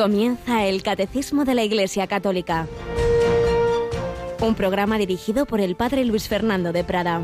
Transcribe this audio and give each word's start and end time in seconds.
Comienza 0.00 0.64
el 0.64 0.82
Catecismo 0.82 1.44
de 1.44 1.54
la 1.54 1.62
Iglesia 1.62 2.06
Católica, 2.06 2.66
un 4.40 4.54
programa 4.54 4.96
dirigido 4.96 5.44
por 5.44 5.60
el 5.60 5.76
Padre 5.76 6.06
Luis 6.06 6.26
Fernando 6.26 6.72
de 6.72 6.84
Prada. 6.84 7.20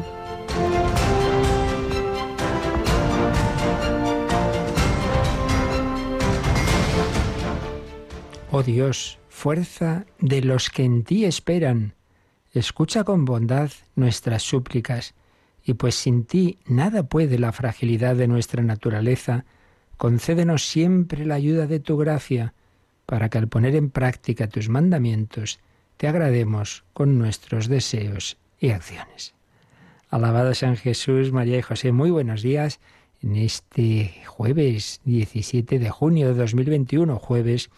Oh 8.51 8.63
Dios, 8.63 9.19
fuerza 9.31 10.05
de 10.21 10.43
los 10.43 10.69
que 10.69 10.85
en 10.85 11.03
ti 11.03 11.25
esperan, 11.25 11.95
escucha 12.53 13.05
con 13.05 13.25
bondad 13.25 13.71
nuestras 13.95 14.43
súplicas, 14.43 15.15
y 15.65 15.73
pues 15.73 15.95
sin 15.95 16.27
ti 16.27 16.59
nada 16.67 17.05
puede 17.05 17.39
la 17.39 17.53
fragilidad 17.53 18.17
de 18.17 18.29
nuestra 18.29 18.63
naturaleza, 18.63 19.47
concédenos 19.97 20.69
siempre 20.69 21.25
la 21.25 21.37
ayuda 21.37 21.67
de 21.67 21.81
tu 21.81 21.97
gracia, 21.97 22.53
para 23.07 23.29
que 23.29 23.39
al 23.39 23.49
poner 23.49 23.75
en 23.75 23.91
práctica 23.91 24.49
tus 24.49 24.69
mandamientos 24.69 25.61
te 25.97 26.09
agrademos 26.09 26.85
con 26.93 27.19
nuestros 27.19 27.69
deseos 27.69 28.37
y 28.61 28.71
acciones. 28.71 29.35
Alabado 30.11 30.55
San 30.55 30.77
Jesús, 30.77 31.33
María 31.33 31.59
y 31.59 31.63
José, 31.63 31.93
muy 31.93 32.11
buenos 32.11 32.43
días 32.43 32.81
en 33.23 33.37
este 33.37 34.13
jueves 34.27 35.01
17 35.05 35.79
de 35.79 35.91
junio 35.91 36.29
de 36.29 36.35
2021, 36.35 37.19
jueves 37.19 37.71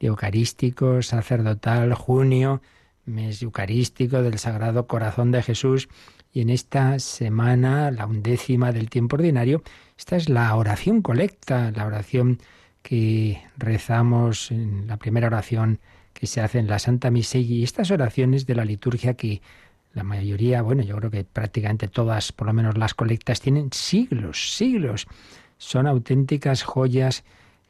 de 0.00 0.08
Eucarístico, 0.08 1.02
sacerdotal, 1.02 1.94
junio, 1.94 2.60
mes 3.04 3.42
eucarístico 3.42 4.22
del 4.22 4.38
Sagrado 4.38 4.86
Corazón 4.86 5.30
de 5.30 5.42
Jesús. 5.42 5.88
Y 6.32 6.42
en 6.42 6.50
esta 6.50 6.98
semana, 6.98 7.90
la 7.90 8.06
undécima 8.06 8.72
del 8.72 8.88
tiempo 8.88 9.16
ordinario, 9.16 9.62
esta 9.98 10.16
es 10.16 10.28
la 10.28 10.54
oración 10.54 11.02
colecta, 11.02 11.72
la 11.72 11.86
oración 11.86 12.38
que 12.82 13.42
rezamos 13.56 14.50
en 14.50 14.86
la 14.86 14.96
primera 14.96 15.26
oración 15.26 15.78
que 16.12 16.26
se 16.26 16.40
hace 16.40 16.58
en 16.58 16.66
la 16.66 16.78
Santa 16.78 17.10
Misa 17.10 17.38
y 17.38 17.62
estas 17.62 17.90
oraciones 17.90 18.46
de 18.46 18.54
la 18.54 18.64
liturgia 18.64 19.14
que 19.14 19.40
la 19.92 20.04
mayoría, 20.04 20.62
bueno, 20.62 20.82
yo 20.82 20.96
creo 20.96 21.10
que 21.10 21.24
prácticamente 21.24 21.88
todas, 21.88 22.32
por 22.32 22.46
lo 22.46 22.52
menos 22.52 22.78
las 22.78 22.94
colectas, 22.94 23.40
tienen 23.40 23.70
siglos, 23.72 24.54
siglos. 24.54 25.06
Son 25.58 25.86
auténticas 25.86 26.62
joyas, 26.62 27.24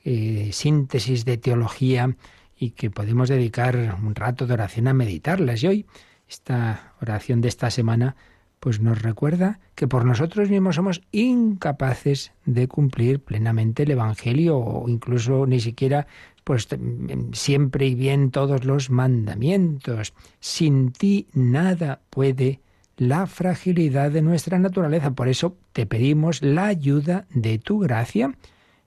eh, 0.05 0.51
síntesis 0.53 1.25
de 1.25 1.39
teología 1.39 2.15
y 2.59 2.71
que 2.71 2.91
podemos 2.91 3.29
dedicar 3.29 3.99
un 4.03 4.15
rato 4.15 4.47
de 4.47 4.55
oración 4.55 4.89
a 4.89 4.95
meditarlas. 4.95 5.63
Y 5.63 5.67
hoy, 5.67 5.87
esta 6.29 6.95
oración 7.01 7.41
de 7.41 7.49
esta 7.49 7.71
semana, 7.71 8.17
pues 8.61 8.81
nos 8.81 9.01
recuerda 9.01 9.59
que 9.75 9.89
por 9.89 10.05
nosotros 10.05 10.51
mismos 10.51 10.77
somos 10.77 11.01
incapaces 11.13 12.33
de 12.45 12.69
cumplir 12.69 13.21
plenamente 13.21 13.85
el 13.85 13.93
Evangelio 13.93 14.59
o 14.59 14.89
incluso 14.89 15.47
ni 15.47 15.61
siquiera 15.61 16.07
pues 16.45 16.69
siempre 17.33 17.87
y 17.87 17.95
bien 17.95 18.31
todos 18.31 18.65
los 18.65 18.91
mandamientos. 18.91 20.13
Sin 20.41 20.93
ti 20.93 21.27
nada 21.33 22.01
puede 22.11 22.61
la 22.99 23.27
fragilidad 23.27 24.11
de 24.11 24.21
nuestra 24.21 24.59
naturaleza. 24.59 25.13
Por 25.13 25.29
eso 25.29 25.57
te 25.73 25.87
pedimos 25.87 26.43
la 26.43 26.67
ayuda 26.67 27.27
de 27.31 27.59
tu 27.59 27.79
gracia. 27.79 28.35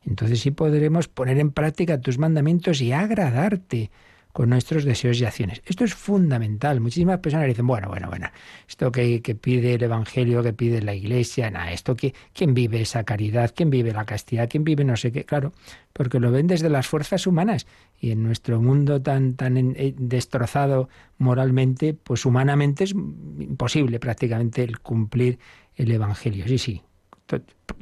Entonces 0.06 0.42
sí 0.42 0.52
podremos 0.52 1.08
poner 1.08 1.40
en 1.40 1.52
práctica 1.52 2.00
tus 2.00 2.20
mandamientos 2.20 2.80
y 2.82 2.92
agradarte 2.92 3.90
con 4.34 4.50
nuestros 4.50 4.84
deseos 4.84 5.22
y 5.22 5.26
acciones. 5.26 5.62
Esto 5.66 5.86
es 5.86 5.94
fundamental. 5.94 6.81
Muchísimas 6.81 7.20
personas 7.20 7.48
dicen, 7.48 7.67
bueno, 7.67 7.88
bueno, 7.88 8.09
bueno, 8.09 8.30
esto 8.67 8.92
que, 8.92 9.22
pide 9.39 9.76
el 9.76 9.84
Evangelio, 9.84 10.42
que 10.42 10.53
pide 10.53 10.81
la 10.81 10.95
Iglesia, 10.95 11.52
nada, 11.52 11.72
esto 11.72 11.95
que, 11.95 12.16
¿quién 12.34 12.56
vive 12.56 12.81
esa 12.81 13.04
caridad? 13.04 13.54
¿Quién 13.55 13.70
vive 13.70 13.94
la 13.94 14.05
castidad? 14.05 14.49
¿Quién 14.49 14.64
vive 14.64 14.83
no 14.83 14.98
sé 14.98 15.11
qué? 15.11 15.23
Claro, 15.23 15.54
porque 15.94 16.20
lo 16.20 16.32
ven 16.32 16.48
desde 16.48 16.67
las 16.70 16.88
fuerzas 16.88 17.27
humanas. 17.27 17.67
Y 17.99 18.10
en 18.10 18.23
nuestro 18.23 18.60
mundo 18.60 19.02
tan, 19.02 19.36
tan 19.36 19.55
eh, 19.55 19.94
destrozado 19.95 20.89
moralmente, 21.20 21.94
pues 21.94 22.26
humanamente 22.26 22.86
es 22.86 22.92
imposible 22.92 24.00
prácticamente 24.00 24.64
el 24.64 24.80
cumplir 24.80 25.38
el 25.76 25.92
Evangelio. 25.92 26.48
Sí, 26.48 26.58
sí, 26.58 26.82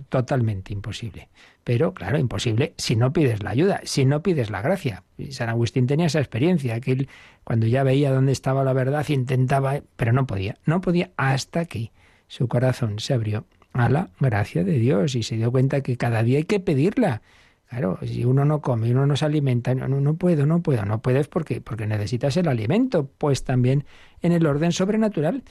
totalmente 0.10 0.74
imposible. 0.74 1.30
Pero, 1.64 1.94
claro, 1.94 2.18
imposible 2.18 2.74
si 2.78 2.96
no 2.96 3.14
pides 3.14 3.44
la 3.44 3.52
ayuda, 3.52 3.82
si 3.84 4.06
no 4.06 4.24
pides 4.24 4.50
la 4.50 4.62
gracia. 4.62 5.04
San 5.30 5.50
Agustín 5.50 5.86
tenía 5.86 6.08
esa 6.08 6.20
experiencia, 6.20 6.80
que 6.82 6.92
él, 6.92 7.10
cuando 7.44 7.68
ya 7.68 7.84
veía 7.84 8.12
dónde 8.12 8.32
estaba 8.32 8.64
la 8.64 8.74
verdad, 8.74 9.08
intentaba, 9.10 9.82
pero 9.96 10.12
no 10.12 10.26
podía, 10.26 10.58
no 10.66 10.82
podía 10.82 11.12
hasta 11.18 11.66
que 11.66 11.92
su 12.28 12.48
corazón 12.48 13.00
se 13.00 13.14
abrió 13.14 13.46
a 13.74 13.90
la 13.90 14.10
gracia 14.20 14.64
de 14.64 14.80
Dios 14.80 15.16
y 15.16 15.24
se 15.24 15.36
dio 15.36 15.52
cuenta 15.52 15.82
que 15.82 15.98
cada 15.98 16.24
día 16.24 16.40
hay 16.40 16.46
que 16.46 16.60
pedirla. 16.60 17.22
Claro, 17.70 18.00
si 18.04 18.26
uno 18.26 18.44
no 18.44 18.60
come, 18.60 18.92
uno 18.92 19.06
no 19.06 19.16
se 19.16 19.26
alimenta, 19.26 19.74
no, 19.74 19.88
no 19.88 20.16
puedo, 20.16 20.46
no 20.46 20.62
puedo, 20.62 20.84
no 20.84 21.02
puedes 21.02 21.28
porque, 21.28 21.62
porque 21.62 21.88
necesitas 21.88 22.36
el 22.36 22.50
alimento, 22.50 23.10
pues 23.18 23.46
también 23.46 23.86
en 24.22 24.34
el 24.34 24.46
orden 24.46 24.74
sobrenatural. 24.74 25.44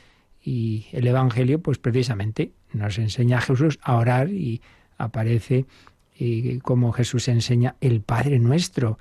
Y 0.42 0.86
el 0.92 1.06
Evangelio, 1.06 1.60
pues 1.60 1.78
precisamente 1.78 2.52
nos 2.72 2.98
enseña 2.98 3.38
a 3.38 3.40
Jesús 3.40 3.78
a 3.82 3.96
orar 3.96 4.30
y 4.30 4.60
aparece 4.98 5.66
y 6.20 6.58
como 6.58 6.92
Jesús 6.92 7.28
enseña 7.28 7.76
el 7.80 8.02
Padre 8.02 8.38
nuestro, 8.38 8.98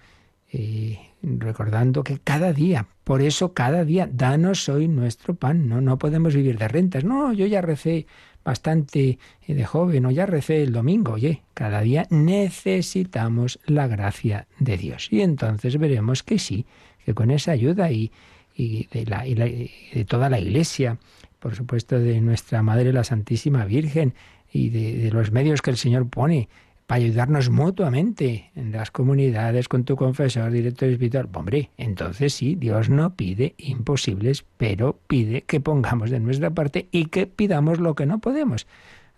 eh, 0.53 0.97
recordando 1.21 2.01
que 2.03 2.19
cada 2.19 2.53
día, 2.53 2.87
por 3.03 3.21
eso 3.21 3.53
cada 3.53 3.83
día, 3.83 4.09
danos 4.11 4.69
hoy 4.69 4.87
nuestro 4.87 5.35
pan, 5.35 5.67
no, 5.67 5.81
no 5.81 5.97
podemos 5.99 6.33
vivir 6.33 6.57
de 6.57 6.69
rentas, 6.69 7.03
no, 7.03 7.33
yo 7.33 7.45
ya 7.45 7.61
recé 7.61 8.07
bastante 8.45 9.19
eh, 9.45 9.53
de 9.53 9.65
joven 9.65 10.05
o 10.05 10.11
ya 10.11 10.25
recé 10.25 10.63
el 10.63 10.71
domingo, 10.71 11.13
oye, 11.13 11.43
cada 11.53 11.81
día 11.81 12.07
necesitamos 12.09 13.59
la 13.65 13.87
gracia 13.87 14.47
de 14.59 14.77
Dios. 14.77 15.09
Y 15.11 15.21
entonces 15.21 15.77
veremos 15.77 16.23
que 16.23 16.39
sí, 16.39 16.65
que 17.03 17.13
con 17.13 17.31
esa 17.31 17.51
ayuda 17.51 17.91
y, 17.91 18.13
y, 18.55 18.87
de, 18.93 19.05
la, 19.05 19.27
y 19.27 19.35
de 19.35 20.05
toda 20.07 20.29
la 20.29 20.39
Iglesia, 20.39 20.97
por 21.39 21.53
supuesto 21.53 21.99
de 21.99 22.21
nuestra 22.21 22.63
Madre 22.63 22.93
la 22.93 23.03
Santísima 23.03 23.65
Virgen 23.65 24.13
y 24.51 24.69
de 24.69 25.11
los 25.11 25.31
medios 25.31 25.61
que 25.61 25.69
el 25.69 25.77
Señor 25.77 26.09
pone, 26.09 26.49
para 26.89 27.03
ayudarnos 27.03 27.51
mutuamente 27.51 28.49
en 28.55 28.71
las 28.71 28.89
comunidades, 28.89 29.67
con 29.67 29.83
tu 29.83 29.95
confesor, 29.95 30.49
director 30.49 30.89
espiritual. 30.89 31.29
Hombre, 31.31 31.69
entonces 31.77 32.33
sí, 32.33 32.55
Dios 32.55 32.89
no 32.89 33.13
pide 33.13 33.53
imposibles, 33.59 34.43
pero 34.57 34.97
pide 35.05 35.43
que 35.43 35.59
pongamos 35.59 36.09
de 36.09 36.19
nuestra 36.19 36.49
parte 36.49 36.87
y 36.91 37.05
que 37.05 37.27
pidamos 37.27 37.79
lo 37.79 37.93
que 37.93 38.07
no 38.07 38.17
podemos. 38.17 38.65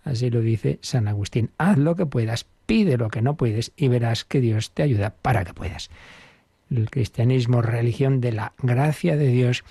Así 0.04 0.28
lo 0.28 0.42
dice 0.42 0.80
San 0.82 1.08
Agustín. 1.08 1.48
Haz 1.56 1.78
lo 1.78 1.96
que 1.96 2.04
puedas, 2.04 2.44
pide 2.66 2.98
lo 2.98 3.08
que 3.08 3.22
no 3.22 3.38
puedes 3.38 3.72
y 3.74 3.88
verás 3.88 4.26
que 4.26 4.42
Dios 4.42 4.72
te 4.72 4.82
ayuda 4.82 5.14
para 5.22 5.42
que 5.46 5.54
puedas. 5.54 5.88
El 6.70 6.90
cristianismo, 6.90 7.62
religión 7.62 8.20
de 8.20 8.32
la 8.32 8.52
gracia 8.58 9.16
de 9.16 9.28
Dios, 9.28 9.64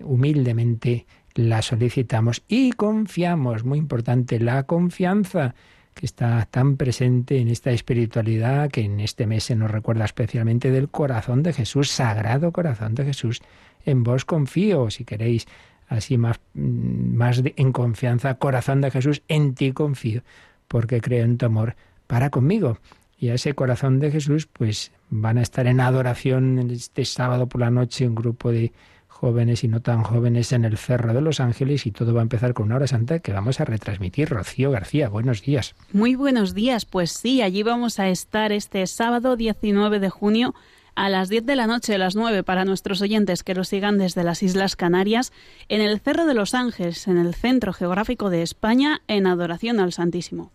humildemente 0.00 1.06
la 1.32 1.62
solicitamos 1.62 2.42
y 2.46 2.72
confiamos. 2.72 3.64
Muy 3.64 3.78
importante, 3.78 4.38
la 4.38 4.64
confianza 4.64 5.54
que 5.98 6.06
está 6.06 6.46
tan 6.48 6.76
presente 6.76 7.38
en 7.40 7.48
esta 7.48 7.72
espiritualidad 7.72 8.70
que 8.70 8.82
en 8.82 9.00
este 9.00 9.26
mes 9.26 9.42
se 9.42 9.56
nos 9.56 9.68
recuerda 9.68 10.04
especialmente 10.04 10.70
del 10.70 10.88
corazón 10.88 11.42
de 11.42 11.52
Jesús, 11.52 11.90
sagrado 11.90 12.52
corazón 12.52 12.94
de 12.94 13.04
Jesús. 13.04 13.42
En 13.84 14.04
vos 14.04 14.24
confío, 14.24 14.90
si 14.90 15.04
queréis 15.04 15.48
así 15.88 16.16
más, 16.16 16.38
mm, 16.54 17.16
más 17.16 17.42
en 17.44 17.72
confianza, 17.72 18.34
corazón 18.34 18.80
de 18.80 18.92
Jesús, 18.92 19.22
en 19.26 19.56
ti 19.56 19.72
confío, 19.72 20.22
porque 20.68 21.00
creo 21.00 21.24
en 21.24 21.36
tu 21.36 21.46
amor 21.46 21.74
para 22.06 22.30
conmigo. 22.30 22.78
Y 23.18 23.30
a 23.30 23.34
ese 23.34 23.54
corazón 23.54 23.98
de 23.98 24.12
Jesús, 24.12 24.46
pues 24.46 24.92
van 25.10 25.36
a 25.36 25.42
estar 25.42 25.66
en 25.66 25.80
adoración 25.80 26.70
este 26.70 27.04
sábado 27.04 27.48
por 27.48 27.60
la 27.60 27.72
noche 27.72 28.06
un 28.06 28.14
grupo 28.14 28.52
de 28.52 28.72
jóvenes 29.20 29.64
y 29.64 29.68
no 29.68 29.80
tan 29.80 30.04
jóvenes 30.04 30.52
en 30.52 30.64
el 30.64 30.78
Cerro 30.78 31.12
de 31.12 31.20
los 31.20 31.40
Ángeles 31.40 31.86
y 31.86 31.90
todo 31.90 32.14
va 32.14 32.20
a 32.20 32.22
empezar 32.22 32.54
con 32.54 32.66
una 32.66 32.76
hora 32.76 32.86
santa 32.86 33.18
que 33.18 33.32
vamos 33.32 33.60
a 33.60 33.64
retransmitir. 33.64 34.28
Rocío 34.28 34.70
García, 34.70 35.08
buenos 35.08 35.42
días. 35.42 35.74
Muy 35.92 36.14
buenos 36.14 36.54
días, 36.54 36.84
pues 36.84 37.10
sí, 37.10 37.42
allí 37.42 37.64
vamos 37.64 37.98
a 37.98 38.08
estar 38.08 38.52
este 38.52 38.86
sábado 38.86 39.34
19 39.34 39.98
de 39.98 40.08
junio 40.08 40.54
a 40.94 41.08
las 41.08 41.28
10 41.28 41.46
de 41.46 41.56
la 41.56 41.66
noche, 41.66 41.96
a 41.96 41.98
las 41.98 42.14
9 42.14 42.44
para 42.44 42.64
nuestros 42.64 43.02
oyentes 43.02 43.42
que 43.42 43.54
lo 43.54 43.64
sigan 43.64 43.98
desde 43.98 44.22
las 44.22 44.44
Islas 44.44 44.76
Canarias, 44.76 45.32
en 45.68 45.80
el 45.80 45.98
Cerro 45.98 46.24
de 46.24 46.34
los 46.34 46.54
Ángeles, 46.54 47.08
en 47.08 47.18
el 47.18 47.34
centro 47.34 47.72
geográfico 47.72 48.30
de 48.30 48.42
España, 48.42 49.02
en 49.08 49.26
adoración 49.26 49.80
al 49.80 49.92
Santísimo. 49.92 50.52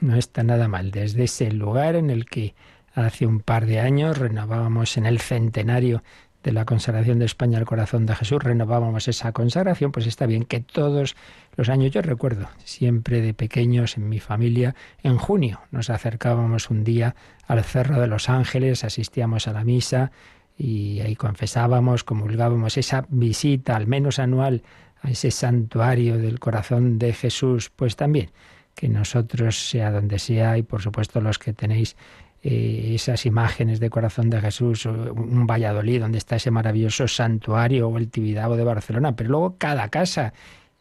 No 0.00 0.16
está 0.16 0.42
nada 0.42 0.66
mal, 0.66 0.90
desde 0.90 1.24
ese 1.24 1.52
lugar 1.52 1.94
en 1.94 2.10
el 2.10 2.24
que 2.26 2.54
hace 2.92 3.24
un 3.26 3.38
par 3.38 3.66
de 3.66 3.78
años 3.78 4.18
renovábamos 4.18 4.96
en 4.96 5.06
el 5.06 5.20
centenario 5.20 6.02
de 6.42 6.52
la 6.52 6.64
consagración 6.64 7.18
de 7.18 7.26
España 7.26 7.58
al 7.58 7.66
corazón 7.66 8.06
de 8.06 8.14
Jesús, 8.14 8.42
renovábamos 8.42 9.08
esa 9.08 9.32
consagración, 9.32 9.92
pues 9.92 10.06
está 10.06 10.26
bien 10.26 10.44
que 10.44 10.60
todos 10.60 11.16
los 11.56 11.68
años, 11.68 11.90
yo 11.92 12.02
recuerdo, 12.02 12.48
siempre 12.64 13.20
de 13.20 13.34
pequeños 13.34 13.96
en 13.96 14.08
mi 14.08 14.20
familia, 14.20 14.74
en 15.02 15.18
junio 15.18 15.60
nos 15.70 15.90
acercábamos 15.90 16.70
un 16.70 16.84
día 16.84 17.14
al 17.46 17.62
Cerro 17.62 18.00
de 18.00 18.06
los 18.06 18.28
Ángeles, 18.28 18.84
asistíamos 18.84 19.48
a 19.48 19.52
la 19.52 19.64
misa 19.64 20.12
y 20.56 21.00
ahí 21.00 21.16
confesábamos, 21.16 22.04
comulgábamos 22.04 22.76
esa 22.76 23.06
visita, 23.08 23.76
al 23.76 23.86
menos 23.86 24.18
anual, 24.18 24.62
a 25.02 25.10
ese 25.10 25.30
santuario 25.30 26.18
del 26.18 26.38
corazón 26.38 26.98
de 26.98 27.12
Jesús, 27.12 27.70
pues 27.74 27.96
también 27.96 28.30
que 28.74 28.88
nosotros, 28.88 29.68
sea 29.68 29.90
donde 29.90 30.18
sea, 30.18 30.56
y 30.56 30.62
por 30.62 30.80
supuesto 30.80 31.20
los 31.20 31.38
que 31.38 31.52
tenéis 31.52 31.96
esas 32.42 33.26
imágenes 33.26 33.80
de 33.80 33.90
corazón 33.90 34.30
de 34.30 34.40
Jesús, 34.40 34.86
un 34.86 35.46
Valladolid 35.46 36.00
donde 36.00 36.18
está 36.18 36.36
ese 36.36 36.50
maravilloso 36.50 37.06
santuario 37.06 37.88
o 37.88 37.98
el 37.98 38.08
Tibidabo 38.08 38.56
de 38.56 38.64
Barcelona, 38.64 39.14
pero 39.14 39.30
luego 39.30 39.56
cada 39.58 39.88
casa. 39.88 40.32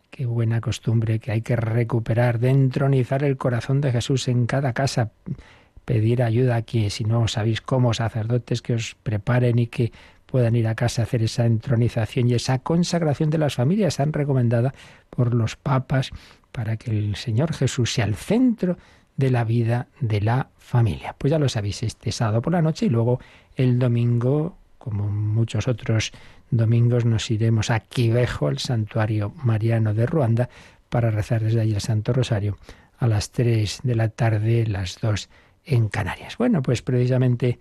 Qué 0.10 0.26
buena 0.26 0.60
costumbre 0.62 1.20
que 1.20 1.32
hay 1.32 1.42
que 1.42 1.56
recuperar, 1.56 2.40
de 2.40 2.50
entronizar 2.50 3.24
el 3.24 3.38
corazón 3.38 3.80
de 3.82 3.92
Jesús 3.92 4.28
en 4.28 4.48
cada 4.48 4.74
casa, 4.74 5.12
pedir 5.86 6.24
ayuda 6.24 6.56
aquí, 6.56 6.90
si 6.90 7.04
no 7.04 7.28
sabéis 7.28 7.62
cómo, 7.62 7.94
sacerdotes 7.94 8.62
que 8.62 8.74
os 8.74 8.96
preparen 9.04 9.60
y 9.60 9.68
que 9.68 9.92
puedan 10.26 10.56
ir 10.56 10.68
a 10.68 10.76
casa 10.76 11.02
a 11.02 11.06
hacer 11.06 11.24
esa 11.24 11.46
entronización 11.46 12.30
y 12.30 12.36
esa 12.36 12.60
consagración 12.60 13.30
de 13.30 13.38
las 13.38 13.56
familias 13.56 13.98
tan 13.98 14.14
recomendada 14.14 14.74
por 15.10 15.34
los 15.34 15.56
papas 15.56 16.12
para 16.52 16.78
que 16.78 16.92
el 16.92 17.16
Señor 17.16 17.54
Jesús 17.54 17.94
sea 17.94 18.06
el 18.06 18.16
centro 18.16 18.78
de 19.20 19.32
la 19.32 19.44
vida 19.44 19.88
de 20.00 20.22
la 20.22 20.48
familia. 20.58 21.14
Pues 21.18 21.32
ya 21.32 21.38
lo 21.38 21.50
sabéis, 21.50 21.84
este 21.84 22.14
sábado 22.14 22.42
por 22.42 22.54
la 22.54 22.62
noche 22.62 22.86
y 22.86 22.90
luego 22.90 23.20
el 23.58 23.78
domingo, 23.78 24.56
como 24.78 25.10
muchos 25.10 25.68
otros 25.68 26.14
domingos, 26.50 27.04
nos 27.04 27.30
iremos 27.30 27.70
a 27.70 27.82
Quivejo, 27.82 28.48
al 28.48 28.60
santuario 28.60 29.34
mariano 29.44 29.94
de 29.94 30.06
Ruanda, 30.06 30.50
para 30.88 31.12
rezar 31.12 31.44
desde 31.44 31.60
allí 31.60 31.74
el 31.74 31.82
Santo 31.82 32.14
Rosario 32.14 32.58
a 32.98 33.08
las 33.08 33.32
3 33.32 33.82
de 33.84 33.96
la 33.96 34.08
tarde, 34.08 34.66
las 34.66 35.00
2 35.02 35.30
en 35.66 35.90
Canarias. 35.90 36.38
Bueno, 36.38 36.62
pues 36.62 36.82
precisamente 36.82 37.60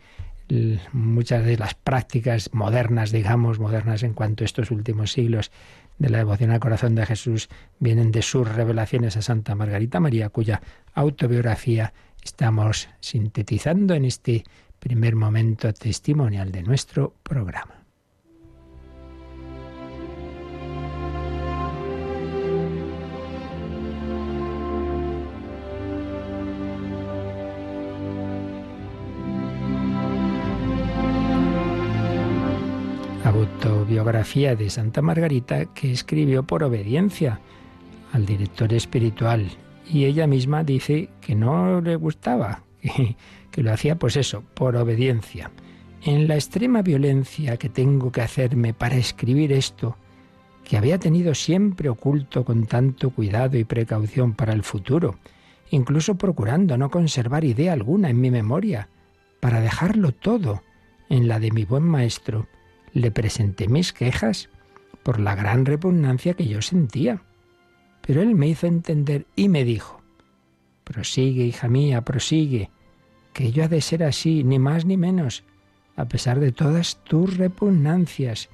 muchas 0.93 1.45
de 1.45 1.59
las 1.59 1.75
prácticas 1.75 2.51
modernas, 2.55 3.11
digamos, 3.11 3.59
modernas 3.59 4.05
en 4.05 4.15
cuanto 4.15 4.45
a 4.45 4.47
estos 4.47 4.71
últimos 4.71 5.11
siglos 5.11 5.51
de 5.99 6.11
la 6.11 6.19
devoción 6.19 6.51
al 6.51 6.61
corazón 6.61 6.95
de 6.95 7.07
Jesús, 7.07 7.49
vienen 7.79 8.11
de 8.13 8.23
sus 8.23 8.49
revelaciones 8.49 9.17
a 9.17 9.23
Santa 9.23 9.55
Margarita 9.55 10.01
María, 10.01 10.29
cuya 10.29 10.61
autobiografía 10.95 11.93
estamos 12.23 12.89
sintetizando 13.01 13.95
en 13.95 14.05
este 14.05 14.45
primer 14.79 15.17
momento 15.17 15.73
testimonial 15.73 16.53
de 16.53 16.63
nuestro 16.63 17.15
programa. 17.23 17.78
Autobiografía 33.99 34.55
de 34.55 34.71
Santa 34.71 35.03
Margarita 35.03 35.67
que 35.75 35.91
escribió 35.91 36.45
por 36.45 36.63
obediencia 36.63 37.41
al 38.13 38.27
director 38.27 38.73
espiritual. 38.73 39.51
Y 39.91 40.05
ella 40.05 40.29
misma 40.29 40.63
dice 40.63 41.09
que 41.21 41.35
no 41.35 41.81
le 41.81 41.97
gustaba, 41.97 42.63
que, 43.51 43.63
lo 43.63 43.73
hacía 43.73 43.99
pues 43.99 44.17
eso, 44.17 44.45
por 44.55 44.77
obediencia. 44.77 45.51
En 46.03 46.29
la 46.29 46.37
extrema 46.37 46.83
violencia 46.83 47.57
que 47.57 47.69
tengo 47.69 48.13
que 48.13 48.21
hacerme 48.21 48.73
para 48.73 48.95
escribir 48.95 49.53
esto, 49.53 49.97
que 50.63 50.77
había 50.77 50.99
tenido 50.99 51.35
siempre 51.35 51.89
oculto 51.89 52.45
con 52.45 52.67
tanto 52.67 53.11
cuidado 53.11 53.59
y 53.59 53.65
precaución 53.65 54.35
para 54.35 54.53
el 54.53 54.63
futuro, 54.63 55.17
incluso 55.71 56.15
procurando 56.15 56.79
no 56.79 56.89
conservar 56.89 57.45
idea 57.45 57.73
alguna 57.73 58.11
en 58.11 58.21
mi 58.21 58.31
memoria, 58.31 58.89
para 59.41 59.61
dejarlo 59.61 60.13
todo 60.13 60.63
en 61.09 61.27
la 61.27 61.41
de 61.41 61.51
mi 61.51 61.65
buen 61.65 61.83
maestro, 61.83 62.47
le 62.99 63.11
presenté 63.11 63.69
mis 63.69 63.93
quejas 63.93 64.49
por 65.03 65.21
la 65.21 65.35
gran 65.35 65.65
repugnancia 65.65 66.35
que 66.35 66.47
yo 66.47 66.63
sentía. 66.63 67.23
Pero 68.03 68.23
él 68.23 68.35
me 68.35 68.49
hizo 68.49 68.67
entender 68.67 69.27
y 69.37 69.49
me 69.49 69.65
dijo, 69.65 70.01
prosigue, 70.85 71.45
hija 71.45 71.69
mía, 71.69 72.03
prosigue, 72.03 72.71
que 73.33 73.53
yo 73.53 73.65
ha 73.65 73.69
de 73.69 73.81
ser 73.81 74.03
así, 74.03 74.45
ni 74.45 74.59
más 74.59 74.85
ni 74.85 74.97
menos, 74.97 75.45
a 75.97 76.07
pesar 76.07 76.41
de 76.41 76.53
todas 76.53 77.03
tus 77.05 77.37
repugnancias. 77.37 78.49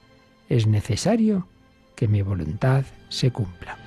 Es 0.49 0.67
necesario 0.67 1.49
que 1.95 2.09
mi 2.09 2.23
voluntad 2.23 2.85
se 3.09 3.31
cumpla. 3.31 3.79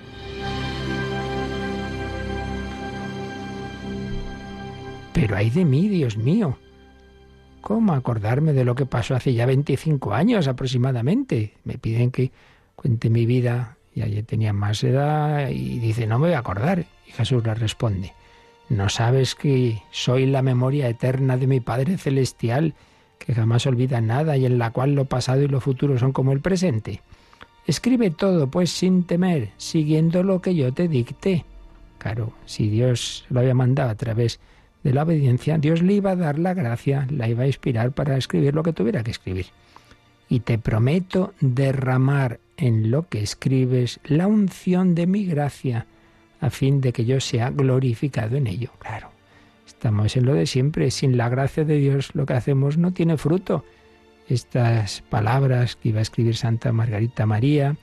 Pero 5.13 5.35
hay 5.35 5.49
de 5.49 5.65
mí, 5.65 5.89
Dios 5.89 6.15
mío, 6.15 6.57
¿Cómo 7.67 7.91
acordarme 7.91 8.53
de 8.53 8.63
lo 8.63 8.75
que 8.75 8.85
pasó 8.85 9.13
hace 9.13 9.33
ya 9.33 9.45
25 9.45 10.13
años 10.13 10.47
aproximadamente? 10.47 11.55
Me 11.65 11.77
piden 11.77 12.11
que 12.11 12.31
cuente 12.77 13.09
mi 13.09 13.25
vida, 13.25 13.75
y 13.93 14.03
ayer 14.03 14.23
tenía 14.23 14.53
más 14.53 14.85
edad, 14.85 15.49
y 15.49 15.77
dice, 15.79 16.07
no 16.07 16.17
me 16.17 16.27
voy 16.27 16.35
a 16.35 16.39
acordar. 16.39 16.85
Y 17.05 17.11
Jesús 17.11 17.43
le 17.43 17.53
responde, 17.55 18.13
¿no 18.69 18.87
sabes 18.87 19.35
que 19.35 19.81
soy 19.91 20.27
la 20.27 20.41
memoria 20.41 20.87
eterna 20.87 21.35
de 21.35 21.45
mi 21.45 21.59
Padre 21.59 21.97
Celestial, 21.97 22.73
que 23.19 23.33
jamás 23.33 23.65
olvida 23.65 23.99
nada 23.99 24.37
y 24.37 24.45
en 24.45 24.59
la 24.59 24.71
cual 24.71 24.95
lo 24.95 25.03
pasado 25.03 25.41
y 25.41 25.49
lo 25.49 25.59
futuro 25.59 25.99
son 25.99 26.13
como 26.13 26.31
el 26.31 26.39
presente? 26.39 27.01
Escribe 27.65 28.11
todo, 28.11 28.49
pues 28.49 28.71
sin 28.71 29.03
temer, 29.03 29.49
siguiendo 29.57 30.23
lo 30.23 30.41
que 30.41 30.55
yo 30.55 30.73
te 30.73 30.87
dicté. 30.87 31.43
Claro, 31.97 32.31
si 32.45 32.69
Dios 32.69 33.25
lo 33.29 33.41
había 33.41 33.53
mandado 33.53 33.89
a 33.89 33.95
través 33.95 34.37
de 34.37 34.47
de 34.87 34.93
la 34.93 35.03
obediencia, 35.03 35.57
Dios 35.57 35.81
le 35.81 35.95
iba 35.95 36.11
a 36.11 36.15
dar 36.15 36.39
la 36.39 36.53
gracia, 36.53 37.07
la 37.09 37.27
iba 37.27 37.43
a 37.43 37.47
inspirar 37.47 37.91
para 37.91 38.15
escribir 38.15 38.55
lo 38.55 38.63
que 38.63 38.71
tuviera 38.71 39.03
que 39.03 39.11
escribir. 39.11 39.47
Y 40.29 40.39
te 40.39 40.57
prometo 40.57 41.33
derramar 41.41 42.39
en 42.55 42.89
lo 42.89 43.05
que 43.09 43.21
escribes 43.21 43.99
la 44.05 44.27
unción 44.27 44.95
de 44.95 45.05
mi 45.05 45.25
gracia, 45.25 45.87
a 46.39 46.49
fin 46.49 46.79
de 46.79 46.93
que 46.93 47.03
yo 47.03 47.19
sea 47.19 47.49
glorificado 47.49 48.37
en 48.37 48.47
ello. 48.47 48.71
Claro, 48.79 49.11
estamos 49.65 50.15
en 50.15 50.25
lo 50.25 50.33
de 50.33 50.45
siempre, 50.45 50.89
sin 50.89 51.17
la 51.17 51.27
gracia 51.27 51.65
de 51.65 51.75
Dios 51.79 52.15
lo 52.15 52.25
que 52.25 52.35
hacemos 52.35 52.77
no 52.77 52.93
tiene 52.93 53.17
fruto. 53.17 53.65
Estas 54.29 55.01
palabras 55.09 55.75
que 55.75 55.89
iba 55.89 55.99
a 55.99 56.03
escribir 56.03 56.37
Santa 56.37 56.71
Margarita 56.71 57.25
María, 57.25 57.75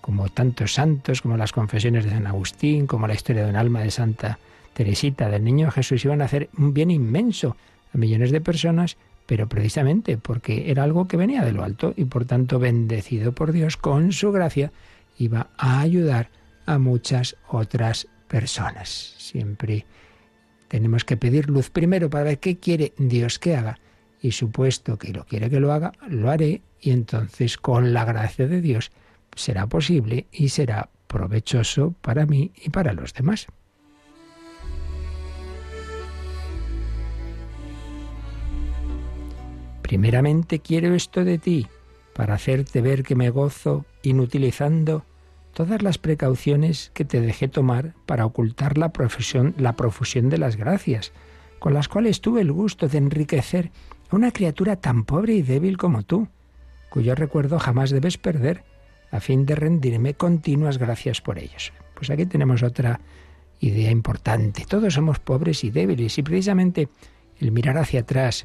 como 0.00 0.28
tantos 0.28 0.74
santos, 0.74 1.22
como 1.22 1.36
las 1.36 1.52
confesiones 1.52 2.04
de 2.04 2.10
San 2.10 2.26
Agustín, 2.26 2.88
como 2.88 3.06
la 3.06 3.14
historia 3.14 3.44
de 3.44 3.50
un 3.50 3.56
alma 3.56 3.80
de 3.82 3.92
Santa 3.92 4.40
Teresita, 4.78 5.28
del 5.28 5.42
niño 5.42 5.72
Jesús, 5.72 6.04
iban 6.04 6.22
a 6.22 6.26
hacer 6.26 6.50
un 6.56 6.72
bien 6.72 6.92
inmenso 6.92 7.56
a 7.92 7.98
millones 7.98 8.30
de 8.30 8.40
personas, 8.40 8.96
pero 9.26 9.48
precisamente 9.48 10.18
porque 10.18 10.70
era 10.70 10.84
algo 10.84 11.08
que 11.08 11.16
venía 11.16 11.44
de 11.44 11.50
lo 11.50 11.64
alto 11.64 11.94
y 11.96 12.04
por 12.04 12.26
tanto 12.26 12.60
bendecido 12.60 13.32
por 13.32 13.50
Dios 13.50 13.76
con 13.76 14.12
su 14.12 14.30
gracia, 14.30 14.70
iba 15.18 15.50
a 15.58 15.80
ayudar 15.80 16.30
a 16.64 16.78
muchas 16.78 17.34
otras 17.48 18.06
personas. 18.28 19.16
Siempre 19.18 19.84
tenemos 20.68 21.04
que 21.04 21.16
pedir 21.16 21.50
luz 21.50 21.70
primero 21.70 22.08
para 22.08 22.22
ver 22.22 22.38
qué 22.38 22.58
quiere 22.58 22.92
Dios 22.98 23.40
que 23.40 23.56
haga 23.56 23.80
y 24.22 24.30
supuesto 24.30 24.96
que 24.96 25.12
lo 25.12 25.24
quiere 25.24 25.50
que 25.50 25.58
lo 25.58 25.72
haga, 25.72 25.90
lo 26.08 26.30
haré 26.30 26.62
y 26.80 26.92
entonces 26.92 27.56
con 27.56 27.92
la 27.92 28.04
gracia 28.04 28.46
de 28.46 28.60
Dios 28.60 28.92
será 29.34 29.66
posible 29.66 30.28
y 30.30 30.50
será 30.50 30.88
provechoso 31.08 31.96
para 32.00 32.26
mí 32.26 32.52
y 32.64 32.70
para 32.70 32.92
los 32.92 33.12
demás. 33.12 33.48
Primeramente 39.88 40.58
quiero 40.58 40.94
esto 40.94 41.24
de 41.24 41.38
ti, 41.38 41.66
para 42.12 42.34
hacerte 42.34 42.82
ver 42.82 43.02
que 43.02 43.14
me 43.14 43.30
gozo 43.30 43.86
inutilizando 44.02 45.06
todas 45.54 45.80
las 45.80 45.96
precauciones 45.96 46.90
que 46.92 47.06
te 47.06 47.22
dejé 47.22 47.48
tomar 47.48 47.94
para 48.04 48.26
ocultar 48.26 48.76
la 48.76 48.92
la 49.56 49.76
profusión 49.76 50.28
de 50.28 50.36
las 50.36 50.56
gracias, 50.56 51.12
con 51.58 51.72
las 51.72 51.88
cuales 51.88 52.20
tuve 52.20 52.42
el 52.42 52.52
gusto 52.52 52.86
de 52.86 52.98
enriquecer 52.98 53.70
a 54.10 54.16
una 54.16 54.30
criatura 54.30 54.76
tan 54.76 55.06
pobre 55.06 55.32
y 55.32 55.42
débil 55.42 55.78
como 55.78 56.02
tú, 56.02 56.28
cuyo 56.90 57.14
recuerdo 57.14 57.58
jamás 57.58 57.88
debes 57.88 58.18
perder, 58.18 58.64
a 59.10 59.20
fin 59.20 59.46
de 59.46 59.54
rendirme 59.54 60.12
continuas 60.12 60.76
gracias 60.76 61.22
por 61.22 61.38
ellos. 61.38 61.72
Pues 61.94 62.10
aquí 62.10 62.26
tenemos 62.26 62.62
otra 62.62 63.00
idea 63.58 63.90
importante. 63.90 64.66
Todos 64.68 64.92
somos 64.92 65.18
pobres 65.18 65.64
y 65.64 65.70
débiles 65.70 66.18
y 66.18 66.22
precisamente 66.22 66.90
el 67.40 67.52
mirar 67.52 67.78
hacia 67.78 68.00
atrás, 68.00 68.44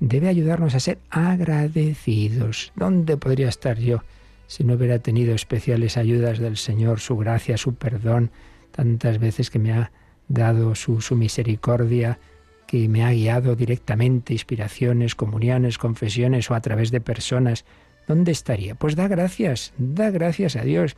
debe 0.00 0.28
ayudarnos 0.28 0.74
a 0.74 0.80
ser 0.80 0.98
agradecidos. 1.10 2.72
¿Dónde 2.74 3.16
podría 3.16 3.48
estar 3.48 3.78
yo 3.78 4.02
si 4.46 4.64
no 4.64 4.74
hubiera 4.74 4.98
tenido 4.98 5.34
especiales 5.34 5.96
ayudas 5.96 6.40
del 6.40 6.56
Señor, 6.56 6.98
su 6.98 7.16
gracia, 7.16 7.56
su 7.56 7.76
perdón, 7.76 8.32
tantas 8.72 9.18
veces 9.18 9.50
que 9.50 9.60
me 9.60 9.72
ha 9.72 9.92
dado 10.26 10.74
su, 10.74 10.98
misericordia, 11.14 12.18
que 12.66 12.88
me 12.88 13.04
ha 13.04 13.12
guiado 13.12 13.54
directamente, 13.54 14.32
inspiraciones, 14.32 15.14
comuniones, 15.14 15.78
confesiones 15.78 16.50
o 16.50 16.54
a 16.54 16.60
través 16.60 16.90
de 16.90 17.00
personas? 17.00 17.64
¿Dónde 18.08 18.32
estaría? 18.32 18.74
Pues 18.74 18.96
da 18.96 19.06
gracias, 19.06 19.72
da 19.78 20.10
gracias 20.10 20.56
a 20.56 20.62
Dios. 20.62 20.96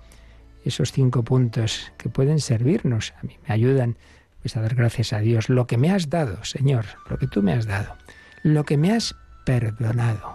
Esos 0.65 0.93
cinco 0.93 1.25
puntos 1.25 1.93
que 1.99 2.09
pueden 2.09 2.41
servirnos, 2.41 3.13
a 3.21 3.27
mí 3.27 3.37
me 3.47 3.53
ayudan 3.53 3.97
pues 4.41 4.57
a 4.57 4.63
dar 4.63 4.75
gracias 4.75 5.13
a 5.13 5.19
Dios. 5.19 5.49
Lo 5.49 5.67
que 5.67 5.77
me 5.77 5.91
has 5.91 6.09
dado, 6.09 6.43
Señor, 6.45 6.87
lo 7.11 7.19
que 7.19 7.27
tú 7.27 7.43
me 7.43 7.53
has 7.53 7.67
dado 7.67 7.97
lo 8.43 8.65
que 8.65 8.77
me 8.77 8.93
has 8.93 9.15
perdonado. 9.45 10.35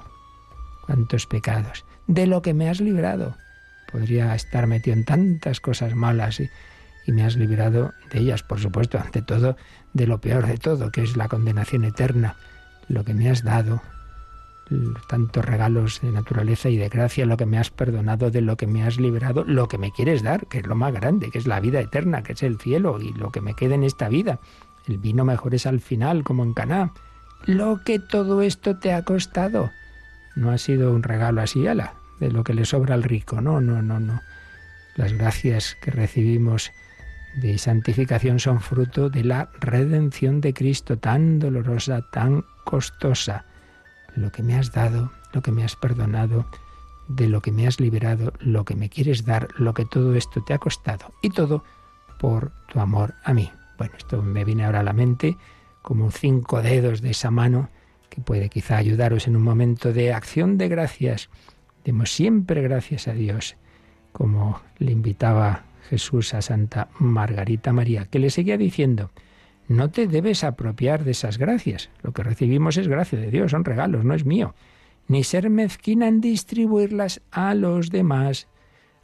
Cuántos 0.86 1.26
pecados. 1.28 1.86
De 2.08 2.28
lo 2.28 2.42
que 2.42 2.54
me 2.54 2.70
has 2.70 2.80
librado. 2.80 3.36
Podría 3.92 4.34
estar 4.36 4.68
metido 4.68 4.96
en 4.96 5.06
tantas 5.06 5.60
cosas 5.60 5.96
malas 5.96 6.40
y, 6.40 6.50
me 7.12 7.24
has 7.24 7.38
librado 7.38 7.94
de 8.12 8.20
ellas, 8.20 8.44
por 8.44 8.60
supuesto, 8.60 9.00
ante 9.00 9.22
todo, 9.22 9.56
de 9.94 10.08
lo 10.08 10.20
peor 10.20 10.46
de 10.46 10.58
todo, 10.58 10.92
que 10.92 11.04
es 11.04 11.16
la 11.16 11.30
condenación 11.30 11.86
eterna. 11.86 12.36
lo 12.90 13.06
que 13.06 13.14
me 13.14 13.30
has 13.30 13.44
dado, 13.44 13.82
tantos 15.08 15.46
regalos 15.46 16.02
de 16.02 16.12
naturaleza 16.12 16.70
y 16.70 16.78
de 16.78 16.90
gracia, 16.90 17.26
lo 17.26 17.38
que 17.38 17.46
me 17.46 17.58
has 17.58 17.70
perdonado, 17.70 18.30
de 18.30 18.42
lo 18.42 18.58
que 18.58 18.68
me 18.68 18.84
has 18.84 19.00
librado, 19.00 19.44
lo 19.46 19.68
que 19.68 19.78
me 19.78 19.92
quieres 19.92 20.24
dar, 20.24 20.48
que 20.48 20.60
es 20.60 20.68
lo 20.68 20.76
más 20.76 20.94
grande, 20.94 21.30
que 21.32 21.38
es 21.38 21.48
la 21.48 21.60
vida 21.60 21.80
eterna, 21.80 22.24
que 22.24 22.34
es 22.34 22.44
el 22.44 22.58
cielo 22.58 23.00
y 23.00 23.14
lo 23.14 23.32
que 23.32 23.42
me 23.42 23.54
queda 23.54 23.76
en 23.76 23.84
esta 23.84 24.10
vida. 24.10 24.40
El 24.86 24.98
vino 24.98 25.26
mejor 25.26 25.56
es 25.56 25.66
al 25.66 25.80
final, 25.80 26.24
como 26.24 26.44
en 26.44 26.54
Caná. 26.54 26.92
Lo 27.46 27.82
que 27.84 28.00
todo 28.00 28.42
esto 28.42 28.78
te 28.78 28.94
ha 28.94 29.04
costado. 29.04 29.72
No 30.36 30.52
ha 30.52 30.58
sido 30.58 30.94
un 30.94 31.04
regalo 31.04 31.42
así, 31.42 31.68
ala, 31.68 31.94
de 32.20 32.32
lo 32.32 32.44
que 32.44 32.54
le 32.54 32.66
sobra 32.66 32.96
al 32.96 33.04
rico. 33.04 33.42
No, 33.42 33.62
no, 33.62 33.82
no, 33.82 34.00
no. 34.00 34.22
Las 34.96 35.14
gracias 35.14 35.78
que 35.82 35.92
recibimos 35.92 36.72
de 37.42 37.58
santificación 37.58 38.40
son 38.40 38.60
fruto 38.62 39.10
de 39.10 39.24
la 39.24 39.50
redención 39.60 40.42
de 40.42 40.54
Cristo, 40.54 40.98
tan 40.98 41.40
dolorosa, 41.40 42.02
tan 42.12 42.44
costosa 42.66 43.46
lo 44.16 44.32
que 44.32 44.42
me 44.44 44.56
has 44.56 44.72
dado, 44.72 45.12
lo 45.34 45.42
que 45.42 45.52
me 45.52 45.64
has 45.64 45.76
perdonado, 45.76 46.46
de 47.08 47.30
lo 47.30 47.42
que 47.42 47.52
me 47.52 47.68
has 47.68 47.80
liberado, 47.80 48.34
lo 48.40 48.66
que 48.66 48.76
me 48.76 48.90
quieres 48.90 49.24
dar, 49.26 49.48
lo 49.58 49.74
que 49.74 49.86
todo 49.86 50.16
esto 50.16 50.44
te 50.44 50.54
ha 50.54 50.58
costado 50.58 51.14
y 51.22 51.30
todo 51.30 51.64
por 52.20 52.52
tu 52.72 52.80
amor 52.80 53.14
a 53.24 53.34
mí. 53.34 53.52
Bueno, 53.78 53.94
esto 53.98 54.22
me 54.22 54.44
viene 54.44 54.66
ahora 54.66 54.80
a 54.80 54.84
la 54.84 54.94
mente 54.94 55.38
como 55.88 56.12
cinco 56.12 56.62
dedos 56.62 57.00
de 57.00 57.12
esa 57.12 57.32
mano 57.32 57.70
que 58.10 58.20
puede 58.20 58.50
quizá 58.50 58.76
ayudaros 58.76 59.26
en 59.26 59.38
un 59.38 59.42
momento 59.42 59.94
de 59.94 60.12
acción 60.12 60.58
de 60.58 60.68
gracias. 60.68 61.30
Demos 61.86 62.12
siempre 62.12 62.62
gracias 62.62 63.08
a 63.08 63.14
Dios, 63.14 63.56
como 64.12 64.60
le 64.80 64.92
invitaba 64.92 65.64
Jesús 65.90 66.34
a 66.34 66.42
Santa 66.42 66.90
Margarita 67.00 67.72
María, 67.72 68.04
que 68.04 68.20
le 68.20 68.32
seguía 68.32 68.58
diciendo, 68.58 69.12
no 69.70 69.90
te 69.90 70.08
debes 70.08 70.44
apropiar 70.44 71.06
de 71.06 71.12
esas 71.12 71.38
gracias. 71.38 71.90
Lo 72.04 72.12
que 72.12 72.24
recibimos 72.24 72.76
es 72.76 72.90
gracia 72.90 73.18
de 73.18 73.32
Dios, 73.32 73.52
son 73.52 73.64
regalos, 73.64 74.04
no 74.04 74.14
es 74.14 74.26
mío. 74.26 74.56
Ni 75.08 75.24
ser 75.24 75.50
mezquina 75.50 76.10
en 76.10 76.20
distribuirlas 76.20 77.22
a 77.32 77.54
los 77.54 77.92
demás. 77.92 78.50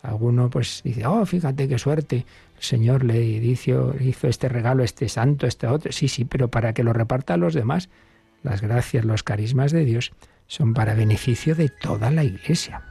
Alguno 0.03 0.50
pues 0.50 0.81
dice, 0.83 1.07
oh, 1.07 1.25
fíjate 1.25 1.67
qué 1.69 1.79
suerte. 1.79 2.25
El 2.57 2.63
Señor 2.63 3.05
le 3.05 3.24
hizo, 3.24 3.95
hizo 4.00 4.27
este 4.27 4.50
regalo, 4.50 4.83
este 4.83 5.07
santo, 5.07 5.48
este 5.48 5.65
otro. 5.65 5.93
Sí, 5.93 6.10
sí, 6.10 6.25
pero 6.25 6.50
para 6.50 6.74
que 6.74 6.83
lo 6.83 6.91
reparta 6.91 7.33
a 7.33 7.38
los 7.38 7.53
demás. 7.53 7.89
Las 8.43 8.62
gracias, 8.62 9.05
los 9.05 9.24
carismas 9.24 9.72
de 9.72 9.86
Dios 9.86 10.12
son 10.48 10.74
para 10.74 10.93
beneficio 10.93 11.55
de 11.55 11.69
toda 11.69 12.12
la 12.12 12.25
Iglesia. 12.25 12.83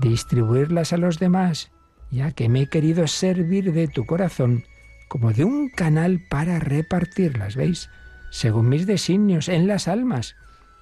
Distribuirlas 0.00 0.94
a 0.94 0.96
los 0.96 1.18
demás, 1.18 1.70
ya 2.10 2.32
que 2.32 2.48
me 2.48 2.62
he 2.62 2.66
querido 2.68 3.06
servir 3.06 3.74
de 3.74 3.88
tu 3.88 4.06
corazón 4.06 4.64
como 5.08 5.34
de 5.34 5.44
un 5.44 5.68
canal 5.68 6.22
para 6.30 6.60
repartirlas, 6.60 7.56
¿veis? 7.56 7.90
Según 8.30 8.70
mis 8.70 8.86
designios 8.86 9.50
en 9.50 9.66
las 9.66 9.86
almas, 9.86 10.34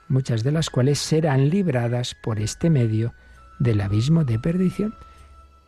muchas 0.07 0.45
de 0.45 0.53
las 0.53 0.71
cuales 0.71 1.01
serán 1.01 1.51
libradas 1.51 2.15
por 2.15 2.39
este 2.39 2.71
medio 2.71 3.13
del 3.61 3.81
abismo 3.81 4.25
de 4.25 4.41
perdición. 4.41 4.95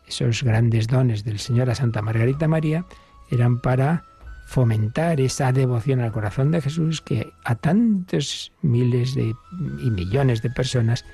Esos 0.05 0.43
grandes 0.43 0.87
dones 0.87 1.23
del 1.23 1.39
Señor 1.39 1.69
a 1.69 1.75
Santa 1.75 2.01
Margarita 2.01 2.49
María 2.49 2.85
eran 3.31 3.59
para 3.59 4.03
fomentar 4.45 5.21
esa 5.21 5.53
devoción 5.53 6.01
al 6.01 6.11
corazón 6.11 6.51
de 6.51 6.59
Jesús 6.59 6.99
que 6.99 7.31
a 7.45 7.55
tantos 7.55 8.51
miles 8.61 9.15
de, 9.15 9.33
y 9.81 9.89
millones 9.89 10.41
de 10.41 10.49
personas 10.49 11.05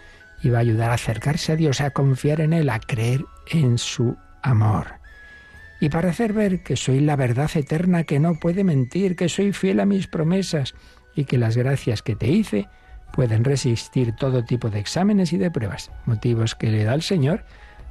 iba 0.42 0.58
a 0.58 0.62
ayudar 0.62 0.90
a 0.90 0.96
acercarse 0.96 1.52
a 1.52 1.56
Dios, 1.56 1.82
a 1.82 1.92
confiar 1.92 2.42
en 2.42 2.54
Él, 2.54 2.70
a 2.70 2.80
creer 2.80 3.24
en 3.52 3.78
su 3.78 4.18
amor 4.42 5.00
y 5.80 5.90
para 5.90 6.10
hacer 6.10 6.34
ver 6.34 6.62
que 6.62 6.76
soy 6.76 7.00
la 7.00 7.16
verdad 7.16 7.50
eterna 7.56 8.04
que 8.04 8.20
no 8.20 8.36
puede 8.36 8.64
mentir, 8.64 9.16
que 9.16 9.30
soy 9.30 9.54
fiel 9.54 9.80
a 9.80 9.86
mis 9.86 10.08
promesas 10.08 10.76
y 11.16 11.26
que 11.26 11.38
las 11.38 11.56
gracias 11.56 12.02
que 12.02 12.16
te 12.16 12.28
hice 12.28 12.68
pueden 13.14 13.44
resistir 13.44 14.16
todo 14.16 14.44
tipo 14.44 14.70
de 14.70 14.80
exámenes 14.80 15.34
y 15.34 15.38
de 15.38 15.52
pruebas, 15.52 15.92
motivos 16.06 16.56
que 16.56 16.72
le 16.72 16.84
da 16.84 16.94
el 16.94 17.02
Señor 17.02 17.44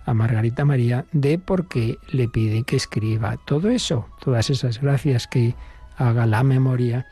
a 0.07 0.15
Margarita 0.15 0.65
María 0.65 1.05
de 1.13 1.39
por 1.39 1.69
qué 1.69 1.99
le 2.11 2.29
pide 2.29 2.63
que 2.65 2.77
escriba 2.77 3.37
todo 3.47 3.69
eso, 3.69 4.09
todas 4.21 4.49
esas 4.49 4.81
gracias 4.81 5.27
que 5.27 5.55
haga 5.97 6.27
la 6.27 6.43
memoria 6.43 7.07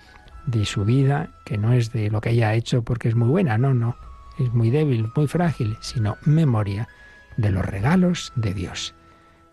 de 0.47 0.65
su 0.65 0.85
vida, 0.85 1.31
que 1.45 1.59
no 1.59 1.73
es 1.73 1.93
de 1.93 2.09
lo 2.11 2.21
que 2.21 2.31
ella 2.31 2.51
ha 2.51 2.55
hecho 2.55 2.83
porque 2.83 3.09
es 3.09 3.15
muy 3.15 3.29
buena, 3.29 3.59
no, 3.59 3.75
no, 3.75 3.97
es 4.39 4.53
muy 4.53 4.71
débil, 4.71 5.11
muy 5.15 5.27
frágil, 5.27 5.77
sino 5.81 6.17
memoria 6.25 6.89
de 7.37 7.51
los 7.51 7.65
regalos 7.65 8.33
de 8.37 8.55
Dios. 8.55 8.95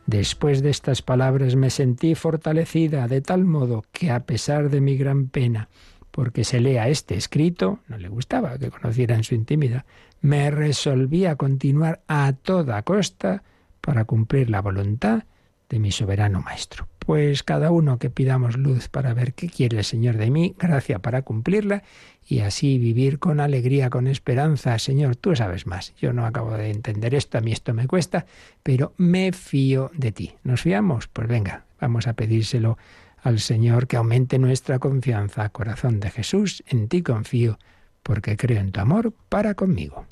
Después 0.06 0.62
de 0.62 0.70
estas 0.70 1.02
palabras 1.02 1.56
me 1.56 1.70
sentí 1.70 2.14
fortalecida 2.16 3.08
de 3.08 3.22
tal 3.22 3.46
modo 3.46 3.84
que 3.92 4.12
a 4.12 4.20
pesar 4.22 4.70
de 4.70 4.82
mi 4.82 4.98
gran 4.98 5.28
pena, 5.28 5.70
porque 6.14 6.44
se 6.44 6.60
lea 6.60 6.90
este 6.90 7.16
escrito, 7.16 7.80
no 7.88 7.98
le 7.98 8.08
gustaba 8.08 8.60
que 8.60 8.70
conocieran 8.70 9.24
su 9.24 9.34
intimidad, 9.34 9.84
me 10.22 10.52
resolví 10.52 11.26
a 11.26 11.38
continuar 11.38 12.04
a 12.08 12.34
toda 12.34 12.84
costa 12.84 13.42
para 13.82 14.06
cumplir 14.06 14.52
la 14.52 14.62
voluntad 14.62 15.24
de 15.70 15.80
mi 15.80 15.92
soberano 15.92 16.40
Maestro. 16.40 16.88
Pues 17.00 17.42
cada 17.42 17.72
uno 17.72 17.98
que 17.98 18.12
pidamos 18.12 18.58
luz 18.58 18.90
para 18.90 19.16
ver 19.16 19.34
qué 19.34 19.50
quiere 19.50 19.80
el 19.80 19.84
Señor 19.84 20.18
de 20.18 20.30
mí, 20.30 20.56
gracia 20.60 21.00
para 21.00 21.24
cumplirla 21.24 21.82
y 22.28 22.42
así 22.42 22.78
vivir 22.78 23.18
con 23.18 23.40
alegría, 23.40 23.90
con 23.90 24.06
esperanza. 24.06 24.78
Señor, 24.78 25.16
tú 25.16 25.36
sabes 25.36 25.66
más. 25.66 25.96
Yo 26.00 26.14
no 26.14 26.28
acabo 26.28 26.52
de 26.52 26.70
entender 26.70 27.16
esto, 27.16 27.40
a 27.40 27.42
mí 27.42 27.52
esto 27.52 27.74
me 27.74 27.88
cuesta, 27.88 28.28
pero 28.62 28.94
me 28.98 29.32
fío 29.32 29.90
de 29.96 30.12
ti. 30.12 30.36
¿Nos 30.44 30.62
fiamos? 30.62 31.08
Pues 31.08 31.28
venga, 31.28 31.66
vamos 31.82 32.06
a 32.06 32.14
pedírselo 32.14 32.78
al 33.24 33.40
Señor 33.40 33.88
que 33.88 33.98
aumente 33.98 34.38
nuestra 34.38 34.80
confianza. 34.80 35.50
Corazón 35.50 36.00
de 36.00 36.12
Jesús, 36.12 36.64
en 36.68 36.88
ti 36.90 37.02
confío, 37.02 37.58
porque 38.04 38.38
creo 38.38 38.60
en 38.60 38.72
tu 38.72 38.82
amor 38.82 39.14
para 39.30 39.56
conmigo. 39.56 40.06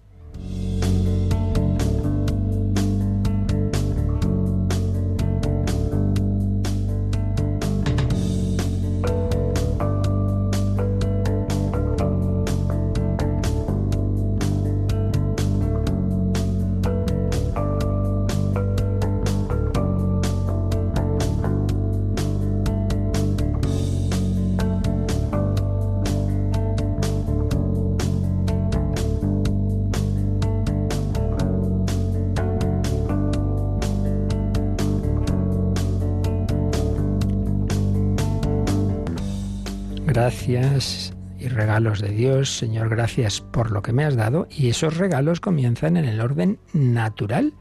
Gracias 40.32 41.14
y 41.40 41.50
regalos 41.50 42.00
de 42.00 42.08
Dios. 42.08 42.56
Señor, 42.56 42.88
gracias 42.88 43.42
por 43.42 43.70
lo 43.70 43.82
que 43.82 43.92
me 43.92 44.06
has 44.06 44.16
dado. 44.16 44.48
Y 44.50 44.70
esos 44.70 44.96
regalos 44.96 45.42
comienzan 45.42 45.98
en 45.98 46.06
el 46.06 46.22
orden 46.22 46.58
natural. 46.72 47.54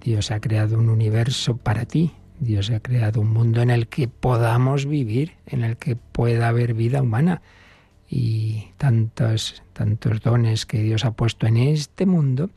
Dios 0.00 0.30
ha 0.30 0.40
creado 0.40 0.78
un 0.78 0.88
universo 0.88 1.56
para 1.56 1.84
ti. 1.84 2.12
Dios 2.38 2.70
ha 2.70 2.78
creado 2.78 3.20
un 3.20 3.32
mundo 3.32 3.60
en 3.60 3.70
el 3.70 3.88
que 3.88 4.06
podamos 4.06 4.86
vivir, 4.86 5.32
en 5.46 5.64
el 5.64 5.78
que 5.78 5.96
pueda 5.96 6.46
haber 6.46 6.74
vida 6.74 7.02
humana. 7.02 7.42
Y 8.08 8.68
tantos, 8.76 9.64
tantos 9.72 10.20
dones 10.20 10.64
que 10.64 10.80
Dios 10.82 11.04
ha 11.04 11.10
puesto 11.10 11.48
en 11.48 11.56
este 11.56 12.06
mundo 12.06 12.50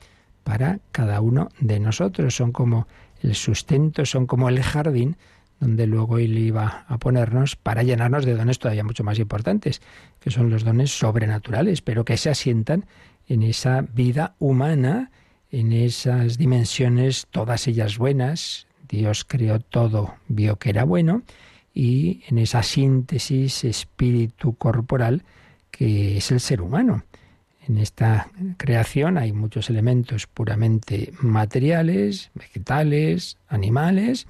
para 0.44 0.80
cada 0.92 1.22
uno 1.22 1.50
de 1.60 1.80
nosotros. 1.80 2.36
Son 2.36 2.52
como 2.52 2.88
el 3.24 3.34
sustento, 3.34 4.06
son 4.06 4.28
como 4.28 4.48
el 4.48 4.62
jardín 4.62 5.18
donde 5.60 5.88
luego 5.88 6.18
él 6.18 6.38
iba 6.38 6.86
a 6.88 6.98
ponernos 6.98 7.56
para 7.56 7.84
llenarnos 7.84 8.26
de 8.26 8.36
dones 8.36 8.60
todavía 8.60 8.84
mucho 8.84 9.04
más 9.04 9.20
importantes, 9.20 9.82
que 10.20 10.32
son 10.32 10.50
los 10.50 10.64
dones 10.64 10.98
sobrenaturales, 10.98 11.82
pero 11.82 12.06
que 12.06 12.18
se 12.18 12.30
asientan 12.30 12.86
en 13.28 13.44
esa 13.44 13.82
vida 13.82 14.36
humana, 14.40 15.12
en 15.52 15.74
esas 15.74 16.38
dimensiones, 16.38 17.28
todas 17.32 17.68
ellas 17.68 17.98
buenas. 17.98 18.68
Dios 18.88 19.26
creó 19.26 19.60
todo, 19.60 20.16
vio 20.28 20.56
que 20.58 20.72
era 20.72 20.84
bueno, 20.84 21.24
y 21.74 22.24
en 22.28 22.40
esa 22.40 22.64
síntesis 22.64 23.64
espíritu 23.64 24.56
corporal 24.56 25.24
que 25.72 26.18
es 26.18 26.32
el 26.32 26.40
ser 26.40 26.62
humano. 26.62 27.04
En 27.68 27.78
esta 27.78 28.32
creación 28.58 29.20
hay 29.20 29.32
muchos 29.32 29.70
elementos 29.70 30.26
puramente 30.26 31.14
materiales, 31.22 32.32
vegetales, 32.34 33.38
animales, 33.48 34.26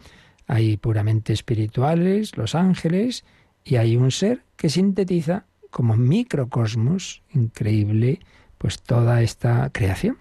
hay 0.49 0.77
puramente 0.77 1.31
espirituales, 1.31 2.35
los 2.35 2.55
ángeles, 2.55 3.23
y 3.63 3.75
hay 3.75 3.95
un 3.95 4.09
ser 4.09 4.41
que 4.55 4.69
sintetiza 4.69 5.45
como 5.69 5.95
microcosmos 5.95 7.21
increíble 7.31 8.19
pues 8.57 8.81
toda 8.81 9.21
esta 9.21 9.69
creación. 9.71 10.17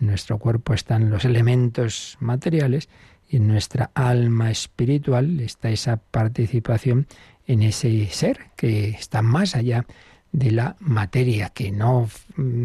En 0.00 0.08
nuestro 0.08 0.38
cuerpo 0.38 0.72
están 0.72 1.10
los 1.10 1.26
elementos 1.26 2.16
materiales 2.20 2.88
y 3.28 3.36
en 3.36 3.48
nuestra 3.48 3.90
alma 3.92 4.50
espiritual 4.50 5.40
está 5.40 5.68
esa 5.68 5.98
participación 5.98 7.06
en 7.46 7.62
ese 7.62 8.06
ser 8.06 8.46
que 8.56 8.88
está 8.88 9.20
más 9.20 9.54
allá 9.56 9.84
de 10.32 10.52
la 10.52 10.76
materia, 10.80 11.50
que 11.50 11.70
no, 11.70 12.08
mm, 12.36 12.64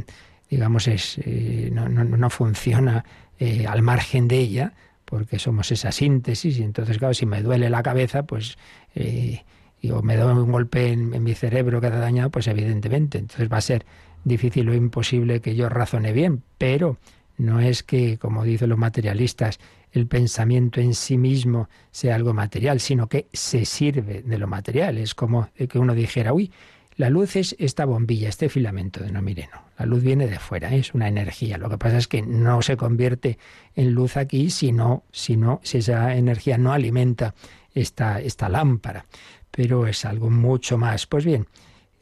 digamos, 0.50 0.88
es, 0.88 1.18
eh, 1.26 1.70
no, 1.74 1.90
no, 1.90 2.30
funciona 2.30 3.04
eh, 3.38 3.66
al 3.68 3.82
margen 3.82 4.30
de 4.30 4.40
ella, 4.40 4.74
porque 5.12 5.40
somos 5.40 5.70
esa 5.74 5.92
síntesis, 5.92 6.58
y 6.58 6.64
entonces, 6.64 6.98
claro, 6.98 7.14
si 7.14 7.26
me 7.26 7.42
duele 7.44 7.70
la 7.70 7.84
cabeza, 7.84 8.24
pues, 8.24 8.58
eh, 8.96 9.44
o 9.92 10.02
me 10.02 10.16
doy 10.16 10.34
un 10.38 10.54
golpe 10.54 10.88
en, 10.88 11.14
en 11.14 11.22
mi 11.22 11.36
cerebro 11.36 11.82
que 11.82 11.88
ha 11.88 11.90
dañado, 11.90 12.30
pues 12.30 12.48
evidentemente, 12.48 13.18
entonces 13.18 13.52
va 13.52 13.58
a 13.58 13.62
ser 13.62 13.86
difícil 14.24 14.70
o 14.70 14.74
imposible 14.74 15.42
que 15.42 15.54
yo 15.54 15.68
razone 15.68 16.14
bien, 16.14 16.44
pero 16.58 16.98
no 17.38 17.60
es 17.60 17.84
que, 17.84 18.18
como 18.18 18.46
dicen 18.46 18.70
los 18.70 18.78
materialistas, 18.78 19.60
el 19.92 20.08
pensamiento 20.08 20.80
en 20.80 20.94
sí 20.94 21.18
mismo 21.18 21.68
sea 21.92 22.16
algo 22.16 22.34
material, 22.34 22.80
sino 22.80 23.10
que 23.10 23.28
se 23.34 23.66
sirve 23.66 24.22
de 24.22 24.38
lo 24.38 24.48
material. 24.48 24.98
Es 24.98 25.14
como 25.14 25.50
que 25.70 25.78
uno 25.78 25.94
dijera, 25.94 26.32
uy, 26.32 26.54
la 27.02 27.10
luz 27.10 27.36
es 27.36 27.56
esta 27.58 27.86
bombilla, 27.86 28.30
este 28.30 28.48
filamento 28.48 29.04
de 29.04 29.12
no 29.12 29.24
mireno. 29.24 29.64
La 29.80 29.88
luz 29.88 30.04
viene 30.04 30.28
de 30.28 30.38
fuera, 30.38 30.72
es 30.76 30.94
una 30.94 31.08
energía. 31.08 31.58
Lo 31.58 31.68
que 31.68 31.80
pasa 31.80 31.98
es 31.98 32.08
que 32.08 32.22
no 32.22 32.62
se 32.62 32.78
convierte 32.78 33.40
en 33.74 33.94
luz 33.94 34.18
aquí 34.18 34.52
si 34.52 34.72
si, 35.12 35.40
si 35.64 35.78
esa 35.80 36.16
energía 36.16 36.60
no 36.60 36.74
alimenta 36.74 37.34
esta, 37.74 38.22
esta 38.22 38.50
lámpara. 38.50 39.08
Pero 39.50 39.88
es 39.88 40.06
algo 40.06 40.30
mucho 40.30 40.78
más. 40.78 41.08
Pues 41.08 41.26
bien, 41.26 41.48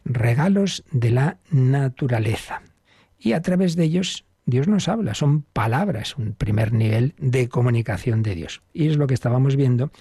regalos 0.03 0.83
de 0.91 1.11
la 1.11 1.37
naturaleza. 1.49 2.61
Y 3.17 3.31
a 3.31 3.41
través 3.41 3.77
de 3.77 3.85
ellos 3.85 4.25
Dios 4.45 4.67
nos 4.67 4.89
habla, 4.89 5.13
son 5.13 5.43
palabras, 5.43 6.17
un 6.17 6.33
primer 6.33 6.73
nivel 6.73 7.15
de 7.19 7.47
comunicación 7.47 8.21
de 8.21 8.35
Dios. 8.35 8.61
Y 8.73 8.89
es 8.89 8.97
lo 8.97 9.07
que 9.07 9.13
estábamos 9.13 9.55
viendo 9.55 9.91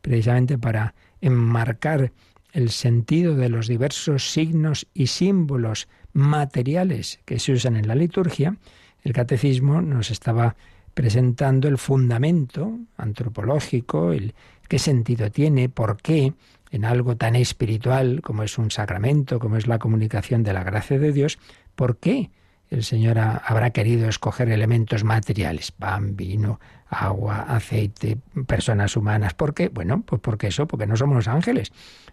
precisamente 0.00 0.58
para 0.58 0.96
enmarcar 1.20 2.10
el 2.58 2.70
sentido 2.70 3.36
de 3.36 3.48
los 3.48 3.68
diversos 3.68 4.32
signos 4.32 4.88
y 4.92 5.06
símbolos 5.06 5.86
materiales 6.12 7.20
que 7.24 7.38
se 7.38 7.52
usan 7.52 7.76
en 7.76 7.86
la 7.86 7.94
liturgia. 7.94 8.56
El 9.04 9.12
catecismo 9.12 9.80
nos 9.80 10.10
estaba 10.10 10.56
presentando 10.92 11.68
el 11.68 11.78
fundamento 11.78 12.76
antropológico, 12.96 14.10
el 14.12 14.34
qué 14.68 14.80
sentido 14.80 15.30
tiene, 15.30 15.68
por 15.68 15.98
qué 16.02 16.32
en 16.72 16.84
algo 16.84 17.16
tan 17.16 17.36
espiritual 17.36 18.22
como 18.22 18.42
es 18.42 18.58
un 18.58 18.72
sacramento, 18.72 19.38
como 19.38 19.56
es 19.56 19.68
la 19.68 19.78
comunicación 19.78 20.42
de 20.42 20.52
la 20.52 20.64
gracia 20.64 20.98
de 20.98 21.12
Dios, 21.12 21.38
por 21.76 21.98
qué 21.98 22.32
el 22.70 22.84
Señor 22.84 23.18
habrá 23.18 23.70
querido 23.70 24.08
escoger 24.08 24.50
elementos 24.50 25.02
materiales, 25.02 25.72
pan, 25.72 26.16
vino, 26.16 26.60
agua, 26.88 27.42
aceite, 27.42 28.18
personas 28.46 28.96
humanas. 28.96 29.34
¿Por 29.34 29.54
qué? 29.54 29.68
Bueno, 29.68 30.02
pues 30.02 30.20
porque 30.20 30.48
eso, 30.48 30.66
porque 30.66 30.86
no 30.86 30.96
somos 30.96 31.28
ángeles, 31.28 31.72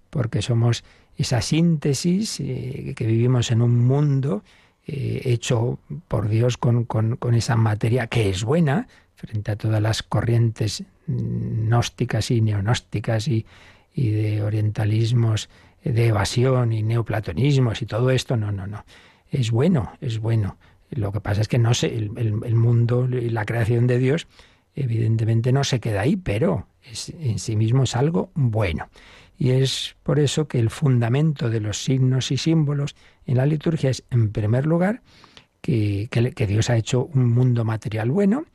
porque 0.10 0.42
somos 0.42 0.84
esa 1.18 1.42
síntesis 1.42 2.40
eh, 2.40 2.94
que 2.96 3.06
vivimos 3.06 3.52
en 3.52 3.62
un 3.62 3.86
mundo 3.86 4.44
eh, 4.88 5.22
hecho 5.26 5.80
por 6.08 6.30
Dios 6.30 6.58
con, 6.58 6.86
con, 6.86 7.34
esa 7.34 7.56
materia 7.56 8.08
que 8.08 8.30
es 8.30 8.44
buena 8.44 8.88
frente 9.16 9.52
a 9.52 9.56
todas 9.56 9.82
las 9.82 10.04
corrientes 10.04 10.84
gnósticas 11.08 12.32
y 12.32 12.42
neonósticas 12.42 13.28
y, 13.28 13.46
y 13.94 14.12
de 14.12 14.44
orientalismos 14.44 15.50
de 15.84 16.08
evasión 16.08 16.74
y 16.74 16.82
neoplatonismos 16.84 17.82
y 17.82 17.86
todo 17.86 18.10
esto, 18.10 18.38
no, 18.38 18.52
no, 18.52 18.68
no 18.68 18.86
es 19.32 19.52
bueno, 19.52 19.94
es 20.02 20.20
bueno. 20.20 20.58
Lo 20.90 21.12
que 21.12 21.20
pasa 21.20 21.42
es 21.42 21.48
que 21.48 21.58
no 21.58 21.74
sé, 21.74 21.96
el, 21.96 22.12
el, 22.18 22.56
mundo 22.56 23.08
y 23.10 23.30
la 23.30 23.46
creación 23.46 23.88
de 23.88 24.00
Dios 24.00 24.28
evidentemente 24.76 25.52
no 25.52 25.64
se 25.64 25.80
queda 25.80 26.02
ahí, 26.02 26.16
pero 26.16 26.68
en 27.20 27.40
sí 27.40 27.56
mismo 27.56 27.84
es 27.84 27.96
algo 27.96 28.30
bueno. 28.36 28.90
Y 29.38 29.52
es 29.52 29.96
por 30.04 30.20
eso 30.20 30.48
que 30.48 30.60
el 30.60 30.70
fundamento 30.70 31.50
de 31.50 31.60
los 31.60 31.84
signos 31.84 32.32
y 32.32 32.38
símbolos 32.38 32.96
en 33.26 33.38
la 33.38 33.46
liturgia 33.46 33.90
es, 33.90 34.04
en 34.10 34.32
primer 34.32 34.66
lugar, 34.66 35.02
que, 35.62 36.08
que, 36.10 36.48
Dios 36.48 36.70
ha 36.70 36.78
hecho 36.78 37.06
un 37.06 37.34
mundo 37.34 37.66
material 37.66 38.12
bueno, 38.12 38.46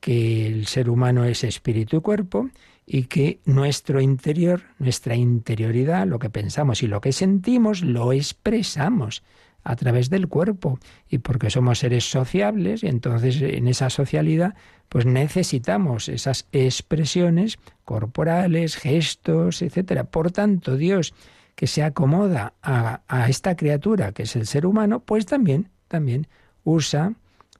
que 0.00 0.46
el 0.46 0.66
ser 0.66 0.90
humano 0.90 1.24
es 1.24 1.44
espíritu 1.44 1.98
y 1.98 2.00
cuerpo, 2.00 2.50
y 2.84 3.04
que 3.04 3.38
nuestro 3.44 4.00
interior, 4.00 4.62
nuestra 4.78 5.14
interioridad, 5.14 6.06
lo 6.06 6.18
que 6.18 6.30
pensamos 6.30 6.82
y 6.82 6.88
lo 6.88 7.00
que 7.00 7.12
sentimos, 7.12 7.82
lo 7.82 8.12
expresamos 8.12 9.22
a 9.68 9.76
través 9.76 10.08
del 10.08 10.28
cuerpo 10.28 10.78
y 11.10 11.18
porque 11.18 11.50
somos 11.50 11.80
seres 11.80 12.10
sociables 12.10 12.82
y 12.82 12.86
entonces 12.86 13.42
en 13.42 13.68
esa 13.68 13.90
socialidad 13.90 14.54
pues 14.88 15.04
necesitamos 15.04 16.08
esas 16.08 16.46
expresiones 16.52 17.58
corporales, 17.84 18.76
gestos, 18.76 19.60
etcétera. 19.60 20.04
Por 20.04 20.30
tanto, 20.30 20.78
Dios 20.78 21.12
que 21.54 21.66
se 21.66 21.82
acomoda 21.82 22.54
a, 22.62 23.28
esta 23.28 23.56
criatura 23.56 24.12
que 24.12 24.22
es 24.22 24.36
el 24.36 24.46
ser 24.46 24.64
humano, 24.64 25.00
pues 25.00 25.26
también, 25.26 25.68
también 25.86 26.28
usa, 26.64 27.12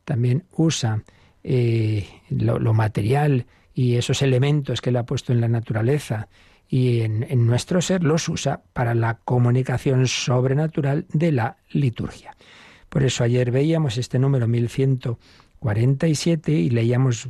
también 0.07 0.45
usa 0.53 1.03
eh, 1.45 2.09
lo, 2.31 2.73
material 2.73 3.45
y 3.75 3.97
esos 3.97 4.23
elementos 4.23 4.81
que 4.81 4.93
le 4.93 4.99
ha 4.99 5.05
puesto 5.05 5.35
en 5.35 5.43
la 5.43 5.49
naturaleza 5.49 6.29
y 6.69 7.01
en, 7.01 7.47
nuestro 7.47 7.81
ser 7.81 8.05
los 8.05 8.29
usa 8.29 8.63
para 8.73 8.95
la 8.95 9.15
comunicación 9.25 10.07
sobrenatural 10.07 11.07
de 11.13 11.33
la 11.33 11.57
liturgia. 11.71 12.37
Por 12.89 13.03
eso 13.05 13.25
ayer 13.25 13.51
veíamos 13.51 13.97
este 13.97 14.19
número 14.19 14.47
1147 14.49 16.53
y 16.53 16.69
leíamos 16.71 17.29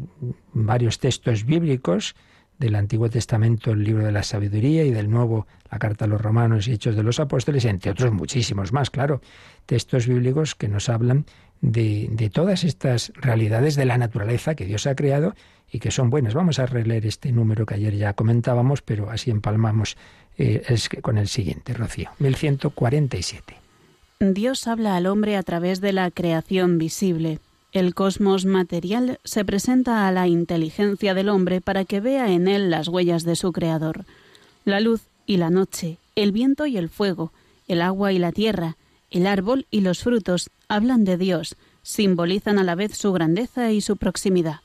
varios 0.53 0.99
textos 0.99 1.45
bíblicos 1.45 2.17
del 2.59 2.75
Antiguo 2.75 3.09
Testamento, 3.09 3.71
el 3.71 3.85
libro 3.85 4.05
de 4.05 4.13
la 4.13 4.23
sabiduría, 4.23 4.85
y 4.85 4.91
del 4.91 5.11
Nuevo, 5.11 5.47
la 5.71 5.79
carta 5.79 6.05
a 6.05 6.09
los 6.09 6.21
romanos 6.21 6.69
y 6.69 6.73
hechos 6.73 6.97
de 6.97 7.03
los 7.03 7.21
apóstoles, 7.21 7.65
entre 7.65 7.93
otros 7.93 8.13
muchísimos 8.13 8.73
más, 8.73 8.91
claro, 8.91 9.21
textos 9.67 10.07
bíblicos 10.07 10.55
que 10.55 10.69
nos 10.69 10.89
hablan 10.89 11.27
de, 11.61 12.31
todas 12.33 12.65
estas 12.65 13.13
realidades 13.17 13.77
de 13.77 13.85
la 13.85 13.99
naturaleza 13.99 14.55
que 14.55 14.65
Dios 14.65 14.87
ha 14.87 14.95
creado 14.95 15.35
y 15.71 15.79
que 15.79 15.91
son 15.91 16.11
buenas. 16.11 16.35
Vamos 16.35 16.59
a 16.59 16.67
releer 16.67 17.07
este 17.07 17.33
número 17.33 17.67
que 17.67 17.75
ayer 17.75 17.97
ya 17.97 18.15
comentábamos, 18.15 18.83
pero 18.83 19.11
así 19.11 19.31
empalmamos 19.31 19.97
eh, 20.37 20.63
con 21.03 21.19
el 21.19 21.29
siguiente, 21.29 21.75
Rocío. 21.75 22.11
1147. 22.19 23.55
Dios 24.21 24.67
habla 24.67 24.97
al 24.97 25.07
hombre 25.07 25.37
a 25.37 25.43
través 25.43 25.81
de 25.81 25.93
la 25.93 26.11
creación 26.11 26.79
visible. 26.79 27.39
El 27.73 27.95
cosmos 27.95 28.47
material 28.47 29.21
se 29.25 29.45
presenta 29.45 30.09
a 30.09 30.13
la 30.13 30.27
inteligencia 30.27 31.13
del 31.13 31.29
hombre 31.29 31.61
para 31.61 31.85
que 31.85 32.01
vea 32.01 32.33
en 32.33 32.49
él 32.49 32.71
las 32.71 32.89
huellas 32.89 33.25
de 33.25 33.37
su 33.37 33.53
creador. 33.53 34.07
La 34.65 34.81
luz 34.81 35.03
y 35.27 35.37
la 35.37 35.51
noche, 35.51 35.99
el 36.15 36.33
viento 36.33 36.67
y 36.67 36.79
el 36.79 36.89
fuego, 36.89 37.31
el 37.67 37.83
agua 37.83 38.13
y 38.13 38.19
la 38.19 38.33
tierra, 38.33 38.77
el 39.11 39.27
árbol 39.27 39.67
y 39.71 39.83
los 39.83 40.03
frutos 40.03 40.51
hablan 40.69 41.05
de 41.05 41.19
Dios, 41.19 41.57
simbolizan 41.83 42.59
a 42.59 42.65
la 42.65 42.75
vez 42.75 42.97
su 42.97 43.13
grandeza 43.13 43.71
y 43.71 43.83
su 43.83 43.99
proximidad. 43.99 44.61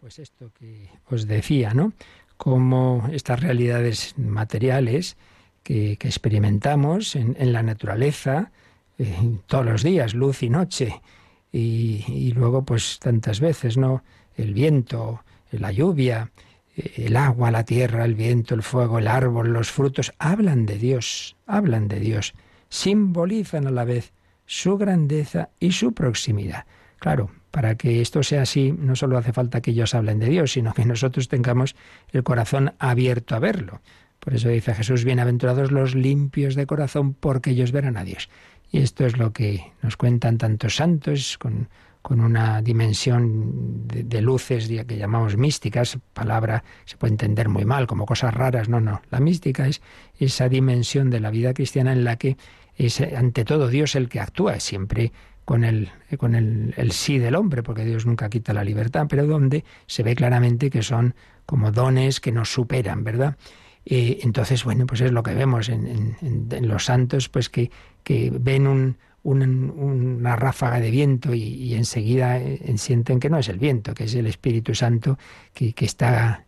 Pues 0.00 0.18
esto 0.18 0.50
que 0.58 0.88
os 1.08 1.28
decía, 1.28 1.74
¿no? 1.74 1.92
Cómo 2.36 3.08
estas 3.12 3.40
realidades 3.40 4.14
materiales 4.18 5.16
que, 5.62 5.92
experimentamos 5.92 7.14
en, 7.16 7.52
la 7.52 7.62
naturaleza 7.62 8.50
eh, 8.98 9.38
todos 9.46 9.64
los 9.64 9.82
días, 9.82 10.14
luz 10.14 10.42
y 10.42 10.50
noche, 10.50 11.00
y, 11.52 12.32
luego 12.34 12.64
pues 12.64 12.98
tantas 12.98 13.40
veces, 13.40 13.76
¿no? 13.76 14.02
El 14.34 14.52
viento, 14.52 15.22
la 15.50 15.72
lluvia, 15.72 16.30
el 16.76 17.16
agua, 17.16 17.50
la 17.50 17.64
tierra, 17.64 18.04
el 18.04 18.14
viento, 18.14 18.54
el 18.54 18.62
fuego, 18.62 18.98
el 18.98 19.08
árbol, 19.08 19.52
los 19.52 19.70
frutos, 19.70 20.12
hablan 20.18 20.66
de 20.66 20.76
Dios, 20.76 21.36
hablan 21.46 21.88
de 21.88 22.00
Dios, 22.00 22.34
simbolizan 22.68 23.66
a 23.66 23.70
la 23.70 23.84
vez 23.84 24.12
su 24.44 24.76
grandeza 24.76 25.48
y 25.58 25.72
su 25.72 25.94
proximidad. 25.94 26.66
Claro, 26.98 27.30
para 27.50 27.76
que 27.76 28.02
esto 28.02 28.22
sea 28.22 28.42
así, 28.42 28.72
no 28.72 28.96
solo 28.96 29.16
hace 29.16 29.32
falta 29.32 29.60
que 29.60 29.70
ellos 29.70 29.94
hablen 29.94 30.18
de 30.18 30.28
Dios, 30.28 30.52
sino 30.52 30.74
que 30.74 30.84
nosotros 30.84 31.28
tengamos 31.28 31.74
el 32.12 32.22
corazón 32.22 32.74
abierto 32.78 33.34
a 33.34 33.38
verlo. 33.38 33.80
Por 34.20 34.34
eso 34.34 34.48
dice 34.48 34.74
Jesús, 34.74 35.04
bienaventurados 35.04 35.70
los 35.72 35.94
limpios 35.94 36.54
de 36.54 36.66
corazón, 36.66 37.14
porque 37.14 37.50
ellos 37.50 37.72
verán 37.72 37.96
a 37.96 38.04
Dios. 38.04 38.28
Y 38.70 38.78
esto 38.78 39.06
es 39.06 39.16
lo 39.16 39.32
que 39.32 39.72
nos 39.82 39.96
cuentan 39.96 40.38
tantos 40.38 40.76
santos 40.76 41.38
con, 41.38 41.68
con 42.06 42.20
una 42.20 42.62
dimensión 42.62 43.88
de, 43.88 44.20
luces 44.20 44.68
que 44.68 44.96
llamamos 44.96 45.36
místicas, 45.36 45.98
palabra 46.12 46.62
se 46.84 46.96
puede 46.96 47.14
entender 47.14 47.48
muy 47.48 47.64
mal, 47.64 47.88
como 47.88 48.06
cosas 48.06 48.32
raras, 48.32 48.68
no, 48.68 48.80
no. 48.80 49.02
La 49.10 49.18
mística 49.18 49.66
es 49.66 49.82
esa 50.16 50.48
dimensión 50.48 51.10
de 51.10 51.18
la 51.18 51.30
vida 51.30 51.52
cristiana 51.52 51.92
en 51.92 52.04
la 52.04 52.14
que 52.14 52.36
es 52.76 53.00
ante 53.00 53.44
todo 53.44 53.66
Dios 53.66 53.96
el 53.96 54.08
que 54.08 54.20
actúa, 54.20 54.60
siempre 54.60 55.10
con 55.44 55.64
el, 55.64 55.90
con 56.16 56.36
el, 56.36 56.92
sí 56.92 57.18
del 57.18 57.34
hombre, 57.34 57.64
porque 57.64 57.84
Dios 57.84 58.06
nunca 58.06 58.28
quita 58.28 58.52
la 58.52 58.62
libertad, 58.62 59.06
pero 59.08 59.26
donde 59.26 59.64
se 59.86 60.04
ve 60.04 60.14
claramente 60.14 60.70
que 60.70 60.82
son 60.82 61.16
como 61.44 61.72
dones 61.72 62.20
que 62.20 62.30
nos 62.30 62.52
superan, 62.52 63.02
¿verdad? 63.02 63.36
Eh, 63.88 64.18
entonces, 64.22 64.64
bueno, 64.64 64.84
pues 64.84 65.00
es 65.00 65.12
lo 65.12 65.22
que 65.22 65.34
vemos 65.34 65.68
en, 65.68 66.16
los 66.62 66.84
santos, 66.84 67.28
pues 67.28 67.48
que, 67.48 67.70
ven 68.40 68.66
un, 68.66 68.96
una 69.22 70.34
ráfaga 70.34 70.80
de 70.80 70.90
viento 70.90 71.32
y, 71.34 71.72
enseguida 71.74 72.38
eh, 72.38 72.60
sienten 72.78 73.20
que 73.20 73.30
no 73.30 73.38
es 73.38 73.48
el 73.48 73.58
viento, 73.58 73.94
que 73.94 74.04
es 74.04 74.14
el 74.16 74.26
Espíritu 74.26 74.74
Santo 74.74 75.18
que, 75.54 75.72
está 75.78 76.44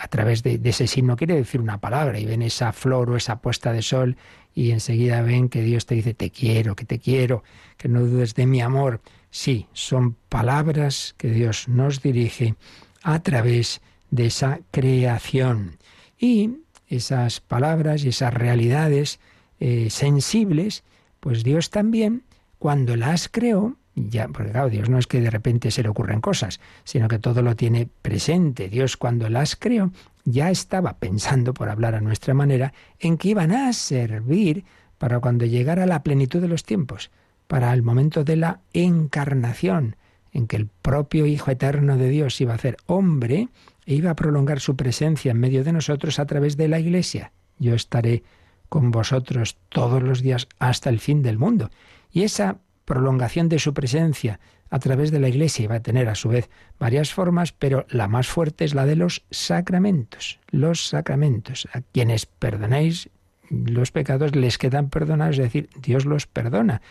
a 0.00 0.08
través 0.08 0.42
de, 0.42 0.58
ese 0.64 0.86
signo, 0.86 1.16
quiere 1.16 1.36
decir 1.36 1.60
una 1.60 1.78
palabra, 1.78 2.18
y 2.18 2.24
ven 2.24 2.40
esa 2.40 2.72
flor 2.72 3.10
o 3.10 3.16
esa 3.16 3.40
puesta 3.40 3.72
de 3.72 3.82
sol 3.82 4.16
y 4.54 4.70
enseguida 4.70 5.20
ven 5.20 5.50
que 5.50 5.62
Dios 5.62 5.84
te 5.84 5.94
dice 5.94 6.14
te 6.14 6.30
quiero, 6.30 6.74
que 6.74 6.86
te 6.86 6.98
quiero, 6.98 7.44
que 7.76 7.88
no 7.88 8.00
dudes 8.00 8.34
de 8.34 8.46
mi 8.46 8.62
amor. 8.62 9.00
Sí, 9.30 9.66
son 9.74 10.16
palabras 10.30 11.14
que 11.18 11.28
Dios 11.28 11.68
nos 11.68 12.00
dirige 12.00 12.56
a 13.02 13.20
través 13.20 13.82
de 14.10 14.26
esa 14.26 14.60
creación. 14.70 15.76
Y 16.18 16.58
esas 16.88 17.40
palabras 17.40 18.04
y 18.04 18.08
esas 18.08 18.32
realidades 18.32 19.20
eh, 19.60 19.88
sensibles, 19.90 20.84
pues 21.20 21.44
Dios 21.44 21.70
también, 21.70 22.22
cuando 22.58 22.96
las 22.96 23.28
creó, 23.28 23.76
ya, 23.94 24.28
porque 24.28 24.52
claro, 24.52 24.70
Dios 24.70 24.88
no 24.88 24.98
es 24.98 25.06
que 25.06 25.20
de 25.20 25.30
repente 25.30 25.70
se 25.70 25.82
le 25.82 25.88
ocurren 25.88 26.20
cosas, 26.20 26.60
sino 26.84 27.08
que 27.08 27.18
todo 27.18 27.42
lo 27.42 27.56
tiene 27.56 27.88
presente. 28.02 28.68
Dios 28.68 28.96
cuando 28.96 29.28
las 29.28 29.56
creó 29.56 29.90
ya 30.24 30.50
estaba 30.50 30.98
pensando, 30.98 31.54
por 31.54 31.68
hablar 31.68 31.94
a 31.94 32.00
nuestra 32.00 32.34
manera, 32.34 32.72
en 32.98 33.16
que 33.16 33.28
iban 33.28 33.52
a 33.52 33.72
servir 33.72 34.64
para 34.98 35.20
cuando 35.20 35.46
llegara 35.46 35.86
la 35.86 36.02
plenitud 36.02 36.40
de 36.40 36.48
los 36.48 36.64
tiempos, 36.64 37.10
para 37.46 37.72
el 37.72 37.82
momento 37.82 38.24
de 38.24 38.36
la 38.36 38.60
encarnación, 38.72 39.96
en 40.32 40.46
que 40.46 40.56
el 40.56 40.66
propio 40.66 41.26
Hijo 41.26 41.50
Eterno 41.50 41.96
de 41.96 42.08
Dios 42.08 42.40
iba 42.40 42.54
a 42.54 42.58
ser 42.58 42.76
hombre 42.86 43.48
e 43.86 43.94
iba 43.94 44.10
a 44.10 44.16
prolongar 44.16 44.60
su 44.60 44.76
presencia 44.76 45.30
en 45.30 45.40
medio 45.40 45.64
de 45.64 45.72
nosotros 45.72 46.18
a 46.18 46.26
través 46.26 46.56
de 46.56 46.68
la 46.68 46.78
Iglesia. 46.78 47.32
Yo 47.58 47.74
estaré 47.74 48.22
con 48.68 48.90
vosotros 48.90 49.56
todos 49.68 50.02
los 50.02 50.22
días 50.22 50.48
hasta 50.58 50.90
el 50.90 51.00
fin 51.00 51.22
del 51.22 51.38
mundo. 51.38 51.70
Y 52.12 52.22
esa 52.22 52.58
prolongación 52.84 53.48
de 53.48 53.58
su 53.58 53.74
presencia 53.74 54.40
a 54.70 54.78
través 54.78 55.10
de 55.10 55.20
la 55.20 55.28
Iglesia 55.28 55.64
iba 55.64 55.76
a 55.76 55.82
tener 55.82 56.08
a 56.08 56.14
su 56.14 56.28
vez 56.28 56.50
varias 56.78 57.12
formas, 57.12 57.52
pero 57.52 57.86
la 57.88 58.08
más 58.08 58.28
fuerte 58.28 58.64
es 58.64 58.74
la 58.74 58.86
de 58.86 58.96
los 58.96 59.24
sacramentos. 59.30 60.38
Los 60.50 60.86
sacramentos. 60.88 61.68
A 61.72 61.80
quienes 61.80 62.26
perdonéis 62.26 63.08
los 63.50 63.90
pecados 63.90 64.36
les 64.36 64.58
quedan 64.58 64.90
perdonados, 64.90 65.38
es 65.38 65.44
decir, 65.44 65.70
Dios 65.80 66.04
los 66.04 66.26
perdona. 66.26 66.82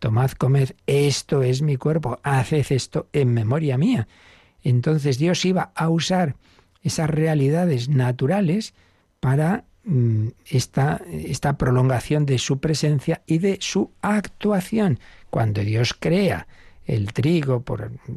Tomad, 0.00 0.32
comed, 0.32 0.70
esto 0.86 1.42
es 1.42 1.62
mi 1.62 1.76
cuerpo, 1.76 2.18
haced 2.24 2.66
esto 2.70 3.06
en 3.12 3.32
memoria 3.32 3.78
mía. 3.78 4.08
Entonces 4.62 5.18
Dios 5.18 5.44
iba 5.44 5.70
a 5.76 5.88
usar 5.88 6.34
esas 6.82 7.08
realidades 7.08 7.88
naturales 7.88 8.74
para 9.20 9.64
Mm, 9.82 10.28
esta, 10.50 11.00
esta 11.10 11.56
prolongación 11.56 12.26
de 12.26 12.36
su 12.36 12.60
presencia 12.60 13.22
y 13.26 13.38
de 13.38 13.56
su 13.60 13.90
actuación. 14.02 15.00
Cuando 15.30 15.62
Dios 15.62 15.96
crea 15.98 16.46
el 16.84 17.14
trigo, 17.14 17.64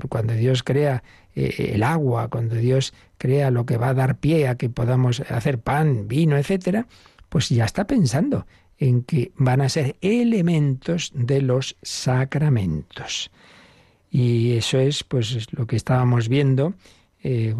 cuando 0.09 0.33
Dios 0.33 0.61
crea 0.61 1.03
eh, 1.35 1.71
el 1.73 1.83
agua, 1.83 2.27
cuando 2.27 2.55
Dios 2.55 2.93
crea 3.17 3.49
lo 3.49 3.65
que 3.65 3.77
va 3.77 3.89
a 3.89 3.93
dar 3.93 4.17
pie 4.17 4.49
a 4.49 4.55
que 4.55 4.69
podamos 4.69 5.21
hacer 5.21 5.59
pan, 5.59 6.07
vino, 6.09 6.37
etcétera, 6.37 6.85
pues 7.29 7.47
ya 7.47 7.63
está 7.63 7.87
pensando 7.87 8.45
en 8.83 9.03
que 9.03 9.31
van 9.37 9.61
a 9.61 9.69
ser 9.69 9.95
elementos 10.01 11.13
de 11.15 11.41
los 11.41 11.77
sacramentos. 11.81 13.31
Y 14.11 14.57
eso 14.57 14.77
es 14.77 15.05
pues 15.05 15.47
lo 15.53 15.65
que 15.67 15.77
estábamos 15.77 16.27
viendo, 16.27 16.73
eh, 17.23 17.55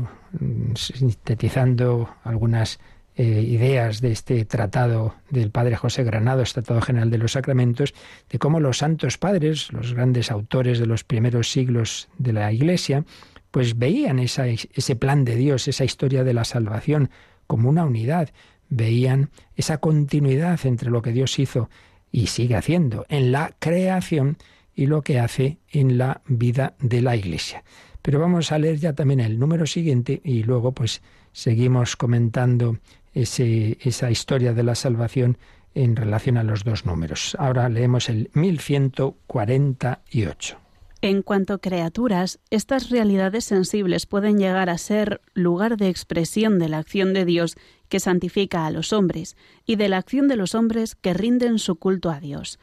sintetizando 0.75 2.13
algunas 2.25 2.77
eh, 3.15 3.23
ideas 3.23 4.01
de 4.01 4.11
este 4.11 4.43
tratado 4.43 5.15
del 5.29 5.49
padre 5.49 5.77
José 5.77 6.03
Granado, 6.03 6.43
Tratado 6.43 6.81
General 6.81 7.09
de 7.09 7.19
los 7.19 7.31
Sacramentos, 7.31 7.93
de 8.29 8.37
cómo 8.37 8.59
los 8.59 8.79
santos 8.79 9.17
padres, 9.17 9.71
los 9.71 9.93
grandes 9.93 10.29
autores 10.29 10.77
de 10.77 10.87
los 10.87 11.05
primeros 11.05 11.49
siglos 11.49 12.09
de 12.17 12.33
la 12.33 12.51
Iglesia, 12.51 13.05
pues 13.49 13.77
veían 13.77 14.19
ese 14.19 14.95
plan 14.97 15.23
de 15.23 15.37
Dios, 15.37 15.69
esa 15.69 15.85
historia 15.85 16.25
de 16.25 16.33
la 16.33 16.43
salvación 16.43 17.09
como 17.47 17.69
una 17.69 17.85
unidad, 17.85 18.31
veían 18.75 19.29
esa 19.55 19.77
continuidad 19.77 20.59
entre 20.65 20.89
lo 20.89 21.01
que 21.01 21.11
Dios 21.11 21.37
hizo 21.39 21.69
y 22.11 22.27
sigue 22.27 22.55
haciendo 22.55 23.05
en 23.09 23.31
la 23.31 23.55
creación 23.59 24.37
y 24.75 24.87
lo 24.87 25.01
que 25.01 25.19
hace 25.19 25.59
en 25.71 25.97
la 25.97 26.21
vida 26.27 26.75
de 26.79 27.01
la 27.01 27.15
Iglesia. 27.15 27.63
Pero 28.01 28.19
vamos 28.19 28.51
a 28.51 28.59
leer 28.59 28.77
ya 28.77 28.93
también 28.93 29.19
el 29.19 29.39
número 29.39 29.65
siguiente 29.65 30.21
y 30.23 30.43
luego 30.43 30.73
pues 30.73 31.01
seguimos 31.31 31.95
comentando 31.95 32.77
esa 33.13 34.11
historia 34.11 34.53
de 34.53 34.63
la 34.63 34.75
salvación 34.75 35.37
en 35.75 35.95
relación 35.95 36.37
a 36.37 36.43
los 36.43 36.63
dos 36.63 36.85
números. 36.85 37.35
Ahora 37.39 37.67
leemos 37.69 38.09
el 38.09 38.29
1148. 38.33 40.57
En 41.01 41.21
cuanto 41.21 41.55
a 41.55 41.59
criaturas, 41.59 42.39
estas 42.49 42.89
realidades 42.89 43.43
sensibles 43.43 44.05
pueden 44.05 44.37
llegar 44.37 44.69
a 44.69 44.77
ser 44.77 45.19
lugar 45.33 45.75
de 45.75 45.89
expresión 45.89 46.59
de 46.59 46.69
la 46.69 46.77
acción 46.77 47.13
de 47.13 47.25
Dios 47.25 47.57
que 47.93 47.99
santifica 47.99 48.65
a 48.65 48.71
los 48.71 48.91
hombres 48.91 49.37
y 49.67 49.75
de 49.75 49.87
la 49.87 49.99
acción 49.99 50.27
de 50.27 50.35
los 50.35 50.55
hombres 50.55 50.95
que 50.95 51.13
rinden 51.13 51.59
su 51.59 51.75
culto 51.75 52.09
a 52.09 52.19
Dios. 52.19 52.57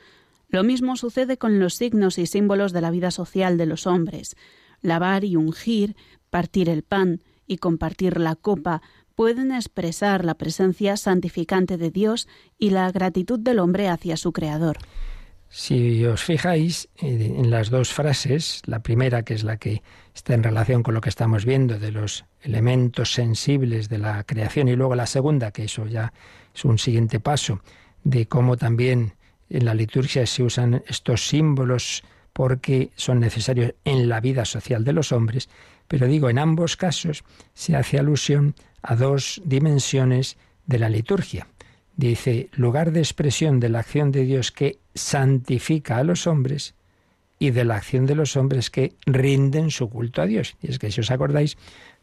Lo 0.48 0.64
mismo 0.64 0.96
sucede 0.96 1.38
con 1.38 1.60
los 1.60 1.74
signos 1.74 2.18
y 2.18 2.26
símbolos 2.26 2.72
de 2.72 2.80
la 2.80 2.90
vida 2.90 3.12
social 3.12 3.56
de 3.56 3.64
los 3.64 3.86
hombres. 3.86 4.34
Lavar 4.82 5.22
y 5.22 5.36
ungir, 5.36 5.94
partir 6.30 6.68
el 6.68 6.82
pan 6.82 7.22
y 7.46 7.58
compartir 7.58 8.18
la 8.18 8.34
copa 8.34 8.82
pueden 9.14 9.52
expresar 9.52 10.24
la 10.24 10.34
presencia 10.34 10.96
santificante 10.96 11.76
de 11.76 11.92
Dios 11.92 12.26
y 12.58 12.70
la 12.70 12.90
gratitud 12.90 13.38
del 13.38 13.60
hombre 13.60 13.86
hacia 13.86 14.16
su 14.16 14.32
Creador. 14.32 14.78
Si 15.48 16.04
os 16.06 16.24
fijáis 16.24 16.88
eh, 16.96 17.36
en 17.36 17.50
las 17.50 17.70
dos 17.70 17.92
frases, 17.92 18.62
la 18.66 18.82
primera 18.82 19.22
que 19.22 19.34
es 19.34 19.44
la 19.44 19.58
que 19.58 19.84
está 20.12 20.34
en 20.34 20.42
relación 20.42 20.82
con 20.82 20.94
lo 20.94 21.00
que 21.00 21.08
estamos 21.08 21.44
viendo 21.44 21.78
de 21.78 21.92
los 21.92 22.24
elementos 22.42 23.12
sensibles 23.12 23.88
de 23.88 23.98
la 23.98 24.24
creación 24.24 24.68
y 24.68 24.76
luego 24.76 24.94
la 24.94 25.06
segunda, 25.06 25.50
que 25.50 25.64
eso 25.64 25.86
ya 25.86 26.12
es 26.54 26.64
un 26.64 26.78
siguiente 26.78 27.20
paso, 27.20 27.60
de 28.04 28.26
cómo 28.26 28.56
también 28.56 29.14
en 29.48 29.64
la 29.64 29.74
liturgia 29.74 30.26
se 30.26 30.42
usan 30.42 30.82
estos 30.86 31.26
símbolos 31.28 32.02
porque 32.32 32.90
son 32.96 33.20
necesarios 33.20 33.74
en 33.84 34.08
la 34.08 34.20
vida 34.20 34.44
social 34.44 34.84
de 34.84 34.92
los 34.92 35.12
hombres, 35.12 35.48
pero 35.88 36.06
digo, 36.06 36.30
en 36.30 36.38
ambos 36.38 36.76
casos 36.76 37.24
se 37.52 37.76
hace 37.76 37.98
alusión 37.98 38.54
a 38.82 38.94
dos 38.94 39.42
dimensiones 39.44 40.36
de 40.66 40.78
la 40.78 40.88
liturgia. 40.88 41.48
Dice, 41.96 42.48
lugar 42.52 42.92
de 42.92 43.00
expresión 43.00 43.60
de 43.60 43.68
la 43.68 43.80
acción 43.80 44.12
de 44.12 44.24
Dios 44.24 44.52
que 44.52 44.78
santifica 44.94 45.98
a 45.98 46.04
los 46.04 46.26
hombres 46.26 46.74
y 47.38 47.50
de 47.50 47.64
la 47.64 47.76
acción 47.76 48.06
de 48.06 48.14
los 48.14 48.36
hombres 48.36 48.70
que 48.70 48.94
rinden 49.06 49.70
su 49.70 49.90
culto 49.90 50.22
a 50.22 50.26
Dios. 50.26 50.56
Y 50.62 50.70
es 50.70 50.78
que 50.78 50.90
si 50.90 51.00
os 51.00 51.10
acordáis, 51.10 51.56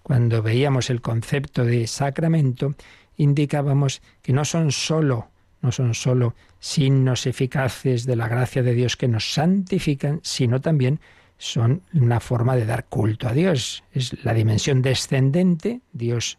cuando 0.07 0.41
veíamos 0.41 0.89
el 0.89 1.01
concepto 1.01 1.65
de 1.65 1.85
sacramento, 1.85 2.75
indicábamos 3.17 4.01
que 4.21 4.31
no 4.31 4.45
son 4.45 4.71
sólo 4.71 5.27
no 5.61 5.73
son 5.73 5.95
sólo 5.95 6.33
signos 6.59 7.25
eficaces 7.25 8.05
de 8.05 8.15
la 8.15 8.29
gracia 8.29 8.63
de 8.63 8.73
Dios 8.73 8.95
que 8.95 9.09
nos 9.09 9.33
santifican, 9.33 10.21
sino 10.23 10.61
también 10.61 11.01
son 11.37 11.81
una 11.93 12.21
forma 12.21 12.55
de 12.55 12.65
dar 12.65 12.85
culto 12.85 13.27
a 13.27 13.33
Dios. 13.33 13.83
Es 13.91 14.23
la 14.23 14.33
dimensión 14.33 14.81
descendente, 14.81 15.81
Dios 15.91 16.37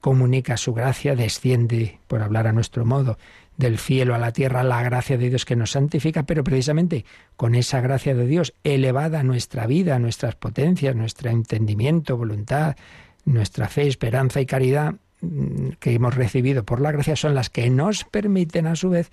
comunica 0.00 0.56
su 0.56 0.72
gracia, 0.72 1.14
desciende, 1.14 1.98
por 2.06 2.22
hablar 2.22 2.46
a 2.46 2.52
nuestro 2.52 2.86
modo, 2.86 3.18
del 3.56 3.78
cielo 3.78 4.14
a 4.14 4.18
la 4.18 4.32
tierra 4.32 4.62
la 4.62 4.82
gracia 4.82 5.18
de 5.18 5.28
Dios 5.28 5.44
que 5.44 5.56
nos 5.56 5.72
santifica, 5.72 6.24
pero 6.24 6.44
precisamente 6.44 7.04
con 7.36 7.54
esa 7.54 7.80
gracia 7.80 8.14
de 8.14 8.26
Dios 8.26 8.54
elevada 8.64 9.22
nuestra 9.22 9.66
vida, 9.66 9.98
nuestras 9.98 10.34
potencias, 10.34 10.96
nuestro 10.96 11.30
entendimiento, 11.30 12.16
voluntad, 12.16 12.76
nuestra 13.24 13.68
fe, 13.68 13.86
esperanza 13.86 14.40
y 14.40 14.46
caridad 14.46 14.94
mm, 15.20 15.70
que 15.78 15.92
hemos 15.92 16.14
recibido 16.14 16.64
por 16.64 16.80
la 16.80 16.92
gracia 16.92 17.16
son 17.16 17.34
las 17.34 17.50
que 17.50 17.68
nos 17.70 18.04
permiten 18.04 18.66
a 18.66 18.76
su 18.76 18.90
vez 18.90 19.10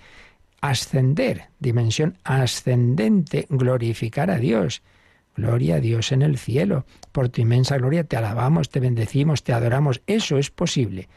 ascender, 0.60 1.48
dimensión 1.58 2.18
ascendente, 2.24 3.46
glorificar 3.48 4.30
a 4.30 4.38
Dios. 4.38 4.82
Gloria 5.36 5.76
a 5.76 5.80
Dios 5.80 6.12
en 6.12 6.22
el 6.22 6.38
cielo. 6.38 6.84
Por 7.12 7.28
tu 7.28 7.40
inmensa 7.40 7.78
gloria 7.78 8.04
te 8.04 8.16
alabamos, 8.16 8.68
te 8.68 8.80
bendecimos, 8.80 9.42
te 9.42 9.52
adoramos. 9.52 10.02
Eso 10.06 10.38
es 10.38 10.50
posible. 10.50 11.08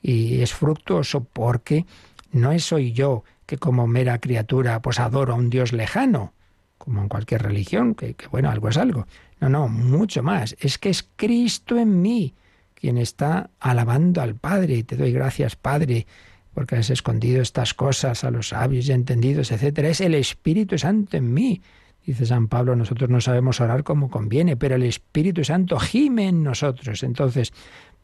Y 0.00 0.42
es 0.42 0.52
fructuoso 0.52 1.24
porque 1.24 1.86
no 2.32 2.58
soy 2.58 2.92
yo 2.92 3.24
que 3.46 3.58
como 3.58 3.86
mera 3.86 4.18
criatura 4.18 4.82
pues 4.82 4.98
adoro 4.98 5.34
a 5.34 5.36
un 5.36 5.50
Dios 5.50 5.72
lejano, 5.72 6.32
como 6.78 7.02
en 7.02 7.08
cualquier 7.08 7.42
religión, 7.42 7.94
que, 7.94 8.14
que 8.14 8.26
bueno, 8.28 8.50
algo 8.50 8.68
es 8.68 8.76
algo. 8.76 9.06
No, 9.40 9.48
no, 9.48 9.68
mucho 9.68 10.22
más. 10.22 10.56
Es 10.60 10.78
que 10.78 10.88
es 10.88 11.08
Cristo 11.16 11.78
en 11.78 12.02
mí 12.02 12.34
quien 12.74 12.98
está 12.98 13.50
alabando 13.60 14.20
al 14.20 14.34
Padre. 14.34 14.74
Y 14.74 14.82
te 14.82 14.96
doy 14.96 15.12
gracias, 15.12 15.54
Padre, 15.54 16.06
porque 16.54 16.76
has 16.76 16.90
escondido 16.90 17.40
estas 17.40 17.74
cosas 17.74 18.24
a 18.24 18.30
los 18.30 18.48
sabios 18.48 18.88
y 18.88 18.92
entendidos, 18.92 19.52
etcétera. 19.52 19.88
Es 19.88 20.00
el 20.00 20.14
Espíritu 20.14 20.78
Santo 20.78 21.16
en 21.16 21.32
mí 21.32 21.60
Dice 22.04 22.26
San 22.26 22.48
Pablo, 22.48 22.74
nosotros 22.74 23.08
no 23.10 23.20
sabemos 23.20 23.60
orar 23.60 23.84
como 23.84 24.10
conviene, 24.10 24.56
pero 24.56 24.74
el 24.74 24.82
Espíritu 24.82 25.44
Santo 25.44 25.78
gime 25.78 26.28
en 26.28 26.42
nosotros. 26.42 27.02
Entonces, 27.04 27.52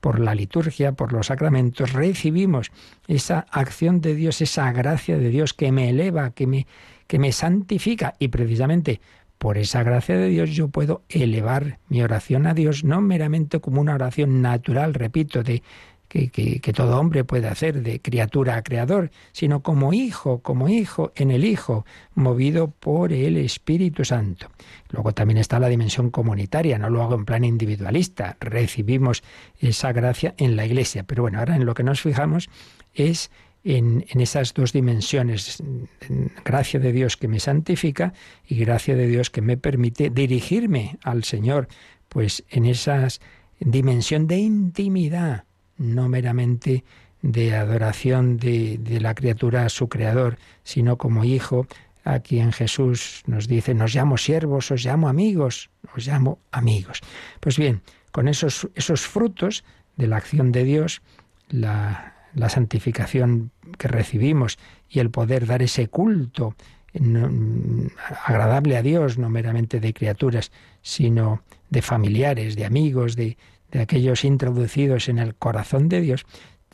por 0.01 0.21
la 0.21 0.35
liturgia, 0.35 0.93
por 0.93 1.13
los 1.13 1.27
sacramentos, 1.27 1.93
recibimos 1.93 2.71
esa 3.07 3.47
acción 3.51 4.01
de 4.01 4.15
Dios, 4.15 4.41
esa 4.41 4.71
gracia 4.73 5.19
de 5.19 5.29
Dios 5.29 5.55
que 5.55 5.73
me 5.73 5.91
eleva, 5.91 6.31
que 6.31 6.47
me, 6.47 6.67
que 7.07 7.19
me 7.19 7.33
santifica. 7.33 8.15
Y 8.19 8.29
precisamente 8.29 9.01
por 9.39 9.59
esa 9.59 9.83
gracia 9.83 10.17
de 10.17 10.29
Dios 10.29 10.51
yo 10.51 10.69
puedo 10.69 11.03
elevar 11.09 11.79
mi 11.89 12.03
oración 12.03 12.47
a 12.47 12.55
Dios, 12.55 12.85
no 12.85 13.01
meramente 13.01 13.61
como 13.61 13.81
una 13.81 13.95
oración 13.95 14.43
natural, 14.43 14.95
repito, 14.95 15.43
de, 15.43 15.63
que, 16.09 16.73
todo 16.75 16.99
hombre 16.99 17.25
puede 17.25 17.49
hacer 17.49 17.83
de 17.83 18.01
criatura 18.01 18.57
a 18.57 18.63
creador, 18.63 19.11
sino 19.33 19.63
como 19.63 19.93
hijo, 19.93 20.41
como 20.41 20.69
hijo 20.69 21.13
en 21.15 21.31
el 21.31 21.45
Hijo, 21.45 21.85
movido 22.15 22.71
por 22.71 23.13
el 23.13 23.37
Espíritu 23.37 24.05
Santo. 24.05 24.49
Luego 24.91 25.13
también 25.13 25.39
está 25.39 25.59
la 25.59 25.69
dimensión 25.69 26.11
comunitaria, 26.11 26.79
no 26.79 26.89
lo 26.89 27.03
hago 27.03 27.15
en 27.15 27.25
plan 27.25 27.45
individualista, 27.45 28.37
recibimos 28.41 29.23
esa 29.61 29.93
gracia 29.93 30.35
en 30.39 30.57
la 30.57 30.65
Iglesia. 30.65 31.05
Pero 31.05 31.23
bueno, 31.23 31.39
ahora 31.39 31.57
en 31.57 31.67
lo 31.67 31.75
que 31.75 31.83
nos 31.83 32.01
fijamos 32.01 32.49
es 32.95 33.31
en, 33.65 34.07
en, 34.09 34.21
esas 34.21 34.55
dos 34.55 34.73
dimensiones, 34.73 35.63
gracia 36.45 36.81
de 36.81 36.93
Dios 36.93 37.17
que 37.17 37.29
me 37.29 37.41
santifica 37.41 38.15
y 38.47 38.57
gracia 38.57 38.97
de 38.97 39.07
Dios 39.07 39.31
que 39.31 39.43
me 39.43 39.57
permite 39.57 40.11
dirigirme 40.11 40.99
al 41.03 41.25
Señor, 41.25 41.69
pues 42.09 42.45
en 42.49 42.65
esa 42.65 43.09
dimensión 43.61 44.27
de 44.27 44.39
intimidad 44.39 45.48
no 45.79 46.09
meramente 46.09 46.85
de 47.23 47.57
adoración 47.57 48.37
de, 48.37 48.99
la 49.01 49.15
criatura 49.15 49.65
a 49.65 49.69
su 49.69 49.89
creador, 49.89 50.39
sino 50.63 50.99
como 50.99 51.25
hijo, 51.25 51.67
a 52.05 52.21
quien 52.21 52.53
Jesús 52.53 53.23
nos 53.27 53.49
dice, 53.49 53.75
nos 53.75 53.95
llamo 53.95 54.17
siervos, 54.17 54.71
os 54.71 54.85
llamo 54.85 55.09
amigos, 55.09 55.71
os 55.95 56.07
llamo 56.07 56.39
amigos. 56.53 57.01
Pues 57.41 57.59
bien, 57.59 57.83
con 58.13 58.29
esos, 58.29 58.69
esos 58.75 59.03
frutos 59.03 59.65
de 59.97 60.07
la 60.07 60.17
acción 60.17 60.53
de 60.53 60.65
Dios, 60.65 61.03
la, 61.49 62.15
la 62.35 62.49
santificación 62.49 63.51
que 63.79 63.89
recibimos 63.89 64.59
y 64.89 65.01
el 65.01 65.11
poder 65.11 65.47
dar 65.47 65.63
ese 65.63 65.89
culto 65.89 66.55
agradable 68.25 68.77
a 68.77 68.83
Dios, 68.83 69.19
no 69.19 69.29
meramente 69.29 69.79
de 69.81 69.93
criaturas, 69.93 70.51
sino 70.81 71.43
de 71.69 71.83
familiares, 71.83 72.57
de 72.57 72.65
amigos, 72.65 73.15
de, 73.15 73.37
de 73.71 73.81
aquellos 73.81 74.25
introducidos 74.25 75.09
en 75.09 75.19
el 75.19 75.35
corazón 75.35 75.89
de 75.89 76.01
Dios, 76.01 76.27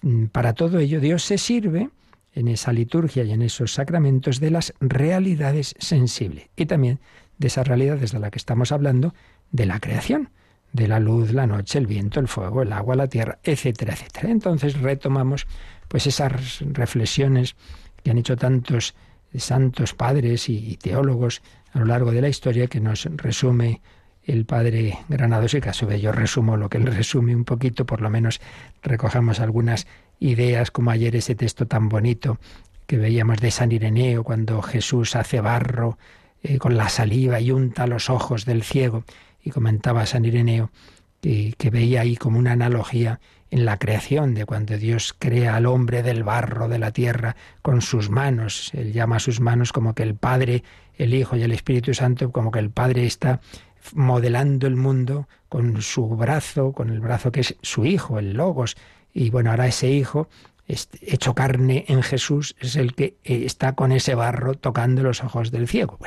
mm, 0.03 0.27
para 0.27 0.55
todo 0.55 0.79
ello 0.79 1.01
Dios 1.01 1.25
se 1.25 1.39
sirve 1.39 1.91
en 2.33 2.49
esa 2.49 2.73
liturgia 2.73 3.25
y 3.25 3.33
en 3.33 3.43
esos 3.43 3.73
sacramentos 3.73 4.41
de 4.41 4.51
las 4.51 4.75
realidades 4.81 5.75
sensibles 5.79 6.49
y 6.57 6.67
también 6.67 7.01
de 7.39 7.47
esas 7.47 7.67
realidades 7.67 8.13
de 8.13 8.19
las 8.19 8.31
que 8.31 8.39
estamos 8.39 8.73
hablando, 8.73 9.15
de 9.51 9.67
la 9.67 9.81
creación, 9.81 10.31
de 10.73 10.89
la 10.89 10.99
luz, 10.99 11.33
la 11.33 11.47
noche, 11.47 11.79
el 11.79 11.87
viento, 11.87 12.19
el 12.19 12.29
fuego, 12.29 12.63
el 12.63 12.73
agua, 12.73 12.97
la 12.97 13.07
tierra, 13.07 13.39
etcétera, 13.45 13.95
etcétera. 13.95 14.31
Entonces 14.31 14.81
retomamos 14.81 15.47
pues 15.89 16.07
esas 16.07 16.61
reflexiones 16.61 17.55
que 18.03 18.11
han 18.11 18.19
hecho 18.19 18.37
tantos 18.37 18.95
santos 19.37 19.95
padres 19.95 20.49
y 20.49 20.77
teólogos 20.77 21.43
a 21.73 21.79
lo 21.79 21.87
largo 21.87 22.13
de 22.13 22.21
la 22.21 22.29
historia 22.29 22.67
que 22.67 22.81
nos 22.81 23.05
resume 23.05 23.81
el 24.27 24.45
padre 24.47 24.99
Granados 25.09 25.55
y 25.55 25.61
caso 25.61 25.87
de 25.87 26.01
yo 26.01 26.13
resumo 26.13 26.57
lo 26.57 26.69
que 26.69 26.79
él 26.79 26.87
resume 26.87 27.35
un 27.35 27.45
poquito, 27.45 27.85
por 27.85 28.01
lo 28.01 28.11
menos 28.11 28.41
recojamos 28.83 29.41
algunas 29.41 29.87
ideas, 30.21 30.71
como 30.71 30.91
ayer 30.91 31.15
ese 31.17 31.35
texto 31.35 31.67
tan 31.67 31.89
bonito 31.89 32.39
que 32.87 32.97
veíamos 32.97 33.39
de 33.39 33.51
San 33.51 33.73
Ireneo, 33.73 34.25
cuando 34.25 34.63
Jesús 34.63 35.17
hace 35.17 35.41
barro 35.41 35.99
eh, 36.43 36.59
con 36.59 36.77
la 36.77 36.89
saliva 36.89 37.41
y 37.41 37.51
unta 37.51 37.87
los 37.87 38.11
ojos 38.11 38.45
del 38.45 38.63
ciego, 38.63 39.05
y 39.43 39.51
comentaba 39.51 40.07
San 40.07 40.25
Ireneo 40.25 40.71
que, 41.21 41.55
que 41.57 41.71
veía 41.71 42.03
ahí 42.03 42.17
como 42.17 42.39
una 42.39 42.53
analogía 42.53 43.21
en 43.51 43.65
la 43.65 43.79
creación 43.79 44.35
de 44.35 44.47
cuando 44.47 44.77
Dios 44.79 45.15
crea 45.17 45.55
al 45.57 45.67
hombre 45.67 46.03
del 46.03 46.25
barro 46.25 46.69
de 46.69 46.79
la 46.79 46.91
tierra 46.91 47.37
con 47.63 47.83
sus 47.83 48.11
manos. 48.11 48.73
Él 48.75 48.93
llama 48.93 49.17
a 49.17 49.21
sus 49.21 49.41
manos 49.41 49.73
como 49.73 49.95
que 49.95 50.03
el 50.03 50.17
Padre, 50.17 50.65
el 50.97 51.15
Hijo 51.15 51.37
y 51.37 51.43
el 51.43 51.53
Espíritu 51.53 51.95
Santo, 51.95 52.33
como 52.33 52.51
que 52.51 52.59
el 52.59 52.71
Padre 52.71 53.07
está 53.07 53.41
modelando 53.93 54.67
el 54.67 54.77
mundo 54.77 55.29
con 55.49 55.83
su 55.83 56.09
brazo, 56.09 56.73
con 56.73 56.91
el 56.91 57.01
brazo 57.01 57.31
que 57.31 57.41
es 57.41 57.57
su 57.63 57.85
hijo, 57.85 58.19
el 58.19 58.35
Logos. 58.35 58.77
Y 59.13 59.31
bueno, 59.31 59.51
ahora 59.51 59.67
ese 59.67 59.91
hijo, 59.91 60.29
hecho 60.67 61.35
carne 61.35 61.85
en 61.89 62.03
Jesús, 62.03 62.57
es 62.59 62.77
el 62.77 62.95
que 62.95 63.17
eh, 63.25 63.45
está 63.45 63.75
con 63.75 63.93
ese 63.93 64.15
barro 64.15 64.55
tocando 64.55 65.03
los 65.03 65.23
ojos 65.23 65.51
del 65.51 65.69
ciego. 65.69 65.99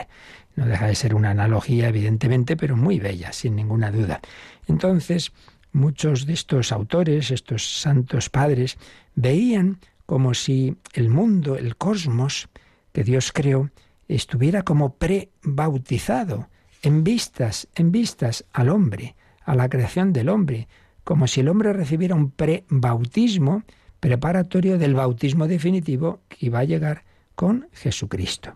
no 0.56 0.66
deja 0.66 0.88
de 0.88 0.96
ser 0.96 1.13
una 1.13 1.32
analogía, 1.32 1.90
evidentemente, 1.90 2.58
pero 2.58 2.76
muy 2.76 3.00
bella, 3.00 3.32
sin 3.32 3.56
ninguna 3.56 3.92
duda. 3.92 4.22
Entonces, 4.68 5.32
muchos 5.72 6.26
de 6.26 6.34
estos 6.34 6.72
autores, 6.72 7.32
estos 7.32 7.80
santos 7.80 8.30
padres, 8.30 8.78
veían 9.16 9.80
como 10.06 10.34
si 10.34 10.78
el 10.94 11.10
mundo, 11.10 11.58
el 11.58 11.76
cosmos 11.76 12.50
que 12.94 13.04
Dios 13.04 13.32
creó, 13.32 13.70
estuviera 14.08 14.63
como 14.63 14.96
pre-bautizado 14.96 16.50
en 16.88 17.04
vistas, 17.04 17.67
en 17.76 17.91
vistas 17.91 18.45
al 18.54 18.69
hombre, 18.69 19.17
a 19.43 19.56
la 19.56 19.67
creación 19.67 20.13
del 20.13 20.30
hombre, 20.30 20.69
como 21.04 21.28
si 21.28 21.41
el 21.41 21.50
hombre 21.50 21.73
recibiera 21.73 22.15
un 22.15 22.32
pre-bautismo 22.32 23.63
preparatorio 24.00 24.78
del 24.78 24.95
bautismo 24.95 25.47
definitivo 25.47 26.21
que 26.30 26.45
iba 26.45 26.60
a 26.60 26.63
llegar 26.63 27.04
con 27.36 27.67
Jesucristo. 27.73 28.56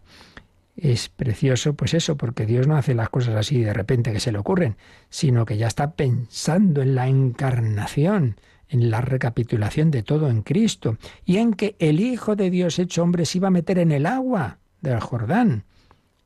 Es 0.77 1.09
precioso, 1.09 1.73
pues 1.73 1.93
eso, 1.93 2.15
porque 2.15 2.45
Dios 2.45 2.67
no 2.67 2.77
hace 2.77 2.95
las 2.95 3.09
cosas 3.09 3.35
así 3.35 3.61
de 3.61 3.73
repente 3.73 4.13
que 4.13 4.21
se 4.21 4.31
le 4.31 4.37
ocurren, 4.37 4.77
sino 5.09 5.45
que 5.45 5.57
ya 5.57 5.67
está 5.67 5.91
pensando 5.91 6.81
en 6.81 6.95
la 6.95 7.09
encarnación, 7.09 8.37
en 8.69 8.89
la 8.89 9.01
recapitulación 9.01 9.91
de 9.91 10.03
todo 10.03 10.29
en 10.29 10.41
Cristo, 10.41 10.97
y 11.25 11.35
en 11.35 11.53
que 11.53 11.75
el 11.79 11.99
Hijo 11.99 12.37
de 12.37 12.49
Dios 12.49 12.79
hecho 12.79 13.03
hombre 13.03 13.25
se 13.25 13.39
iba 13.39 13.49
a 13.49 13.51
meter 13.51 13.77
en 13.77 13.91
el 13.91 14.05
agua 14.05 14.59
del 14.79 15.01
Jordán, 15.01 15.65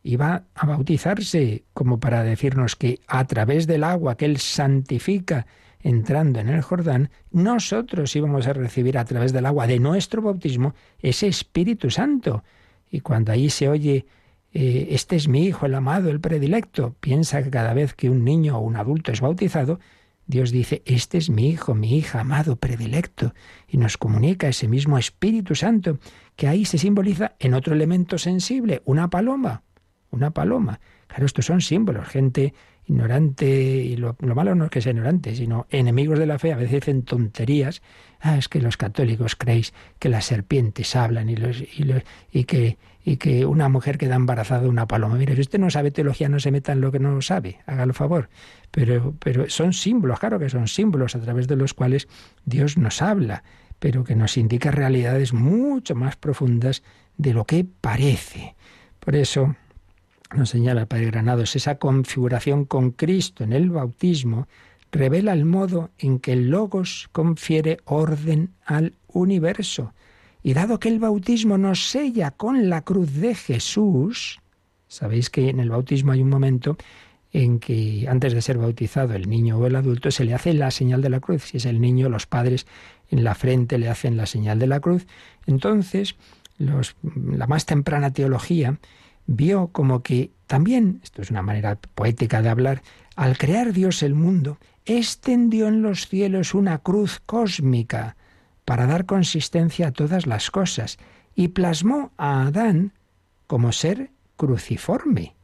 iba 0.05 0.43
a 0.53 0.65
bautizarse 0.67 1.63
como 1.73 1.99
para 1.99 2.23
decirnos 2.23 2.75
que 2.75 3.01
a 3.07 3.25
través 3.25 3.65
del 3.65 3.83
agua 3.83 4.15
que 4.15 4.25
Él 4.25 4.37
santifica 4.37 5.47
entrando 5.81 6.39
en 6.39 6.49
el 6.49 6.61
Jordán, 6.61 7.09
nosotros 7.31 8.15
íbamos 8.15 8.47
a 8.47 8.53
recibir 8.53 8.97
a 8.99 9.05
través 9.05 9.33
del 9.33 9.47
agua 9.47 9.65
de 9.65 9.79
nuestro 9.79 10.21
bautismo 10.21 10.75
ese 10.99 11.27
Espíritu 11.27 11.89
Santo. 11.89 12.43
Y 12.89 12.99
cuando 13.01 13.31
ahí 13.31 13.49
se 13.49 13.67
oye, 13.67 14.05
eh, 14.53 14.87
este 14.91 15.15
es 15.15 15.27
mi 15.27 15.45
hijo, 15.45 15.65
el 15.65 15.73
amado, 15.73 16.11
el 16.11 16.21
predilecto, 16.21 16.95
piensa 16.99 17.43
que 17.43 17.49
cada 17.49 17.73
vez 17.73 17.95
que 17.95 18.09
un 18.09 18.23
niño 18.23 18.57
o 18.57 18.61
un 18.61 18.75
adulto 18.75 19.11
es 19.11 19.21
bautizado, 19.21 19.79
Dios 20.27 20.51
dice, 20.51 20.81
este 20.85 21.17
es 21.17 21.29
mi 21.29 21.49
hijo, 21.49 21.75
mi 21.75 21.97
hija, 21.97 22.21
amado, 22.21 22.55
predilecto, 22.55 23.33
y 23.67 23.77
nos 23.77 23.97
comunica 23.97 24.47
ese 24.47 24.67
mismo 24.67 24.97
Espíritu 24.97 25.55
Santo, 25.55 25.99
que 26.35 26.47
ahí 26.47 26.65
se 26.65 26.77
simboliza 26.77 27.35
en 27.39 27.53
otro 27.53 27.75
elemento 27.75 28.17
sensible, 28.17 28.81
una 28.85 29.09
paloma, 29.09 29.64
una 30.15 30.31
paloma. 30.31 30.79
Claro, 31.07 31.25
estos 31.25 31.45
son 31.45 31.61
símbolos, 31.61 32.07
gente 32.07 32.53
ignorante, 32.87 33.47
y 33.47 33.95
lo, 33.97 34.15
malo 34.19 34.53
no 34.55 34.65
es 34.65 34.71
que 34.71 34.81
sea 34.81 34.91
ignorante, 34.91 35.35
sino 35.35 35.65
enemigos 35.69 36.19
de 36.19 36.27
la 36.27 36.37
fe, 36.37 36.53
a 36.53 36.55
veces 36.55 36.73
dicen 36.81 37.03
tonterías. 37.03 37.81
Ah, 38.19 38.37
es 38.37 38.47
que 38.47 38.61
los 38.61 38.77
católicos 38.77 39.35
creéis 39.35 39.73
que 39.99 40.09
las 40.09 40.25
serpientes 40.25 40.95
hablan 40.95 41.29
y, 41.29 41.35
los, 41.35 41.63
y, 42.31 42.43
que, 42.45 42.77
y 43.03 43.17
que 43.17 43.45
una 43.45 43.69
mujer 43.69 43.97
queda 43.97 44.15
embarazada 44.15 44.61
de 44.61 44.69
una 44.69 44.87
paloma. 44.87 45.15
Mire, 45.15 45.35
si 45.35 45.41
usted 45.41 45.59
no 45.59 45.69
sabe 45.69 45.91
teología, 45.91 46.29
no 46.29 46.39
se 46.39 46.51
meta 46.51 46.71
en 46.71 46.81
lo 46.81 46.91
que 46.91 46.99
no 46.99 47.21
sabe, 47.21 47.59
hágalo 47.65 47.93
favor. 47.93 48.29
Pero, 48.71 49.15
pero 49.19 49.49
son 49.49 49.73
símbolos, 49.73 50.19
claro 50.19 50.39
que 50.39 50.49
son 50.49 50.67
símbolos 50.67 51.15
a 51.15 51.21
través 51.21 51.47
de 51.47 51.55
los 51.55 51.73
cuales 51.73 52.07
Dios 52.45 52.77
nos 52.77 53.01
habla, 53.01 53.43
pero 53.79 54.03
que 54.03 54.15
nos 54.15 54.37
indica 54.37 54.71
realidades 54.71 55.33
mucho 55.33 55.95
más 55.95 56.15
profundas 56.15 56.83
de 57.17 57.33
lo 57.33 57.45
que 57.45 57.65
parece. 57.81 58.55
Por 58.99 59.15
eso, 59.15 59.55
nos 60.33 60.49
señala 60.49 60.81
el 60.81 60.87
Padre 60.87 61.07
Granados, 61.07 61.55
esa 61.55 61.75
configuración 61.75 62.65
con 62.65 62.91
Cristo 62.91 63.43
en 63.43 63.53
el 63.53 63.69
bautismo 63.69 64.47
revela 64.91 65.33
el 65.33 65.45
modo 65.45 65.91
en 65.97 66.19
que 66.19 66.33
el 66.33 66.49
Logos 66.49 67.09
confiere 67.11 67.77
orden 67.85 68.51
al 68.65 68.93
universo. 69.07 69.93
Y 70.41 70.53
dado 70.53 70.79
que 70.79 70.89
el 70.89 70.99
bautismo 70.99 71.57
nos 71.57 71.89
sella 71.89 72.31
con 72.31 72.69
la 72.69 72.81
cruz 72.81 73.13
de 73.15 73.35
Jesús, 73.35 74.39
sabéis 74.87 75.29
que 75.29 75.49
en 75.49 75.59
el 75.59 75.69
bautismo 75.69 76.11
hay 76.11 76.21
un 76.21 76.29
momento 76.29 76.77
en 77.33 77.59
que 77.59 78.05
antes 78.07 78.33
de 78.33 78.41
ser 78.41 78.57
bautizado 78.57 79.13
el 79.13 79.29
niño 79.29 79.57
o 79.57 79.67
el 79.67 79.75
adulto 79.75 80.09
se 80.11 80.23
le 80.23 80.33
hace 80.33 80.53
la 80.53 80.71
señal 80.71 81.01
de 81.01 81.09
la 81.09 81.19
cruz. 81.19 81.43
Si 81.43 81.57
es 81.57 81.65
el 81.65 81.81
niño, 81.81 82.07
los 82.07 82.27
padres 82.27 82.65
en 83.09 83.23
la 83.23 83.35
frente 83.35 83.77
le 83.77 83.89
hacen 83.89 84.15
la 84.15 84.25
señal 84.25 84.57
de 84.59 84.67
la 84.67 84.79
cruz. 84.79 85.05
Entonces, 85.45 86.15
la 86.57 87.47
más 87.47 87.65
temprana 87.65 88.13
teología 88.13 88.79
vio 89.27 89.67
como 89.67 90.03
que 90.03 90.31
también, 90.47 90.99
esto 91.03 91.21
es 91.21 91.31
una 91.31 91.41
manera 91.41 91.77
poética 91.95 92.41
de 92.41 92.49
hablar, 92.49 92.81
al 93.15 93.37
crear 93.37 93.73
Dios 93.73 94.03
el 94.03 94.13
mundo, 94.13 94.57
extendió 94.85 95.67
en 95.67 95.81
los 95.81 96.07
cielos 96.07 96.53
una 96.53 96.77
cruz 96.79 97.21
cósmica 97.25 98.15
para 98.65 98.85
dar 98.85 99.05
consistencia 99.05 99.87
a 99.87 99.91
todas 99.91 100.27
las 100.27 100.51
cosas 100.51 100.97
y 101.35 101.49
plasmó 101.49 102.11
a 102.17 102.43
Adán 102.43 102.93
como 103.47 103.71
ser 103.71 104.11
cruciforme, 104.37 105.35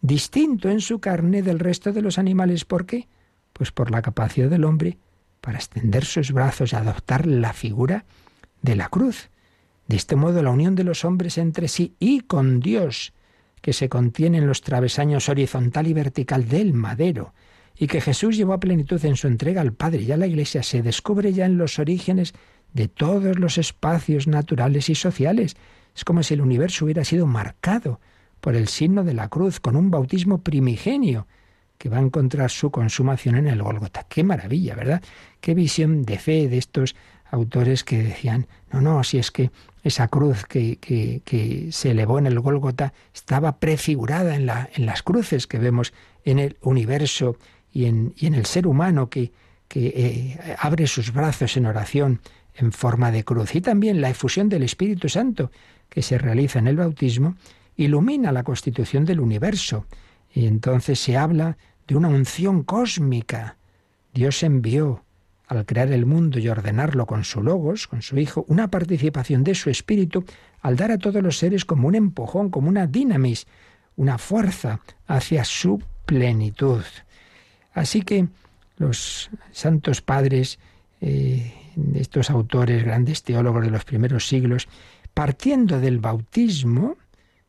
distinto 0.00 0.68
en 0.68 0.80
su 0.80 1.00
carne 1.00 1.42
del 1.42 1.58
resto 1.58 1.92
de 1.92 2.02
los 2.02 2.18
animales. 2.18 2.64
¿Por 2.64 2.86
qué? 2.86 3.08
Pues 3.52 3.72
por 3.72 3.90
la 3.90 4.02
capacidad 4.02 4.48
del 4.48 4.64
hombre 4.64 4.98
para 5.40 5.58
extender 5.58 6.04
sus 6.04 6.32
brazos 6.32 6.72
y 6.72 6.76
adoptar 6.76 7.26
la 7.26 7.52
figura 7.52 8.04
de 8.62 8.76
la 8.76 8.88
cruz. 8.88 9.30
De 9.86 9.96
este 9.96 10.16
modo 10.16 10.42
la 10.42 10.50
unión 10.50 10.74
de 10.74 10.84
los 10.84 11.04
hombres 11.04 11.38
entre 11.38 11.68
sí 11.68 11.94
y 11.98 12.20
con 12.20 12.60
Dios, 12.60 13.12
que 13.60 13.72
se 13.72 13.88
contiene 13.88 14.38
en 14.38 14.46
los 14.46 14.62
travesaños 14.62 15.28
horizontal 15.28 15.86
y 15.86 15.92
vertical 15.92 16.48
del 16.48 16.74
madero, 16.74 17.34
y 17.76 17.86
que 17.86 18.00
Jesús 18.00 18.36
llevó 18.36 18.54
a 18.54 18.60
plenitud 18.60 19.04
en 19.04 19.16
su 19.16 19.28
entrega 19.28 19.60
al 19.60 19.72
Padre 19.72 20.02
y 20.02 20.12
a 20.12 20.16
la 20.16 20.26
Iglesia, 20.26 20.62
se 20.62 20.82
descubre 20.82 21.32
ya 21.32 21.46
en 21.46 21.58
los 21.58 21.78
orígenes 21.78 22.34
de 22.72 22.88
todos 22.88 23.38
los 23.38 23.56
espacios 23.56 24.26
naturales 24.26 24.88
y 24.88 24.94
sociales. 24.94 25.56
Es 25.94 26.04
como 26.04 26.22
si 26.22 26.34
el 26.34 26.40
universo 26.40 26.84
hubiera 26.84 27.04
sido 27.04 27.26
marcado 27.26 28.00
por 28.40 28.56
el 28.56 28.68
signo 28.68 29.04
de 29.04 29.14
la 29.14 29.28
cruz, 29.28 29.60
con 29.60 29.76
un 29.76 29.90
bautismo 29.90 30.42
primigenio, 30.42 31.26
que 31.78 31.88
va 31.88 31.98
a 31.98 32.02
encontrar 32.02 32.50
su 32.50 32.70
consumación 32.70 33.36
en 33.36 33.46
el 33.46 33.62
Gólgota. 33.62 34.06
Qué 34.08 34.24
maravilla, 34.24 34.74
¿verdad? 34.74 35.02
Qué 35.40 35.54
visión 35.54 36.02
de 36.02 36.18
fe 36.18 36.48
de 36.48 36.58
estos 36.58 36.96
autores 37.30 37.84
que 37.84 38.02
decían, 38.02 38.48
no, 38.72 38.80
no, 38.80 39.04
si 39.04 39.18
es 39.18 39.30
que 39.30 39.50
esa 39.82 40.08
cruz 40.08 40.44
que, 40.44 40.78
que, 40.78 41.68
se 41.70 41.90
elevó 41.90 42.18
en 42.18 42.26
el 42.26 42.40
Gólgota 42.40 42.92
estaba 43.14 43.58
prefigurada 43.58 44.34
en, 44.34 44.46
la, 44.46 44.68
en 44.74 44.86
las 44.86 45.02
cruces 45.02 45.46
que 45.46 45.58
vemos 45.58 45.92
en 46.24 46.38
el 46.38 46.56
universo 46.60 47.36
y 47.72 47.86
en, 47.86 48.14
y 48.16 48.26
en 48.26 48.34
el 48.34 48.46
ser 48.46 48.66
humano 48.66 49.08
que, 49.08 49.32
que 49.68 49.92
eh, 49.94 50.56
abre 50.58 50.86
sus 50.86 51.12
brazos 51.12 51.56
en 51.56 51.66
oración 51.66 52.20
en 52.54 52.72
forma 52.72 53.10
de 53.10 53.24
cruz. 53.24 53.54
Y 53.54 53.60
también 53.60 54.00
la 54.00 54.10
efusión 54.10 54.48
del 54.48 54.64
Espíritu 54.64 55.08
Santo 55.08 55.50
que 55.88 56.02
se 56.02 56.18
realiza 56.18 56.58
en 56.58 56.66
el 56.66 56.76
bautismo 56.76 57.36
ilumina 57.76 58.32
la 58.32 58.42
constitución 58.42 59.04
del 59.04 59.20
universo. 59.20 59.86
Y 60.34 60.46
entonces 60.46 60.98
se 60.98 61.16
habla 61.16 61.56
de 61.86 61.96
una 61.96 62.08
unción 62.08 62.64
cósmica. 62.64 63.56
Dios 64.12 64.42
envió 64.42 65.04
al 65.48 65.64
crear 65.64 65.90
el 65.90 66.06
mundo 66.06 66.38
y 66.38 66.48
ordenarlo 66.48 67.06
con 67.06 67.24
su 67.24 67.42
logos, 67.42 67.88
con 67.88 68.02
su 68.02 68.18
Hijo, 68.18 68.44
una 68.48 68.70
participación 68.70 69.42
de 69.44 69.54
su 69.54 69.70
Espíritu 69.70 70.24
al 70.60 70.76
dar 70.76 70.90
a 70.90 70.98
todos 70.98 71.22
los 71.22 71.38
seres 71.38 71.64
como 71.64 71.88
un 71.88 71.94
empujón, 71.94 72.50
como 72.50 72.68
una 72.68 72.86
dinamis, 72.86 73.46
una 73.96 74.18
fuerza 74.18 74.80
hacia 75.06 75.44
su 75.44 75.82
plenitud. 76.04 76.82
Así 77.72 78.02
que 78.02 78.28
los 78.76 79.30
santos 79.50 80.02
padres, 80.02 80.58
eh, 81.00 81.52
estos 81.94 82.30
autores, 82.30 82.84
grandes 82.84 83.22
teólogos 83.22 83.64
de 83.64 83.70
los 83.70 83.84
primeros 83.84 84.28
siglos, 84.28 84.68
partiendo 85.14 85.80
del 85.80 85.98
bautismo, 85.98 86.96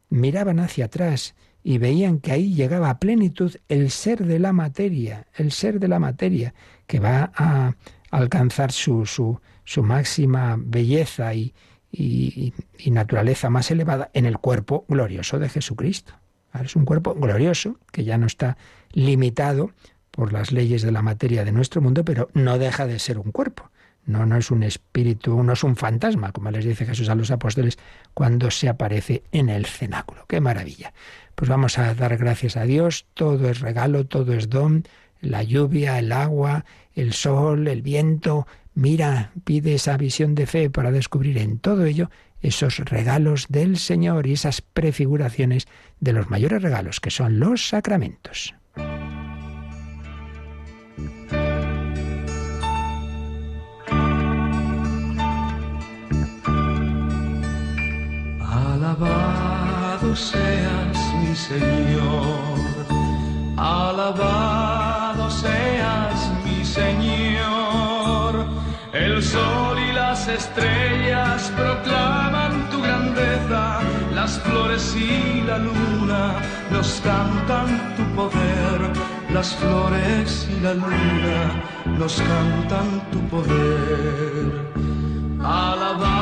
miraban 0.09 0.59
hacia 0.59 0.85
atrás 0.85 1.35
y 1.69 1.77
veían 1.77 2.17
que 2.17 2.31
ahí 2.31 2.55
llegaba 2.55 2.89
a 2.89 2.97
plenitud 2.97 3.55
el 3.67 3.91
ser 3.91 4.25
de 4.25 4.39
la 4.39 4.53
materia, 4.53 5.27
el 5.35 5.51
ser 5.51 5.79
de 5.79 5.87
la 5.87 5.99
materia, 5.99 6.55
que 6.87 6.99
va 6.99 7.31
a 7.35 7.75
alcanzar 8.09 8.71
su, 8.71 9.05
su, 9.05 9.83
máxima 9.83 10.55
belleza 10.57 11.31
y, 11.35 11.53
y, 11.91 12.53
naturaleza 12.89 13.51
más 13.51 13.69
elevada 13.69 14.09
en 14.15 14.25
el 14.25 14.39
cuerpo 14.39 14.85
glorioso 14.87 15.37
de 15.37 15.47
Jesucristo. 15.47 16.13
Es 16.59 16.75
un 16.75 16.85
cuerpo 16.85 17.13
glorioso 17.13 17.77
que 17.91 18.03
ya 18.03 18.17
no 18.17 18.25
está 18.25 18.57
limitado 18.91 19.69
por 20.09 20.33
las 20.33 20.51
leyes 20.51 20.81
de 20.81 20.91
la 20.91 21.03
materia 21.03 21.45
de 21.45 21.51
nuestro 21.51 21.81
mundo, 21.81 22.03
pero 22.03 22.31
no 22.33 22.57
deja 22.57 22.87
de 22.87 22.97
ser 22.97 23.19
un 23.19 23.31
cuerpo. 23.31 23.69
No, 24.07 24.25
no 24.25 24.37
es 24.37 24.49
un 24.49 24.63
espíritu, 24.63 25.43
no 25.43 25.53
es 25.53 25.63
un 25.63 25.75
fantasma, 25.75 26.31
como 26.31 26.49
les 26.49 26.65
dice 26.65 26.87
Jesús 26.87 27.09
a 27.09 27.15
los 27.15 27.29
apóstoles 27.29 27.77
cuando 28.15 28.49
se 28.49 28.67
aparece 28.67 29.21
en 29.31 29.49
el 29.49 29.67
cenáculo. 29.67 30.25
¡Qué 30.27 30.41
maravilla! 30.41 30.93
Pues 31.39 31.47
vamos 31.47 31.79
a 31.79 31.93
dar 31.93 32.17
gracias 32.17 32.57
a 32.57 32.65
Dios, 32.65 33.05
todo 33.13 33.49
es 33.49 33.61
regalo, 33.61 34.05
todo 34.05 34.33
es 34.33 34.49
don, 34.49 34.83
la 35.21 35.41
lluvia, 35.41 35.97
el 35.97 36.11
agua, 36.11 36.65
el 36.95 37.13
sol, 37.13 37.69
el 37.69 37.81
viento. 37.81 38.45
Mira, 38.73 39.31
pide 39.45 39.75
esa 39.75 39.95
visión 39.95 40.35
de 40.35 40.47
fe 40.47 40.69
para 40.69 40.91
descubrir 40.91 41.37
en 41.37 41.57
todo 41.57 41.85
ello 41.85 42.11
esos 42.41 42.79
regalos 42.79 43.45
del 43.47 43.77
Señor 43.77 44.27
y 44.27 44.33
esas 44.33 44.59
prefiguraciones 44.59 45.69
de 46.01 46.11
los 46.11 46.29
mayores 46.29 46.61
regalos 46.61 46.99
que 46.99 47.09
son 47.09 47.39
los 47.39 47.69
sacramentos. 47.69 48.53
Alabado 58.41 60.13
seas 60.17 60.88
mi 61.29 61.35
Señor, 61.35 62.57
alabado 63.55 65.29
seas 65.29 66.31
mi 66.43 66.65
Señor. 66.65 68.47
El 68.93 69.21
sol 69.21 69.77
y 69.77 69.91
las 69.93 70.27
estrellas 70.27 71.51
proclaman 71.55 72.69
tu 72.71 72.81
grandeza, 72.81 73.79
las 74.15 74.39
flores 74.39 74.95
y 74.95 75.43
la 75.45 75.59
luna 75.59 76.33
nos 76.71 76.99
cantan 77.03 77.95
tu 77.95 78.03
poder, 78.15 78.79
las 79.31 79.53
flores 79.55 80.47
y 80.49 80.59
la 80.61 80.73
luna 80.73 81.37
nos 81.99 82.15
cantan 82.21 82.87
tu 83.11 83.19
poder. 83.33 84.49
Alabado 85.43 86.18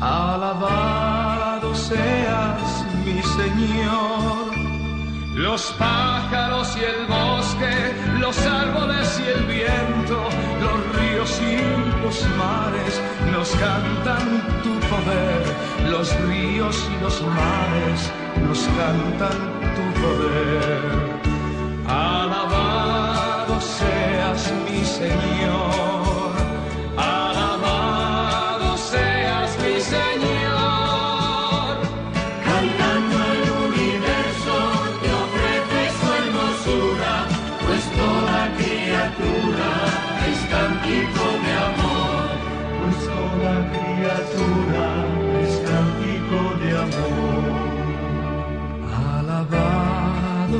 alabado 0.00 1.74
seas 1.74 2.84
mi 3.04 3.22
Señor. 3.22 4.50
Los 5.34 5.72
pájaros 5.78 6.76
y 6.76 6.84
el 6.84 7.06
bosque, 7.06 7.94
los 8.18 8.36
árboles 8.46 9.20
y 9.24 9.28
el 9.30 9.44
viento, 9.46 10.18
los 10.60 10.96
ríos 10.96 11.40
y 11.40 12.02
los 12.02 12.26
mares 12.36 13.00
nos 13.32 13.50
cantan 13.52 14.62
tu 14.62 14.74
poder. 14.88 15.90
Los 15.90 16.14
ríos 16.26 16.88
y 16.90 17.02
los 17.02 17.22
mares 17.22 18.12
nos 18.46 18.58
cantan 18.78 19.38
tu 19.76 20.00
poder. 20.00 21.20
Alabado 21.86 23.60
seas 23.60 24.52
mi 24.66 24.84
Señor. 24.84 25.89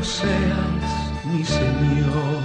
Seas 0.03 1.25
mi 1.25 1.45
Señor, 1.45 2.43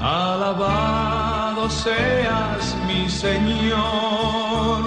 alabado 0.00 1.68
seas 1.68 2.76
mi 2.86 3.08
Señor, 3.08 4.82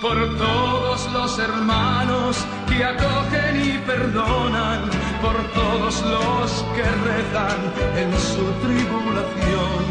por 0.00 0.36
todos 0.36 1.10
los 1.12 1.38
hermanos 1.38 2.44
que 2.68 2.84
acogen 2.84 3.54
y 3.62 3.78
perdonan, 3.86 4.90
por 5.20 5.36
todos 5.52 6.02
los 6.02 6.64
que 6.74 6.82
rezan 6.82 7.60
en 7.96 8.12
su 8.18 8.44
tribulación, 8.64 9.84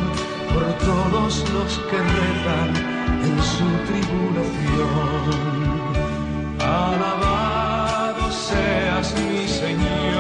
por 0.53 0.63
todos 0.86 1.43
los 1.53 1.79
que 1.89 1.97
rezan 1.97 2.69
en 3.23 3.36
su 3.41 3.67
tribulación. 3.88 5.32
Alabado 6.59 8.32
seas 8.32 9.13
mi 9.19 9.47
Señor. 9.47 10.11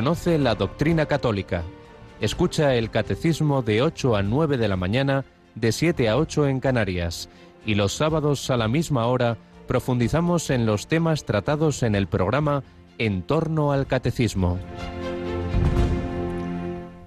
Conoce 0.00 0.38
la 0.38 0.54
doctrina 0.54 1.04
católica. 1.04 1.62
Escucha 2.22 2.74
el 2.74 2.90
catecismo 2.90 3.60
de 3.60 3.82
8 3.82 4.16
a 4.16 4.22
9 4.22 4.56
de 4.56 4.66
la 4.66 4.76
mañana, 4.76 5.26
de 5.54 5.72
7 5.72 6.08
a 6.08 6.16
8 6.16 6.46
en 6.46 6.58
Canarias. 6.58 7.28
Y 7.66 7.74
los 7.74 7.92
sábados 7.92 8.48
a 8.48 8.56
la 8.56 8.66
misma 8.66 9.04
hora 9.04 9.36
profundizamos 9.68 10.48
en 10.48 10.64
los 10.64 10.88
temas 10.88 11.26
tratados 11.26 11.82
en 11.82 11.94
el 11.94 12.06
programa 12.06 12.64
En 12.96 13.20
torno 13.20 13.72
al 13.72 13.86
catecismo. 13.86 14.58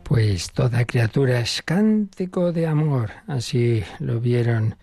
Pues 0.03 0.51
toda 0.51 0.85
criatura 0.85 1.39
es 1.39 1.63
cántico 1.63 2.51
de 2.51 2.67
amor, 2.67 3.09
así 3.25 3.83
lo 3.97 4.19
vieron 4.19 4.75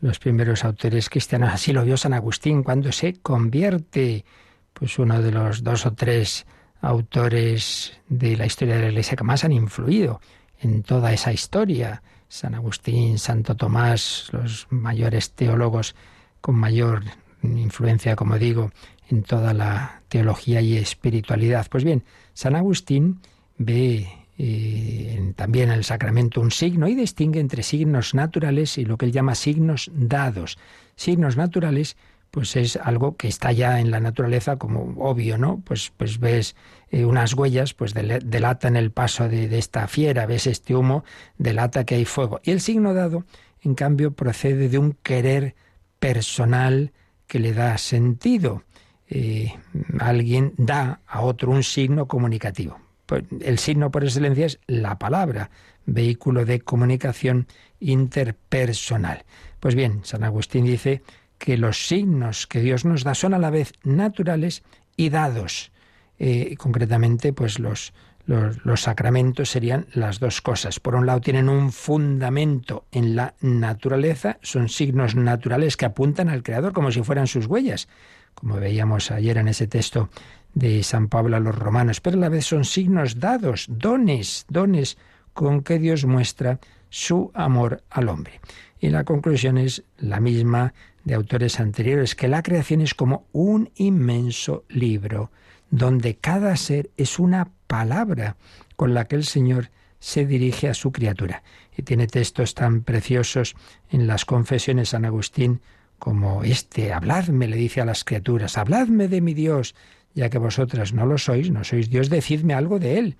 los 0.00 0.18
primeros 0.18 0.64
autores 0.64 1.10
cristianos, 1.10 1.52
así 1.52 1.74
lo 1.74 1.84
vio 1.84 1.98
San 1.98 2.14
Agustín 2.14 2.62
cuando 2.62 2.92
se 2.92 3.20
convierte, 3.20 4.24
pues 4.72 4.98
uno 4.98 5.20
de 5.20 5.32
los 5.32 5.62
dos 5.62 5.84
o 5.84 5.92
tres 5.92 6.46
autores 6.80 7.92
de 8.08 8.36
la 8.36 8.46
historia 8.46 8.76
de 8.76 8.82
la 8.82 8.88
Iglesia 8.88 9.16
que 9.16 9.24
más 9.24 9.44
han 9.44 9.52
influido 9.52 10.20
en 10.60 10.82
toda 10.82 11.12
esa 11.12 11.32
historia. 11.32 12.02
San 12.28 12.54
Agustín, 12.54 13.18
Santo 13.18 13.56
Tomás, 13.56 14.28
los 14.32 14.66
mayores 14.70 15.32
teólogos 15.32 15.94
con 16.40 16.56
mayor 16.56 17.02
influencia, 17.42 18.16
como 18.16 18.38
digo, 18.38 18.70
en 19.08 19.22
toda 19.22 19.54
la 19.54 20.02
teología 20.08 20.60
y 20.60 20.76
espiritualidad. 20.76 21.66
Pues 21.70 21.84
bien, 21.84 22.04
San 22.34 22.54
Agustín 22.54 23.20
ve 23.56 24.06
eh, 24.36 25.32
también 25.36 25.70
en 25.70 25.76
el 25.76 25.84
sacramento 25.84 26.40
un 26.40 26.50
signo 26.50 26.86
y 26.86 26.94
distingue 26.94 27.40
entre 27.40 27.62
signos 27.62 28.14
naturales 28.14 28.78
y 28.78 28.84
lo 28.84 28.96
que 28.96 29.06
él 29.06 29.12
llama 29.12 29.34
signos 29.34 29.90
dados. 29.94 30.58
Signos 30.96 31.36
naturales 31.36 31.96
pues 32.30 32.56
es 32.56 32.76
algo 32.76 33.16
que 33.16 33.28
está 33.28 33.52
ya 33.52 33.80
en 33.80 33.90
la 33.90 34.00
naturaleza 34.00 34.56
como 34.56 34.94
obvio, 35.02 35.38
¿no? 35.38 35.60
Pues, 35.64 35.92
pues 35.96 36.18
ves 36.18 36.56
eh, 36.90 37.04
unas 37.04 37.34
huellas, 37.34 37.74
pues 37.74 37.94
delatan 37.94 38.76
el 38.76 38.90
paso 38.90 39.28
de, 39.28 39.48
de, 39.48 39.58
esta 39.58 39.88
fiera, 39.88 40.26
ves 40.26 40.46
este 40.46 40.74
humo, 40.74 41.04
delata 41.38 41.84
que 41.84 41.94
hay 41.94 42.04
fuego. 42.04 42.40
Y 42.42 42.50
el 42.50 42.60
signo 42.60 42.94
dado, 42.94 43.24
en 43.62 43.74
cambio, 43.74 44.12
procede 44.12 44.68
de 44.68 44.78
un 44.78 44.92
querer 45.02 45.54
personal 45.98 46.92
que 47.26 47.38
le 47.38 47.52
da 47.52 47.78
sentido. 47.78 48.64
Eh, 49.10 49.54
alguien 50.00 50.52
da 50.56 51.00
a 51.06 51.22
otro 51.22 51.50
un 51.50 51.62
signo 51.62 52.06
comunicativo. 52.06 52.78
Pues 53.06 53.24
el 53.40 53.58
signo 53.58 53.90
por 53.90 54.04
excelencia 54.04 54.46
es 54.46 54.58
la 54.66 54.98
palabra, 54.98 55.50
vehículo 55.86 56.44
de 56.44 56.60
comunicación 56.60 57.46
interpersonal. 57.80 59.24
Pues 59.60 59.74
bien, 59.74 60.00
San 60.04 60.24
Agustín 60.24 60.66
dice 60.66 61.02
que 61.38 61.56
los 61.56 61.86
signos 61.86 62.46
que 62.46 62.60
Dios 62.60 62.84
nos 62.84 63.04
da 63.04 63.14
son 63.14 63.34
a 63.34 63.38
la 63.38 63.50
vez 63.50 63.72
naturales 63.84 64.62
y 64.96 65.08
dados. 65.10 65.72
Eh, 66.18 66.56
concretamente, 66.58 67.32
pues 67.32 67.60
los, 67.60 67.92
los, 68.26 68.64
los, 68.66 68.82
sacramentos 68.82 69.50
serían 69.50 69.86
las 69.92 70.18
dos 70.18 70.42
cosas. 70.42 70.80
Por 70.80 70.96
un 70.96 71.06
lado, 71.06 71.20
tienen 71.20 71.48
un 71.48 71.70
fundamento 71.70 72.84
en 72.90 73.14
la 73.14 73.34
naturaleza, 73.40 74.38
son 74.42 74.68
signos 74.68 75.14
naturales 75.14 75.76
que 75.76 75.86
apuntan 75.86 76.28
al 76.28 76.42
Creador 76.42 76.72
como 76.72 76.90
si 76.90 77.02
fueran 77.02 77.28
sus 77.28 77.46
huellas, 77.46 77.88
como 78.34 78.56
veíamos 78.56 79.12
ayer 79.12 79.38
en 79.38 79.48
ese 79.48 79.68
texto 79.68 80.10
de 80.54 80.82
San 80.82 81.08
Pablo 81.08 81.36
a 81.36 81.40
los 81.40 81.56
romanos, 81.56 82.00
pero 82.00 82.16
a 82.16 82.20
la 82.20 82.28
vez 82.28 82.46
son 82.46 82.64
signos 82.64 83.20
dados, 83.20 83.66
dones, 83.68 84.44
dones 84.48 84.98
con 85.32 85.62
que 85.62 85.78
Dios 85.78 86.04
muestra 86.04 86.58
su 86.90 87.30
amor 87.34 87.84
al 87.90 88.08
hombre. 88.08 88.40
Y 88.80 88.88
la 88.90 89.04
conclusión 89.04 89.58
es 89.58 89.84
la 89.98 90.20
misma 90.20 90.72
de 91.08 91.14
autores 91.14 91.58
anteriores, 91.58 92.14
que 92.14 92.28
la 92.28 92.42
creación 92.42 92.82
es 92.82 92.92
como 92.92 93.26
un 93.32 93.70
inmenso 93.76 94.64
libro, 94.68 95.30
donde 95.70 96.16
cada 96.16 96.54
ser 96.56 96.90
es 96.98 97.18
una 97.18 97.48
palabra 97.66 98.36
con 98.76 98.92
la 98.92 99.06
que 99.06 99.16
el 99.16 99.24
Señor 99.24 99.70
se 100.00 100.26
dirige 100.26 100.68
a 100.68 100.74
su 100.74 100.92
criatura. 100.92 101.42
Y 101.74 101.82
tiene 101.82 102.08
textos 102.08 102.54
tan 102.54 102.82
preciosos 102.82 103.56
en 103.90 104.06
las 104.06 104.26
confesiones 104.26 104.90
San 104.90 105.06
Agustín 105.06 105.62
como 105.98 106.44
este, 106.44 106.92
habladme, 106.92 107.48
le 107.48 107.56
dice 107.56 107.80
a 107.80 107.86
las 107.86 108.04
criaturas, 108.04 108.58
habladme 108.58 109.08
de 109.08 109.22
mi 109.22 109.32
Dios, 109.32 109.74
ya 110.14 110.28
que 110.28 110.36
vosotras 110.36 110.92
no 110.92 111.06
lo 111.06 111.16
sois, 111.16 111.50
no 111.50 111.64
sois 111.64 111.88
Dios, 111.88 112.10
decidme 112.10 112.52
algo 112.52 112.78
de 112.78 112.98
Él. 112.98 113.16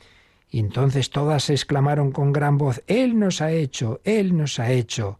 Y 0.50 0.58
entonces 0.58 1.08
todas 1.08 1.48
exclamaron 1.48 2.12
con 2.12 2.34
gran 2.34 2.58
voz, 2.58 2.82
Él 2.86 3.18
nos 3.18 3.40
ha 3.40 3.50
hecho, 3.50 4.02
Él 4.04 4.36
nos 4.36 4.58
ha 4.58 4.72
hecho. 4.72 5.18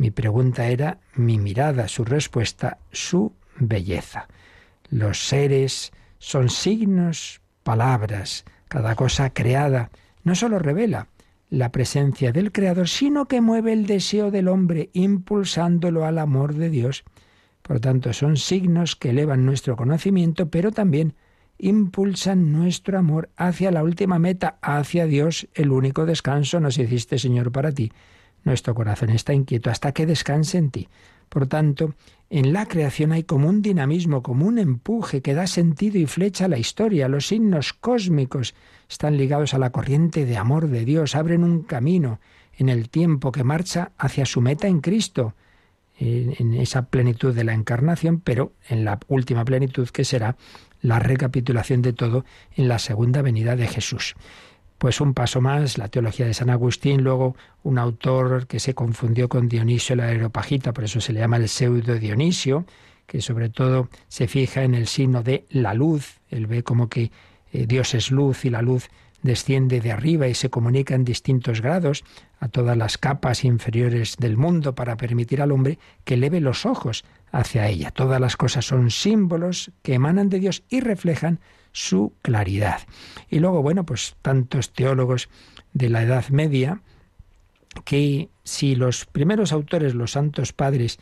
Mi 0.00 0.10
pregunta 0.10 0.66
era 0.68 0.96
mi 1.14 1.36
mirada, 1.36 1.86
su 1.86 2.06
respuesta, 2.06 2.78
su 2.90 3.34
belleza. 3.58 4.28
Los 4.88 5.28
seres 5.28 5.92
son 6.16 6.48
signos, 6.48 7.42
palabras, 7.62 8.46
cada 8.68 8.94
cosa 8.94 9.28
creada 9.34 9.90
no 10.24 10.34
solo 10.34 10.58
revela 10.58 11.08
la 11.50 11.70
presencia 11.70 12.32
del 12.32 12.50
Creador, 12.50 12.88
sino 12.88 13.26
que 13.26 13.42
mueve 13.42 13.74
el 13.74 13.84
deseo 13.84 14.30
del 14.30 14.48
hombre, 14.48 14.88
impulsándolo 14.94 16.06
al 16.06 16.16
amor 16.16 16.54
de 16.54 16.70
Dios. 16.70 17.04
Por 17.60 17.80
tanto, 17.80 18.14
son 18.14 18.38
signos 18.38 18.96
que 18.96 19.10
elevan 19.10 19.44
nuestro 19.44 19.76
conocimiento, 19.76 20.48
pero 20.48 20.72
también 20.72 21.12
impulsan 21.58 22.52
nuestro 22.52 22.96
amor 22.98 23.28
hacia 23.36 23.70
la 23.70 23.84
última 23.84 24.18
meta, 24.18 24.56
hacia 24.62 25.04
Dios, 25.04 25.46
el 25.52 25.70
único 25.70 26.06
descanso 26.06 26.58
nos 26.58 26.78
hiciste, 26.78 27.18
Señor, 27.18 27.52
para 27.52 27.72
ti. 27.72 27.92
Nuestro 28.44 28.74
corazón 28.74 29.10
está 29.10 29.34
inquieto 29.34 29.70
hasta 29.70 29.92
que 29.92 30.06
descanse 30.06 30.58
en 30.58 30.70
ti. 30.70 30.88
Por 31.28 31.46
tanto, 31.46 31.94
en 32.28 32.52
la 32.52 32.66
creación 32.66 33.12
hay 33.12 33.22
como 33.22 33.48
un 33.48 33.62
dinamismo, 33.62 34.22
como 34.22 34.46
un 34.46 34.58
empuje 34.58 35.22
que 35.22 35.34
da 35.34 35.46
sentido 35.46 35.98
y 35.98 36.06
flecha 36.06 36.46
a 36.46 36.48
la 36.48 36.58
historia. 36.58 37.08
Los 37.08 37.28
signos 37.28 37.72
cósmicos 37.72 38.54
están 38.88 39.16
ligados 39.16 39.54
a 39.54 39.58
la 39.58 39.70
corriente 39.70 40.24
de 40.24 40.36
amor 40.36 40.68
de 40.68 40.84
Dios, 40.84 41.14
abren 41.14 41.44
un 41.44 41.62
camino 41.62 42.20
en 42.56 42.68
el 42.68 42.88
tiempo 42.88 43.32
que 43.32 43.44
marcha 43.44 43.92
hacia 43.96 44.26
su 44.26 44.40
meta 44.40 44.66
en 44.68 44.80
Cristo, 44.80 45.34
en 45.98 46.54
esa 46.54 46.86
plenitud 46.86 47.34
de 47.34 47.44
la 47.44 47.52
encarnación, 47.52 48.20
pero 48.20 48.52
en 48.68 48.84
la 48.84 48.98
última 49.08 49.44
plenitud 49.44 49.88
que 49.90 50.04
será 50.04 50.36
la 50.80 50.98
recapitulación 50.98 51.82
de 51.82 51.92
todo 51.92 52.24
en 52.56 52.68
la 52.68 52.78
segunda 52.78 53.22
venida 53.22 53.54
de 53.54 53.68
Jesús 53.68 54.14
pues 54.80 55.02
un 55.02 55.12
paso 55.12 55.42
más, 55.42 55.76
la 55.76 55.88
teología 55.88 56.24
de 56.24 56.32
San 56.32 56.48
Agustín, 56.48 57.04
luego 57.04 57.36
un 57.64 57.76
autor 57.76 58.46
que 58.46 58.58
se 58.58 58.74
confundió 58.74 59.28
con 59.28 59.46
Dionisio 59.46 59.94
la 59.94 60.06
Aeropagita, 60.06 60.72
por 60.72 60.84
eso 60.84 61.02
se 61.02 61.12
le 61.12 61.20
llama 61.20 61.36
el 61.36 61.50
pseudo 61.50 61.96
Dionisio, 61.96 62.64
que 63.06 63.20
sobre 63.20 63.50
todo 63.50 63.90
se 64.08 64.26
fija 64.26 64.62
en 64.62 64.74
el 64.74 64.86
signo 64.86 65.22
de 65.22 65.44
la 65.50 65.74
luz, 65.74 66.20
él 66.30 66.46
ve 66.46 66.62
como 66.62 66.88
que 66.88 67.12
eh, 67.52 67.66
Dios 67.66 67.92
es 67.92 68.10
luz 68.10 68.46
y 68.46 68.50
la 68.50 68.62
luz 68.62 68.88
desciende 69.20 69.82
de 69.82 69.92
arriba 69.92 70.28
y 70.28 70.34
se 70.34 70.48
comunica 70.48 70.94
en 70.94 71.04
distintos 71.04 71.60
grados 71.60 72.02
a 72.38 72.48
todas 72.48 72.74
las 72.74 72.96
capas 72.96 73.44
inferiores 73.44 74.16
del 74.16 74.38
mundo 74.38 74.74
para 74.74 74.96
permitir 74.96 75.42
al 75.42 75.52
hombre 75.52 75.78
que 76.04 76.14
eleve 76.14 76.40
los 76.40 76.64
ojos 76.64 77.04
hacia 77.32 77.68
ella. 77.68 77.90
Todas 77.90 78.18
las 78.18 78.38
cosas 78.38 78.64
son 78.64 78.90
símbolos 78.90 79.72
que 79.82 79.92
emanan 79.92 80.30
de 80.30 80.40
Dios 80.40 80.62
y 80.70 80.80
reflejan 80.80 81.38
su 81.72 82.12
claridad. 82.22 82.80
Y 83.28 83.38
luego, 83.38 83.62
bueno, 83.62 83.84
pues 83.84 84.16
tantos 84.22 84.72
teólogos 84.72 85.28
de 85.72 85.88
la 85.88 86.02
Edad 86.02 86.28
Media 86.28 86.80
que 87.84 88.28
si 88.42 88.74
los 88.74 89.06
primeros 89.06 89.52
autores, 89.52 89.94
los 89.94 90.12
santos 90.12 90.52
padres, 90.52 90.98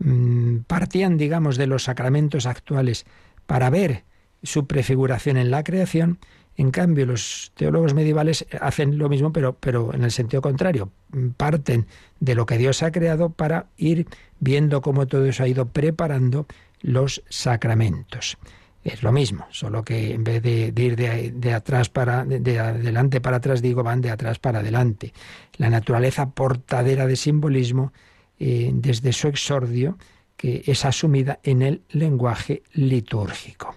mm, 0.00 0.58
partían, 0.66 1.16
digamos, 1.16 1.56
de 1.56 1.66
los 1.66 1.84
sacramentos 1.84 2.46
actuales 2.46 3.06
para 3.46 3.70
ver 3.70 4.04
su 4.42 4.66
prefiguración 4.66 5.36
en 5.36 5.50
la 5.50 5.64
creación, 5.64 6.18
en 6.56 6.72
cambio, 6.72 7.06
los 7.06 7.52
teólogos 7.54 7.94
medievales 7.94 8.44
hacen 8.60 8.98
lo 8.98 9.08
mismo, 9.08 9.32
pero, 9.32 9.56
pero 9.60 9.94
en 9.94 10.02
el 10.02 10.10
sentido 10.10 10.42
contrario. 10.42 10.90
Parten 11.36 11.86
de 12.18 12.34
lo 12.34 12.46
que 12.46 12.58
Dios 12.58 12.82
ha 12.82 12.90
creado 12.90 13.30
para 13.30 13.66
ir 13.76 14.08
viendo 14.40 14.80
cómo 14.80 15.06
todo 15.06 15.24
eso 15.26 15.44
ha 15.44 15.48
ido 15.48 15.66
preparando 15.68 16.48
los 16.80 17.22
sacramentos 17.28 18.38
es 18.84 19.02
lo 19.02 19.12
mismo, 19.12 19.46
solo 19.50 19.84
que 19.84 20.14
en 20.14 20.24
vez 20.24 20.42
de, 20.42 20.72
ir 20.76 20.96
de, 20.96 21.52
atrás 21.52 21.88
para 21.88 22.24
de, 22.24 22.58
adelante 22.58 23.20
para 23.20 23.38
atrás, 23.38 23.60
digo, 23.60 23.82
van 23.82 24.00
de 24.00 24.10
atrás 24.10 24.38
para 24.38 24.60
adelante. 24.60 25.12
La 25.56 25.68
naturaleza 25.68 26.30
portadera 26.30 27.06
de 27.06 27.16
simbolismo, 27.16 27.92
eh, 28.38 28.70
desde 28.72 29.12
su 29.12 29.28
exordio, 29.28 29.98
que 30.36 30.62
es 30.66 30.84
asumida 30.84 31.40
en 31.42 31.62
el 31.62 31.82
lenguaje 31.90 32.62
litúrgico, 32.72 33.76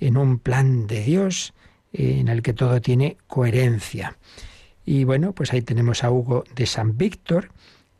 en 0.00 0.16
un 0.16 0.38
plan 0.40 0.86
de 0.86 1.04
Dios 1.04 1.54
eh, 1.92 2.18
en 2.18 2.28
el 2.28 2.42
que 2.42 2.52
todo 2.52 2.80
tiene 2.80 3.16
coherencia. 3.28 4.18
Y 4.84 5.04
bueno, 5.04 5.32
pues 5.32 5.52
ahí 5.52 5.62
tenemos 5.62 6.04
a 6.04 6.10
Hugo 6.10 6.44
de 6.54 6.66
San 6.66 6.98
Víctor, 6.98 7.50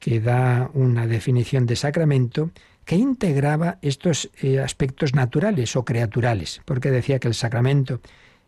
que 0.01 0.21
da 0.21 0.71
una 0.75 1.07
definición 1.07 1.67
de 1.67 1.77
sacramento 1.77 2.51
que 2.87 2.95
integraba 2.95 3.79
estos 3.83 4.31
eh, 4.41 4.61
aspectos 4.61 5.13
naturales 5.13 5.75
o 5.75 5.85
creaturales, 5.85 6.63
porque 6.65 6.93
decía 6.93 7.19
que 7.19 7.29
el 7.29 7.35
sacramento 7.35 8.01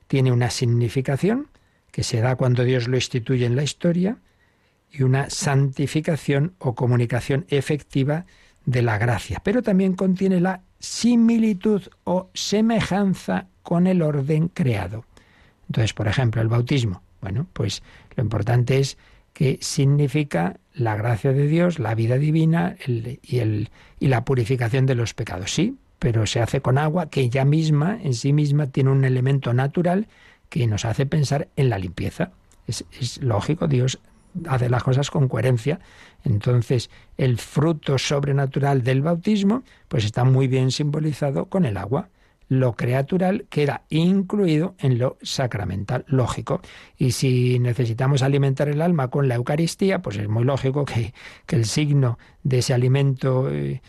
tiene 0.06 0.30
una 0.32 0.48
significación 0.48 1.48
que 1.90 2.04
se 2.04 2.20
da 2.20 2.36
cuando 2.36 2.62
Dios 2.62 2.86
lo 2.86 2.96
instituye 2.96 3.44
en 3.44 3.56
la 3.56 3.64
historia 3.64 4.18
y 4.92 5.02
una 5.02 5.28
santificación 5.28 6.54
o 6.58 6.76
comunicación 6.76 7.46
efectiva 7.48 8.26
de 8.64 8.82
la 8.82 8.96
gracia, 8.96 9.40
pero 9.42 9.62
también 9.62 9.94
contiene 9.94 10.40
la 10.40 10.62
similitud 10.78 11.82
o 12.04 12.30
semejanza 12.32 13.48
con 13.64 13.88
el 13.88 14.02
orden 14.02 14.48
creado. 14.48 15.04
Entonces, 15.66 15.92
por 15.94 16.06
ejemplo, 16.06 16.40
el 16.40 16.48
bautismo. 16.48 17.02
Bueno, 17.20 17.48
pues 17.52 17.82
lo 18.14 18.22
importante 18.22 18.78
es 18.78 18.98
que 19.32 19.58
significa 19.60 20.60
la 20.78 20.96
gracia 20.96 21.32
de 21.32 21.46
Dios, 21.46 21.78
la 21.78 21.94
vida 21.94 22.18
divina 22.18 22.76
y, 22.86 23.38
el, 23.38 23.70
y 23.98 24.08
la 24.08 24.24
purificación 24.24 24.86
de 24.86 24.94
los 24.94 25.12
pecados. 25.12 25.52
Sí, 25.52 25.76
pero 25.98 26.26
se 26.26 26.40
hace 26.40 26.60
con 26.60 26.78
agua 26.78 27.10
que 27.10 27.28
ya 27.28 27.44
misma, 27.44 27.98
en 28.02 28.14
sí 28.14 28.32
misma, 28.32 28.68
tiene 28.68 28.90
un 28.90 29.04
elemento 29.04 29.52
natural 29.52 30.06
que 30.48 30.66
nos 30.66 30.84
hace 30.84 31.04
pensar 31.04 31.48
en 31.56 31.68
la 31.68 31.78
limpieza. 31.78 32.30
Es, 32.66 32.84
es 33.00 33.20
lógico, 33.22 33.66
Dios 33.66 33.98
hace 34.48 34.70
las 34.70 34.84
cosas 34.84 35.10
con 35.10 35.28
coherencia. 35.28 35.80
Entonces, 36.24 36.90
el 37.16 37.38
fruto 37.38 37.98
sobrenatural 37.98 38.82
del 38.82 39.02
bautismo, 39.02 39.64
pues 39.88 40.04
está 40.04 40.24
muy 40.24 40.46
bien 40.46 40.70
simbolizado 40.70 41.46
con 41.46 41.64
el 41.64 41.76
agua 41.76 42.08
lo 42.48 42.74
creatural 42.74 43.46
queda 43.50 43.82
incluido 43.90 44.74
en 44.78 44.98
lo 44.98 45.18
sacramental, 45.22 46.04
lógico. 46.08 46.60
Y 46.96 47.12
si 47.12 47.58
necesitamos 47.58 48.22
alimentar 48.22 48.68
el 48.68 48.80
alma 48.80 49.08
con 49.08 49.28
la 49.28 49.34
Eucaristía, 49.34 50.00
pues 50.00 50.16
es 50.16 50.28
muy 50.28 50.44
lógico 50.44 50.84
que, 50.84 51.12
el 51.48 51.64
signo 51.66 52.18
de 52.42 52.58
ese 52.58 52.72
alimento 52.72 53.50
eh, 53.50 53.82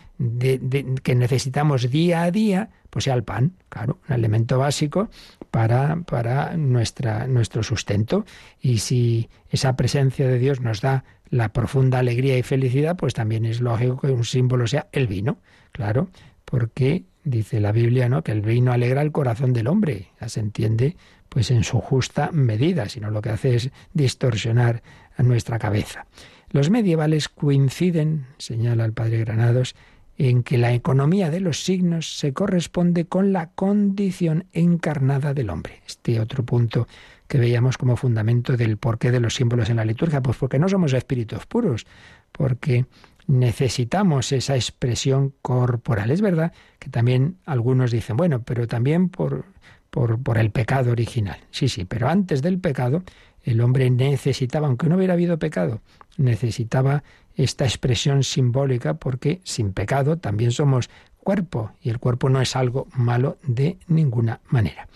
que 1.03 1.15
necesitamos 1.15 1.89
día 1.89 2.23
a 2.23 2.31
día, 2.31 2.69
pues 2.89 3.05
sea 3.05 3.13
el 3.13 3.23
pan, 3.23 3.53
claro, 3.69 3.99
un 4.07 4.13
alimento 4.13 4.57
básico 4.57 5.09
para, 5.51 6.01
para 6.01 6.57
nuestra, 6.57 7.27
nuestro 7.27 7.63
sustento. 7.63 8.25
Y 8.61 8.79
si 8.79 9.29
esa 9.49 9.75
presencia 9.75 10.27
de 10.27 10.39
Dios 10.39 10.59
nos 10.59 10.81
da 10.81 11.05
la 11.29 11.53
profunda 11.53 11.99
alegría 11.99 12.37
y 12.37 12.43
felicidad, 12.43 12.97
pues 12.97 13.13
también 13.13 13.45
es 13.45 13.61
lógico 13.61 13.99
que 14.01 14.11
un 14.11 14.25
símbolo 14.25 14.67
sea 14.67 14.87
el 14.91 15.07
vino, 15.07 15.37
claro, 15.71 16.09
porque 16.49 17.03
dice 17.23 17.59
la 17.59 17.71
Biblia, 17.71 18.09
¿no? 18.09 18.23
Que 18.23 18.31
el 18.31 18.41
vino 18.41 18.71
alegra 18.71 19.03
el 19.03 19.11
corazón 19.11 19.53
del 19.53 19.67
hombre. 19.67 20.07
Ya 20.19 20.29
se 20.29 20.39
entiende, 20.39 20.97
pues 21.29 21.51
en 21.51 21.63
su 21.63 21.79
justa 21.79 22.31
medida, 22.33 22.89
sino 22.89 23.11
lo 23.11 23.21
que 23.21 23.29
hace 23.29 23.55
es 23.55 23.69
distorsionar 23.93 24.81
nuestra 25.19 25.59
cabeza. 25.59 26.07
Los 26.49 26.71
medievales 26.71 27.29
coinciden, 27.29 28.25
señala 28.39 28.85
el 28.85 28.93
padre 28.93 29.19
Granados, 29.19 29.75
en 30.17 30.41
que 30.41 30.57
la 30.57 30.73
economía 30.73 31.29
de 31.29 31.39
los 31.39 31.63
signos 31.63 32.17
se 32.17 32.33
corresponde 32.33 33.05
con 33.05 33.31
la 33.31 33.51
condición 33.51 34.45
encarnada 34.51 35.35
del 35.35 35.51
hombre. 35.51 35.83
Este 35.85 36.19
otro 36.19 36.43
punto 36.43 36.87
que 37.27 37.37
veíamos 37.37 37.77
como 37.77 37.95
fundamento 37.95 38.57
del 38.57 38.77
porqué 38.77 39.11
de 39.11 39.19
los 39.19 39.35
símbolos 39.35 39.69
en 39.69 39.75
la 39.75 39.85
liturgia, 39.85 40.21
pues 40.21 40.37
porque 40.37 40.57
no 40.57 40.67
somos 40.67 40.93
espíritus 40.93 41.45
puros, 41.45 41.85
porque 42.31 42.87
necesitamos 43.29 44.31
esa 44.31 44.55
expresión 44.55 45.35
corporal. 45.43 46.09
Es 46.09 46.19
verdad 46.19 46.51
que 46.79 46.89
también 46.89 47.37
algunos 47.45 47.91
dicen, 47.91 48.17
bueno, 48.17 48.41
pero 48.41 48.67
también 48.67 49.09
por, 49.09 49.45
por, 49.91 50.21
por, 50.21 50.39
el 50.39 50.49
pecado 50.49 50.91
original. 50.91 51.37
Sí, 51.51 51.69
sí, 51.69 51.85
pero 51.85 52.09
antes 52.09 52.41
del 52.41 52.59
pecado 52.59 53.03
el 53.43 53.61
hombre 53.61 53.91
necesitaba, 53.91 54.67
aunque 54.67 54.89
no 54.89 54.97
hubiera 54.97 55.13
habido 55.13 55.37
pecado, 55.37 55.81
necesitaba 56.17 57.03
esta 57.35 57.65
expresión 57.65 58.23
simbólica 58.23 58.95
porque 58.95 59.41
sin 59.43 59.73
pecado 59.73 60.17
también 60.17 60.51
somos 60.51 60.89
cuerpo 61.19 61.71
y 61.81 61.89
el 61.89 61.99
cuerpo 61.99 62.29
no 62.29 62.41
es 62.41 62.55
algo 62.55 62.87
malo 62.95 63.37
de 63.43 63.77
ninguna 63.87 64.41
manera. 64.49 64.87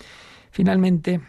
Finalmente, 0.49 1.21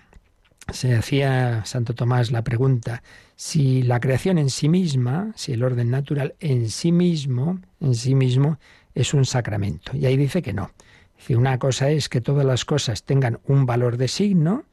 se 0.72 0.94
hacía 0.94 1.66
Santo 1.66 1.94
Tomás 1.94 2.30
la 2.30 2.42
pregunta 2.42 3.02
si 3.46 3.82
la 3.82 4.00
creación 4.00 4.38
en 4.38 4.48
sí 4.48 4.70
misma, 4.70 5.34
si 5.36 5.52
el 5.52 5.62
orden 5.62 5.90
natural 5.90 6.34
en 6.40 6.70
sí 6.70 6.92
mismo, 6.92 7.60
en 7.78 7.94
sí 7.94 8.14
mismo 8.14 8.58
es 8.94 9.12
un 9.12 9.26
sacramento. 9.26 9.94
Y 9.94 10.06
ahí 10.06 10.16
dice 10.16 10.40
que 10.40 10.54
no. 10.54 10.70
Dice, 11.18 11.36
una 11.36 11.58
cosa 11.58 11.90
es 11.90 12.08
que 12.08 12.22
todas 12.22 12.46
las 12.46 12.64
cosas 12.64 13.04
tengan 13.04 13.40
un 13.46 13.66
valor 13.66 13.98
de 13.98 14.08
signo, 14.08 14.64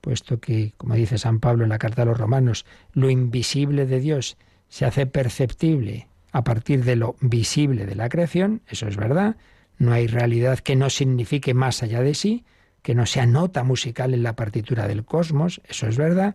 puesto 0.00 0.38
que, 0.38 0.72
como 0.76 0.94
dice 0.94 1.18
San 1.18 1.40
Pablo 1.40 1.64
en 1.64 1.70
la 1.70 1.80
carta 1.80 2.02
a 2.02 2.04
los 2.04 2.16
romanos, 2.16 2.64
lo 2.92 3.10
invisible 3.10 3.86
de 3.86 3.98
Dios 3.98 4.36
se 4.68 4.84
hace 4.84 5.06
perceptible 5.06 6.06
a 6.30 6.44
partir 6.44 6.84
de 6.84 6.94
lo 6.94 7.16
visible 7.20 7.86
de 7.86 7.96
la 7.96 8.08
creación, 8.08 8.62
eso 8.68 8.86
es 8.86 8.96
verdad, 8.96 9.34
no 9.78 9.92
hay 9.92 10.06
realidad 10.06 10.60
que 10.60 10.76
no 10.76 10.90
signifique 10.90 11.54
más 11.54 11.82
allá 11.82 12.02
de 12.02 12.14
sí, 12.14 12.44
que 12.82 12.94
no 12.94 13.06
sea 13.06 13.26
nota 13.26 13.64
musical 13.64 14.14
en 14.14 14.22
la 14.22 14.34
partitura 14.34 14.86
del 14.86 15.04
cosmos, 15.04 15.60
eso 15.68 15.86
es 15.88 15.96
verdad. 15.96 16.34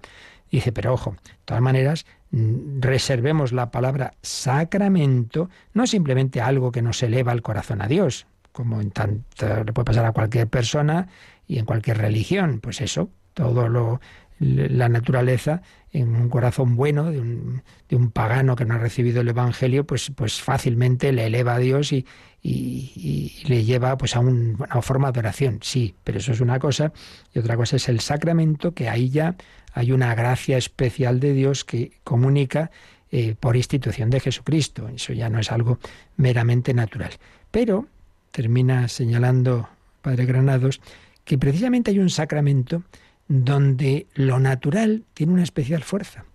Dice, 0.52 0.72
pero 0.72 0.94
ojo, 0.94 1.12
de 1.12 1.36
todas 1.46 1.62
maneras, 1.62 2.06
reservemos 2.32 3.52
la 3.52 3.72
palabra 3.72 4.14
sacramento, 4.22 5.50
no 5.74 5.88
simplemente 5.88 6.42
algo 6.42 6.72
que 6.72 6.82
nos 6.82 7.02
eleva 7.04 7.32
el 7.32 7.42
corazón 7.42 7.82
a 7.82 7.88
Dios, 7.88 8.28
como 8.52 8.82
en 8.82 8.92
tanto 8.92 9.64
le 9.64 9.74
puede 9.74 9.86
pasar 9.86 10.06
a 10.06 10.12
cualquier 10.12 10.48
persona 10.48 11.08
y 11.48 11.60
en 11.60 11.66
cualquier 11.66 11.98
religión, 11.98 12.60
pues 12.62 12.82
eso, 12.82 13.10
todo 13.34 13.68
lo 13.70 14.00
la 14.40 14.88
naturaleza 14.88 15.64
en 15.92 16.16
un 16.16 16.30
corazón 16.30 16.76
bueno 16.76 17.10
de 17.10 17.20
un, 17.20 17.64
de 17.90 17.96
un, 17.96 18.12
pagano 18.12 18.56
que 18.56 18.66
no 18.66 18.76
ha 18.76 18.78
recibido 18.78 19.22
el 19.22 19.30
evangelio 19.30 19.86
pues 19.88 20.12
pues 20.16 20.42
fácilmente 20.42 21.12
le 21.12 21.26
eleva 21.26 21.56
a 21.56 21.60
Dios 21.60 21.92
y, 21.92 22.06
y, 22.44 23.44
le 23.48 23.64
lleva 23.64 23.98
pues 23.98 24.16
a, 24.16 24.20
una 24.20 24.82
forma 24.82 25.12
de 25.12 25.20
oración, 25.20 25.60
sí, 25.62 25.96
pero 26.04 26.20
eso 26.20 26.32
es 26.32 26.40
una 26.40 26.60
cosa 26.60 26.94
y 27.34 27.40
otra 27.40 27.58
cosa 27.58 27.76
es 27.76 27.90
el 27.90 28.00
sacramento, 28.00 28.74
que 28.74 28.90
ahí 28.90 29.10
ya 29.10 29.36
hay 29.78 29.92
una 29.92 30.16
gracia 30.16 30.58
especial 30.58 31.20
de 31.20 31.34
Dios 31.34 31.64
que 31.64 31.92
comunica 32.04 32.72
eh, 33.12 33.36
por 33.40 33.56
institución 33.56 34.10
de 34.10 34.20
Jesucristo, 34.20 34.90
eso 34.90 35.14
ya 35.14 35.30
no 35.30 35.40
es 35.40 35.52
algo 35.52 35.78
meramente 36.16 36.74
natural. 36.74 37.12
Pero 37.52 37.86
termina 38.32 38.88
señalando 38.88 39.70
Padre 40.02 40.26
Granados 40.26 40.82
que 41.24 41.38
precisamente 41.38 41.92
hay 41.92 42.00
un 42.00 42.10
sacramento 42.10 42.84
donde 43.28 44.08
lo 44.16 44.40
natural 44.40 45.04
tiene 45.14 45.34
una 45.34 45.44
especial 45.44 45.84
fuerza, 45.84 46.26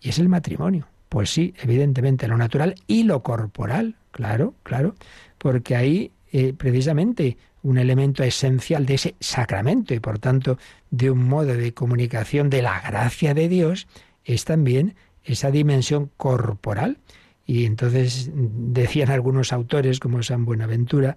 y 0.00 0.08
es 0.08 0.18
el 0.18 0.28
matrimonio. 0.28 0.88
Pues 1.08 1.30
sí, 1.30 1.54
evidentemente 1.62 2.26
lo 2.26 2.36
natural 2.36 2.74
y 2.86 3.04
lo 3.04 3.22
corporal, 3.22 3.94
claro, 4.12 4.54
claro 4.62 4.94
porque 5.40 5.74
ahí 5.74 6.12
eh, 6.32 6.52
precisamente 6.56 7.36
un 7.62 7.78
elemento 7.78 8.22
esencial 8.22 8.86
de 8.86 8.94
ese 8.94 9.14
sacramento 9.20 9.94
y 9.94 10.00
por 10.00 10.18
tanto 10.18 10.58
de 10.90 11.10
un 11.10 11.28
modo 11.28 11.54
de 11.54 11.74
comunicación 11.74 12.50
de 12.50 12.62
la 12.62 12.80
gracia 12.80 13.34
de 13.34 13.48
Dios 13.48 13.86
es 14.24 14.44
también 14.44 14.94
esa 15.24 15.50
dimensión 15.50 16.10
corporal. 16.16 16.98
Y 17.46 17.64
entonces 17.64 18.30
decían 18.32 19.10
algunos 19.10 19.52
autores 19.52 19.98
como 19.98 20.22
San 20.22 20.44
Buenaventura 20.44 21.16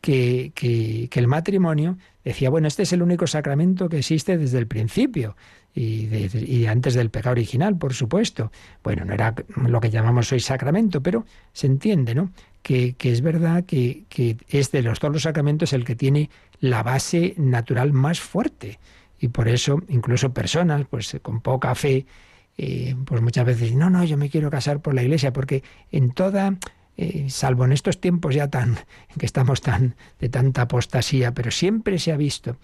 que, 0.00 0.52
que, 0.54 1.08
el 1.18 1.26
matrimonio 1.26 1.96
decía, 2.22 2.50
bueno, 2.50 2.68
este 2.68 2.82
es 2.82 2.92
el 2.92 3.02
único 3.02 3.26
sacramento 3.26 3.88
que 3.88 3.98
existe 3.98 4.36
desde 4.36 4.58
el 4.58 4.66
principio 4.66 5.34
y, 5.74 6.06
y, 6.34 6.66
antes 6.66 6.94
del 6.94 7.10
pecado 7.10 7.32
original, 7.32 7.76
por 7.76 7.94
supuesto. 7.94 8.52
Bueno, 8.84 9.04
no 9.04 9.14
era 9.14 9.34
lo 9.56 9.80
que 9.80 9.90
llamamos 9.90 10.30
hoy 10.30 10.40
sacramento, 10.40 11.02
pero 11.02 11.24
se 11.52 11.66
entiende, 11.66 12.14
¿no? 12.14 12.30
Que, 12.64 12.96
es 12.98 13.20
verdad 13.20 13.64
que, 13.64 14.06
es 14.48 14.72
de 14.72 14.82
los 14.82 14.98
todos 14.98 15.12
los 15.12 15.22
sacramentos 15.22 15.74
el 15.74 15.84
que 15.84 15.94
tiene 15.94 16.30
la 16.60 16.82
base 16.82 17.34
natural 17.36 17.92
más 17.92 18.20
fuerte. 18.20 18.78
Y 19.20 19.28
por 19.28 19.48
eso, 19.48 19.82
incluso 19.88 20.32
personas 20.32 20.86
pues 20.88 21.16
con 21.22 21.40
poca 21.40 21.74
fe, 21.74 22.06
eh, 22.56 22.96
pues 23.04 23.20
muchas 23.20 23.44
veces 23.44 23.74
no, 23.74 23.90
no, 23.90 24.02
yo 24.04 24.16
me 24.16 24.30
quiero 24.30 24.50
casar 24.50 24.80
por 24.80 24.94
la 24.94 25.02
iglesia, 25.02 25.32
porque 25.32 25.62
en 25.92 26.12
toda, 26.12 26.56
eh, 26.96 27.26
salvo 27.28 27.66
en 27.66 27.72
estos 27.72 28.00
tiempos 28.00 28.34
ya 28.34 28.48
tan, 28.48 28.70
en 28.70 29.16
que 29.18 29.26
estamos 29.26 29.60
tan, 29.60 29.94
de 30.18 30.30
tanta 30.30 30.62
apostasía, 30.62 31.34
pero 31.34 31.50
siempre 31.50 31.98
se 31.98 32.12
ha 32.12 32.16
visto 32.16 32.56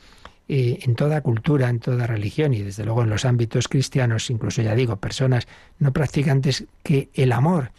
eh, 0.49 0.79
en 0.83 0.95
toda 0.95 1.21
cultura, 1.21 1.69
en 1.69 1.79
toda 1.79 2.07
religión 2.07 2.55
y 2.55 2.63
desde 2.63 2.85
luego 2.85 3.03
en 3.03 3.11
los 3.11 3.27
ámbitos 3.27 3.69
cristianos, 3.69 4.31
incluso 4.31 4.63
ya 4.63 4.75
digo, 4.75 4.97
personas 4.97 5.47
no 5.79 5.93
practicantes, 5.93 6.65
que 6.83 7.11
el 7.13 7.33
amor 7.33 7.71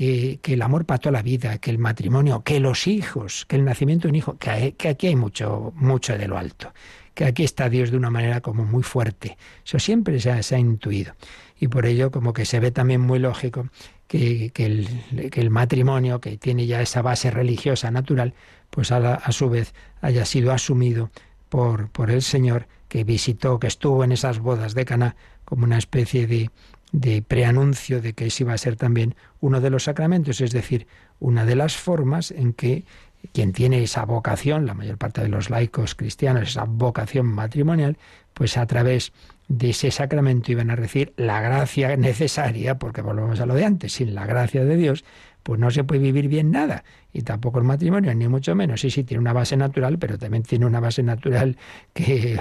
que, 0.00 0.54
el 0.54 0.62
amor 0.62 0.86
para 0.86 0.98
toda 0.98 1.12
la 1.12 1.22
vida, 1.22 1.58
que 1.58 1.70
el 1.70 1.78
matrimonio, 1.78 2.42
que 2.42 2.58
los 2.58 2.86
hijos, 2.86 3.44
que 3.46 3.56
el 3.56 3.66
nacimiento 3.66 4.08
de 4.08 4.10
un 4.10 4.14
hijo, 4.14 4.38
que, 4.38 4.88
aquí 4.88 5.06
hay 5.06 5.16
mucho, 5.16 5.74
mucho 5.76 6.16
de 6.16 6.26
lo 6.26 6.38
alto, 6.38 6.72
que 7.12 7.26
aquí 7.26 7.44
está 7.44 7.68
Dios 7.68 7.90
de 7.90 7.98
una 7.98 8.08
manera 8.08 8.40
como 8.40 8.64
muy 8.64 8.82
fuerte. 8.82 9.36
Eso 9.62 9.78
siempre 9.78 10.18
se 10.18 10.30
ha, 10.30 10.58
intuido. 10.58 11.14
Y 11.58 11.68
por 11.68 11.84
ello 11.84 12.10
como 12.10 12.32
que 12.32 12.46
se 12.46 12.60
ve 12.60 12.70
también 12.70 13.02
muy 13.02 13.18
lógico 13.18 13.68
que, 14.08 14.50
el, 14.54 15.50
matrimonio, 15.50 16.18
que 16.18 16.38
tiene 16.38 16.66
ya 16.66 16.80
esa 16.80 17.02
base 17.02 17.30
religiosa 17.30 17.90
natural, 17.90 18.32
pues 18.70 18.92
a, 18.92 19.30
su 19.32 19.50
vez 19.50 19.74
haya 20.00 20.24
sido 20.24 20.52
asumido 20.52 21.10
por, 21.50 21.90
por 21.90 22.10
el 22.10 22.22
Señor 22.22 22.68
que 22.88 23.04
visitó, 23.04 23.60
que 23.60 23.66
estuvo 23.66 24.02
en 24.02 24.12
esas 24.12 24.38
bodas 24.38 24.72
de 24.72 24.86
Cana 24.86 25.16
como 25.44 25.64
una 25.64 25.76
especie 25.76 26.26
de, 26.26 26.50
de 26.92 27.22
preanuncio 27.22 28.00
de 28.00 28.12
que 28.14 28.26
ese 28.26 28.44
iba 28.44 28.52
a 28.52 28.58
ser 28.58 28.76
también 28.76 29.14
uno 29.40 29.60
de 29.60 29.70
los 29.70 29.84
sacramentos, 29.84 30.40
es 30.40 30.52
decir, 30.52 30.86
una 31.18 31.44
de 31.44 31.54
las 31.54 31.76
formas 31.76 32.30
en 32.30 32.52
que 32.52 32.84
quien 33.32 33.52
tiene 33.52 33.82
esa 33.82 34.04
vocación, 34.04 34.66
la 34.66 34.74
mayor 34.74 34.98
parte 34.98 35.20
de 35.20 35.28
los 35.28 35.50
laicos 35.50 35.94
cristianos, 35.94 36.50
esa 36.50 36.64
vocación 36.64 37.26
matrimonial, 37.26 37.98
pues 38.34 38.56
a 38.56 38.66
través 38.66 39.12
de 39.48 39.70
ese 39.70 39.90
sacramento 39.90 40.52
iban 40.52 40.70
a 40.70 40.76
recibir 40.76 41.12
la 41.16 41.40
gracia 41.40 41.96
necesaria, 41.96 42.78
porque 42.78 43.02
volvemos 43.02 43.40
a 43.40 43.46
lo 43.46 43.54
de 43.54 43.64
antes, 43.64 43.92
sin 43.94 44.14
la 44.14 44.24
gracia 44.26 44.64
de 44.64 44.76
Dios, 44.76 45.04
pues 45.42 45.58
no 45.58 45.70
se 45.70 45.84
puede 45.84 46.00
vivir 46.00 46.28
bien 46.28 46.50
nada. 46.50 46.84
Y 47.12 47.22
tampoco 47.22 47.58
el 47.58 47.64
matrimonio, 47.64 48.14
ni 48.14 48.28
mucho 48.28 48.54
menos. 48.54 48.80
Sí, 48.80 48.90
sí, 48.90 49.04
tiene 49.04 49.20
una 49.20 49.32
base 49.32 49.56
natural, 49.56 49.98
pero 49.98 50.18
también 50.18 50.44
tiene 50.44 50.66
una 50.66 50.80
base 50.80 51.02
natural 51.02 51.56
que, 51.92 52.38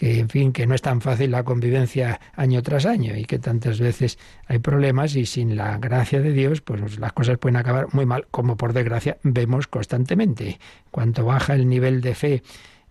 que, 0.00 0.18
en 0.18 0.30
fin, 0.30 0.54
que 0.54 0.66
no 0.66 0.74
es 0.74 0.80
tan 0.80 1.02
fácil 1.02 1.30
la 1.30 1.44
convivencia 1.44 2.22
año 2.34 2.62
tras 2.62 2.86
año 2.86 3.18
y 3.18 3.26
que 3.26 3.38
tantas 3.38 3.78
veces 3.80 4.18
hay 4.46 4.58
problemas 4.58 5.14
y 5.14 5.26
sin 5.26 5.56
la 5.56 5.76
gracia 5.76 6.22
de 6.22 6.32
Dios, 6.32 6.62
pues 6.62 6.98
las 6.98 7.12
cosas 7.12 7.36
pueden 7.36 7.56
acabar 7.56 7.88
muy 7.92 8.06
mal, 8.06 8.26
como 8.30 8.56
por 8.56 8.72
desgracia 8.72 9.18
vemos 9.22 9.66
constantemente. 9.66 10.58
Cuanto 10.90 11.26
baja 11.26 11.54
el 11.54 11.68
nivel 11.68 12.00
de 12.00 12.14
fe 12.14 12.42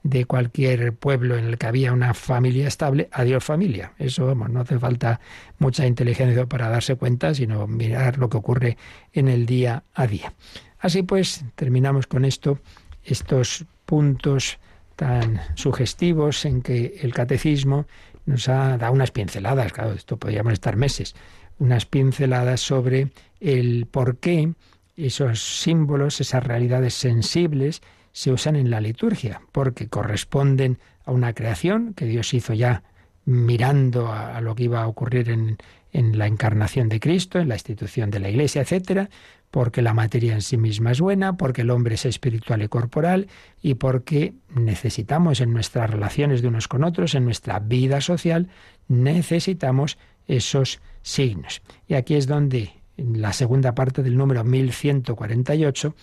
de 0.03 0.25
cualquier 0.25 0.93
pueblo 0.93 1.35
en 1.35 1.45
el 1.45 1.57
que 1.57 1.65
había 1.65 1.93
una 1.93 2.13
familia 2.13 2.67
estable, 2.67 3.09
adiós 3.11 3.43
familia. 3.43 3.93
Eso, 3.97 4.27
vamos, 4.27 4.51
no 4.51 4.61
hace 4.61 4.77
falta 4.77 5.19
mucha 5.57 5.87
inteligencia 5.87 6.45
para 6.45 6.69
darse 6.69 6.93
cuenta, 6.93 7.33
sino 7.33 7.65
mirar 7.65 8.19
lo 8.19 8.29
que 8.29 8.37
ocurre 8.37 8.77
en 9.13 9.29
el 9.29 9.47
día 9.47 9.83
a 9.95 10.05
día. 10.05 10.33
Así 10.77 11.01
pues, 11.01 11.43
terminamos 11.55 12.05
con 12.05 12.23
esto, 12.23 12.59
estos 13.03 13.65
puntos 13.87 14.59
tan 14.99 15.39
sugestivos 15.55 16.43
en 16.43 16.61
que 16.61 16.99
el 17.01 17.13
catecismo 17.13 17.85
nos 18.25 18.49
ha 18.49 18.77
dado 18.77 18.91
unas 18.91 19.11
pinceladas, 19.11 19.71
claro, 19.71 19.93
esto 19.93 20.17
podríamos 20.17 20.51
estar 20.51 20.75
meses, 20.75 21.15
unas 21.57 21.85
pinceladas 21.85 22.59
sobre 22.59 23.07
el 23.39 23.85
por 23.85 24.17
qué 24.17 24.51
esos 24.97 25.61
símbolos, 25.61 26.19
esas 26.19 26.43
realidades 26.43 26.95
sensibles, 26.95 27.81
se 28.11 28.33
usan 28.33 28.57
en 28.57 28.69
la 28.69 28.81
liturgia, 28.81 29.41
porque 29.53 29.87
corresponden 29.87 30.79
a 31.05 31.11
una 31.11 31.31
creación 31.31 31.93
que 31.93 32.03
Dios 32.03 32.33
hizo 32.33 32.53
ya 32.53 32.83
mirando 33.23 34.11
a, 34.11 34.41
lo 34.41 34.53
que 34.53 34.63
iba 34.63 34.81
a 34.81 34.87
ocurrir 34.87 35.29
en, 35.29 35.57
en, 35.93 36.17
la 36.17 36.27
encarnación 36.27 36.89
de 36.89 36.99
Cristo, 36.99 37.39
en 37.39 37.47
la 37.47 37.55
institución 37.55 38.11
de 38.11 38.19
la 38.19 38.29
Iglesia, 38.29 38.63
etcétera, 38.63 39.09
porque 39.51 39.81
la 39.81 39.93
materia 39.93 40.33
en 40.33 40.41
sí 40.41 40.57
misma 40.57 40.91
es 40.91 41.01
buena, 41.01 41.37
porque 41.37 41.61
el 41.61 41.71
hombre 41.71 41.95
es 41.95 42.05
espiritual 42.05 42.61
y 42.61 42.67
corporal, 42.67 43.27
y 43.61 43.75
porque 43.75 44.33
necesitamos 44.53 45.41
en 45.41 45.53
nuestras 45.53 45.89
relaciones 45.89 46.41
de 46.41 46.47
unos 46.47 46.67
con 46.67 46.83
otros, 46.83 47.15
en 47.15 47.25
nuestra 47.25 47.59
vida 47.59 48.01
social, 48.01 48.49
necesitamos 48.87 49.97
esos 50.27 50.81
signos. 51.01 51.61
Y 51.87 51.95
aquí 51.95 52.15
es 52.15 52.27
donde, 52.27 52.73
en 52.97 53.21
la 53.21 53.33
segunda 53.33 53.73
parte 53.73 54.03
del 54.03 54.17
número 54.17 54.43
1148, 54.43 55.95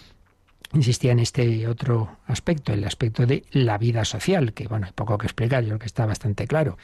insistía 0.73 1.13
en 1.13 1.21
este 1.21 1.69
otro 1.69 2.19
aspecto, 2.27 2.73
el 2.73 2.85
aspecto 2.85 3.27
de 3.27 3.45
la 3.53 3.79
vida 3.79 4.05
social, 4.05 4.53
que 4.53 4.67
bueno, 4.67 4.87
hay 4.87 4.93
poco 4.93 5.17
que 5.19 5.27
explicar, 5.27 5.63
yo 5.63 5.71
creo 5.71 5.79
que 5.79 5.87
está 5.87 6.07
bastante 6.07 6.47
claro, 6.47 6.77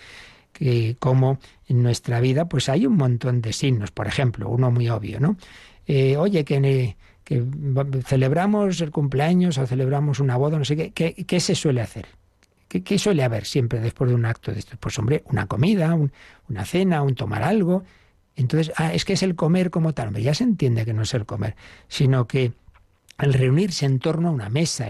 que 0.52 0.96
como 0.98 1.38
en 1.66 1.82
nuestra 1.82 2.20
vida 2.20 2.48
pues 2.48 2.68
hay 2.68 2.86
un 2.86 2.96
montón 2.96 3.40
de 3.40 3.52
signos, 3.52 3.90
por 3.90 4.06
ejemplo, 4.06 4.48
uno 4.48 4.70
muy 4.70 4.88
obvio, 4.88 5.18
¿no? 5.18 5.36
Eh, 5.86 6.16
oye, 6.16 6.44
que, 6.44 6.96
celebramos 8.04 8.80
el 8.80 8.90
cumpleaños 8.90 9.58
o 9.58 9.66
celebramos 9.66 10.20
una 10.20 10.36
boda, 10.36 10.58
no 10.58 10.64
sé 10.64 10.92
qué, 10.92 11.14
¿qué, 11.14 11.40
se 11.40 11.54
suele 11.54 11.80
hacer? 11.80 12.06
¿Qué, 12.68 12.98
suele 12.98 13.22
haber 13.22 13.44
siempre 13.44 13.80
después 13.80 14.08
de 14.10 14.14
un 14.14 14.24
acto 14.24 14.52
de 14.52 14.58
esto? 14.58 14.76
Pues 14.78 14.98
hombre, 14.98 15.22
una 15.26 15.46
comida, 15.46 15.96
una 16.48 16.64
cena, 16.64 17.02
un 17.02 17.14
tomar 17.14 17.42
algo. 17.42 17.84
Entonces, 18.34 18.72
ah, 18.76 18.94
es 18.94 19.04
que 19.04 19.12
es 19.12 19.22
el 19.22 19.34
comer 19.34 19.70
como 19.70 19.92
tal. 19.92 20.08
Hombre, 20.08 20.22
ya 20.22 20.34
se 20.34 20.44
entiende 20.44 20.84
que 20.84 20.94
no 20.94 21.02
es 21.02 21.12
el 21.14 21.26
comer, 21.26 21.54
sino 21.88 22.26
que 22.26 22.52
al 23.18 23.34
reunirse 23.34 23.86
en 23.86 23.98
torno 23.98 24.28
a 24.28 24.32
una 24.32 24.48
mesa, 24.48 24.88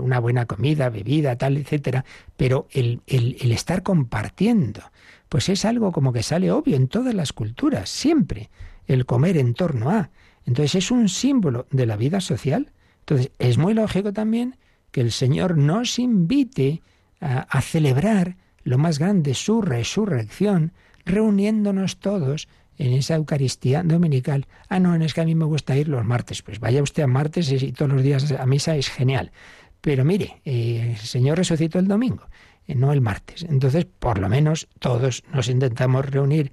una 0.00 0.18
buena 0.18 0.46
comida, 0.46 0.88
bebida, 0.88 1.36
tal, 1.36 1.56
etcétera, 1.56 2.04
pero 2.36 2.66
el, 2.70 3.02
el, 3.06 3.52
estar 3.52 3.82
compartiendo, 3.82 4.80
pues 5.28 5.48
es 5.48 5.64
algo 5.64 5.92
como 5.92 6.12
que 6.12 6.22
sale 6.22 6.50
obvio 6.50 6.76
en 6.76 6.88
todas 6.88 7.14
las 7.14 7.32
culturas, 7.32 7.90
siempre, 7.90 8.48
el 8.86 9.04
comer 9.06 9.36
en 9.36 9.54
torno 9.54 9.90
a. 9.90 10.10
Entonces 10.46 10.74
es 10.76 10.90
un 10.90 11.08
símbolo 11.08 11.66
de 11.70 11.86
la 11.86 11.96
vida 11.96 12.20
social. 12.20 12.70
Entonces 13.00 13.30
es 13.38 13.58
muy 13.58 13.74
lógico 13.74 14.12
también 14.12 14.56
que 14.90 15.00
el 15.00 15.12
Señor 15.12 15.56
nos 15.58 15.98
invite 15.98 16.82
a, 17.20 17.60
celebrar 17.62 18.36
lo 18.64 18.78
más 18.78 18.98
grande, 18.98 19.34
su 19.34 19.62
resurrección, 19.62 20.72
reuniéndonos 21.04 21.98
todos 21.98 22.48
en 22.78 22.92
esa 22.92 23.14
Eucaristía 23.14 23.82
dominical. 23.82 24.46
Ah, 24.68 24.78
no, 24.78 24.94
es 24.96 25.14
que 25.14 25.20
a 25.20 25.24
mí 25.24 25.34
me 25.34 25.44
gusta 25.46 25.76
ir 25.76 25.88
los 25.88 26.04
martes. 26.04 26.42
Pues 26.42 26.60
vaya 26.60 26.82
usted 26.82 27.02
a 27.02 27.06
martes 27.06 27.50
y 27.50 27.72
todos 27.72 27.92
los 27.92 28.02
días 28.02 28.30
a 28.32 28.46
misa 28.46 28.76
es 28.76 28.88
genial. 28.88 29.32
Pero 29.80 30.04
mire, 30.04 30.40
eh, 30.44 30.92
el 30.92 31.06
Señor 31.06 31.38
resucitó 31.38 31.78
el 31.78 31.88
domingo, 31.88 32.26
eh, 32.66 32.74
no 32.74 32.92
el 32.92 33.00
martes. 33.00 33.42
Entonces, 33.42 33.86
por 33.86 34.18
lo 34.18 34.28
menos 34.28 34.68
todos 34.78 35.22
nos 35.32 35.48
intentamos 35.48 36.06
reunir 36.06 36.52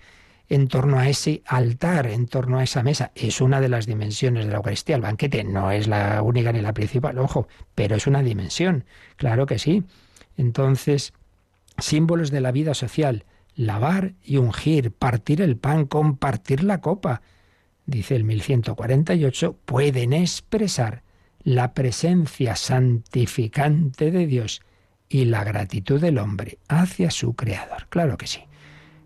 en 0.51 0.67
torno 0.67 0.99
a 0.99 1.07
ese 1.07 1.43
altar, 1.45 2.07
en 2.07 2.27
torno 2.27 2.59
a 2.59 2.63
esa 2.63 2.83
mesa. 2.83 3.13
Es 3.15 3.39
una 3.39 3.61
de 3.61 3.69
las 3.69 3.85
dimensiones 3.85 4.43
de 4.45 4.51
la 4.51 4.57
Eucaristía. 4.57 4.97
El 4.97 5.01
banquete 5.01 5.45
no 5.45 5.71
es 5.71 5.87
la 5.87 6.21
única 6.21 6.51
ni 6.51 6.59
la 6.59 6.73
principal, 6.73 7.17
ojo, 7.19 7.47
pero 7.73 7.95
es 7.95 8.05
una 8.05 8.21
dimensión, 8.21 8.83
claro 9.15 9.45
que 9.45 9.59
sí. 9.59 9.85
Entonces, 10.35 11.13
símbolos 11.77 12.31
de 12.31 12.41
la 12.41 12.51
vida 12.51 12.73
social, 12.73 13.23
lavar 13.55 14.15
y 14.25 14.35
ungir, 14.35 14.91
partir 14.91 15.41
el 15.41 15.55
pan, 15.55 15.85
compartir 15.85 16.65
la 16.65 16.81
copa, 16.81 17.21
dice 17.85 18.17
el 18.17 18.25
1148, 18.25 19.55
pueden 19.63 20.11
expresar 20.11 21.03
la 21.43 21.73
presencia 21.73 22.57
santificante 22.57 24.11
de 24.11 24.27
Dios 24.27 24.61
y 25.07 25.23
la 25.23 25.45
gratitud 25.45 26.01
del 26.01 26.17
hombre 26.17 26.59
hacia 26.67 27.09
su 27.09 27.35
creador. 27.35 27.87
Claro 27.87 28.17
que 28.17 28.27
sí. 28.27 28.41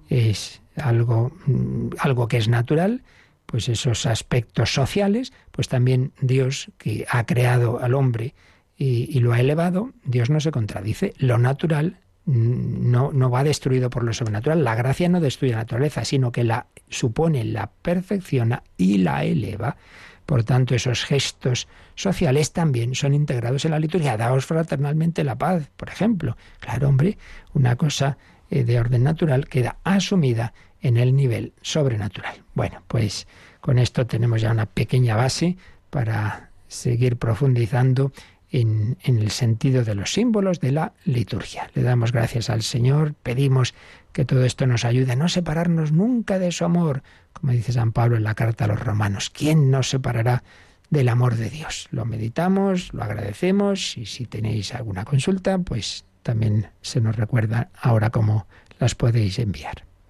Es 0.10 0.64
algo, 0.78 1.32
mm, 1.45 1.89
algo 1.99 2.28
que 2.28 2.38
es 2.38 2.47
natural, 2.47 3.03
pues 3.45 3.69
esos 3.69 4.05
aspectos 4.05 4.73
sociales, 4.73 5.34
pues 5.51 5.67
también 5.67 6.11
Dios 6.21 6.71
que 6.78 7.05
ha 7.09 7.26
creado 7.26 7.80
al 7.80 7.93
hombre 7.93 8.34
y, 8.78 9.07
y, 9.15 9.19
lo 9.19 9.34
ha 9.34 9.39
elevado, 9.39 9.91
Dios 10.03 10.30
no 10.30 10.39
se 10.39 10.51
contradice. 10.51 11.13
Lo 11.17 11.38
natural 11.38 11.99
no, 12.26 13.11
no 13.13 13.30
va 13.30 13.43
destruido 13.43 13.89
por 13.89 14.03
lo 14.03 14.13
sobrenatural. 14.13 14.63
La 14.63 14.76
gracia 14.76 15.09
no 15.09 15.19
destruye 15.19 15.53
la 15.53 15.59
naturaleza, 15.59 16.05
sino 16.05 16.32
que 16.32 16.43
la 16.43 16.67
supone, 16.89 17.43
la 17.43 17.71
perfecciona 17.82 18.63
y 18.78 18.97
la 18.97 19.23
eleva. 19.23 19.78
Por 20.26 20.43
tanto, 20.43 20.73
esos 20.73 21.05
gestos 21.05 21.67
sociales 21.93 22.51
también 22.51 22.95
son 22.95 23.13
integrados 23.13 23.63
en 23.65 23.71
la 23.71 23.80
liturgia. 23.80 24.17
Daos 24.17 24.45
fraternalmente 24.45 25.23
la 25.23 25.38
paz, 25.38 25.69
por 25.78 25.89
ejemplo. 25.89 26.36
Claro, 26.59 26.89
hombre, 26.89 27.17
una 27.53 27.76
cosa 27.76 28.17
eh, 28.49 28.63
de 28.63 28.80
orden 28.80 29.03
natural 29.03 29.47
queda 29.47 29.78
asumida 29.84 30.53
en 30.86 30.97
el 30.97 31.15
nivel 31.15 31.53
sobrenatural. 31.63 32.43
Bueno, 32.53 32.83
pues 32.88 33.27
con 33.59 33.79
esto 33.79 34.05
tenemos 34.05 34.41
ya 34.41 34.51
una 34.51 34.67
pequeña 34.67 35.15
base 35.15 35.57
para 35.89 36.51
seguir 36.67 37.17
profundizando 37.17 38.11
en, 38.51 38.95
el 39.03 39.31
sentido 39.31 39.83
de 39.83 39.95
los 39.95 40.13
símbolos 40.13 40.59
de 40.59 40.71
la 40.71 40.93
liturgia. 41.03 41.71
Le 41.73 41.81
damos 41.81 42.11
gracias 42.11 42.51
al 42.51 42.61
Señor, 42.61 43.15
pedimos 43.15 43.73
que 44.13 44.25
todo 44.25 44.45
esto 44.45 44.67
nos 44.67 44.86
ayude 44.86 45.13
a 45.13 45.15
no 45.15 45.27
separarnos 45.27 45.91
nunca 45.91 46.38
de 46.38 46.51
su 46.51 46.63
amor, 46.63 47.01
como 47.33 47.51
dice 47.51 47.73
San 47.73 47.91
Pablo 47.91 48.15
en 48.15 48.23
la 48.23 48.36
carta 48.36 48.65
a 48.65 48.67
los 48.67 48.79
romanos. 48.79 49.31
¿Quién 49.31 49.71
nos 49.71 49.89
separará 49.89 50.43
del 50.91 51.09
amor 51.09 51.36
de 51.36 51.49
Dios? 51.49 51.88
Lo 51.89 52.05
meditamos, 52.05 52.93
lo 52.93 53.03
agradecemos 53.03 53.97
y 53.97 54.05
si 54.05 54.27
tenéis 54.27 54.75
alguna 54.75 55.03
consulta, 55.03 55.57
pues 55.57 56.05
también 56.21 56.67
se 56.81 57.01
nos 57.01 57.15
recuerda 57.15 57.69
ahora 57.73 58.11
cómo 58.11 58.45
las 58.79 58.93
podéis 58.93 59.39
enviar. 59.39 59.83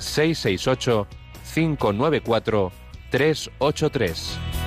668 0.00 1.06
594 1.44 2.72
383 3.10 4.59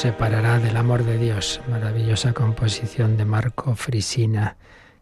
separará 0.00 0.58
del 0.58 0.78
amor 0.78 1.04
de 1.04 1.18
Dios? 1.18 1.60
Maravillosa 1.68 2.32
composición 2.32 3.18
de 3.18 3.26
Marco 3.26 3.76
Frisina. 3.76 4.56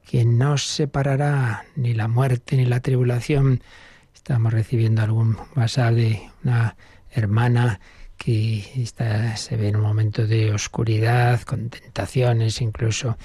¿Quién 0.04 0.38
nos 0.38 0.64
separará? 0.64 1.66
Ni 1.76 1.94
la 1.94 2.08
muerte 2.08 2.56
ni 2.56 2.64
la 2.64 2.80
tribulación. 2.80 3.62
Estamos 4.12 4.52
recibiendo 4.52 5.00
algún 5.00 5.36
WhatsApp 5.54 5.94
de 5.94 6.28
una 6.42 6.76
hermana 7.12 7.78
que 8.16 8.68
está, 8.74 9.36
se 9.36 9.56
ve 9.56 9.68
en 9.68 9.76
un 9.76 9.82
momento 9.82 10.26
de 10.26 10.52
oscuridad, 10.52 11.42
con 11.42 11.70
tentaciones, 11.70 12.60
incluso 12.60 13.16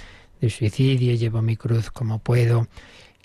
de 0.42 0.52
suicidio. 0.52 1.16
Llevo 1.16 1.42
mi 1.42 1.58
cruz 1.58 1.90
como 1.90 2.20
puedo. 2.20 2.68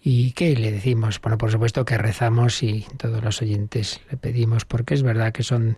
¿Y 0.02 0.32
qué 0.32 0.56
le 0.56 0.72
decimos? 0.72 1.20
Bueno, 1.20 1.36
por 1.36 1.52
supuesto 1.52 1.84
que 1.84 1.98
rezamos 1.98 2.62
y 2.62 2.86
todos 2.96 3.22
los 3.22 3.42
oyentes 3.42 4.00
le 4.10 4.16
pedimos, 4.16 4.64
porque 4.64 4.94
es 4.94 5.02
verdad 5.02 5.32
que 5.32 5.42
son 5.42 5.76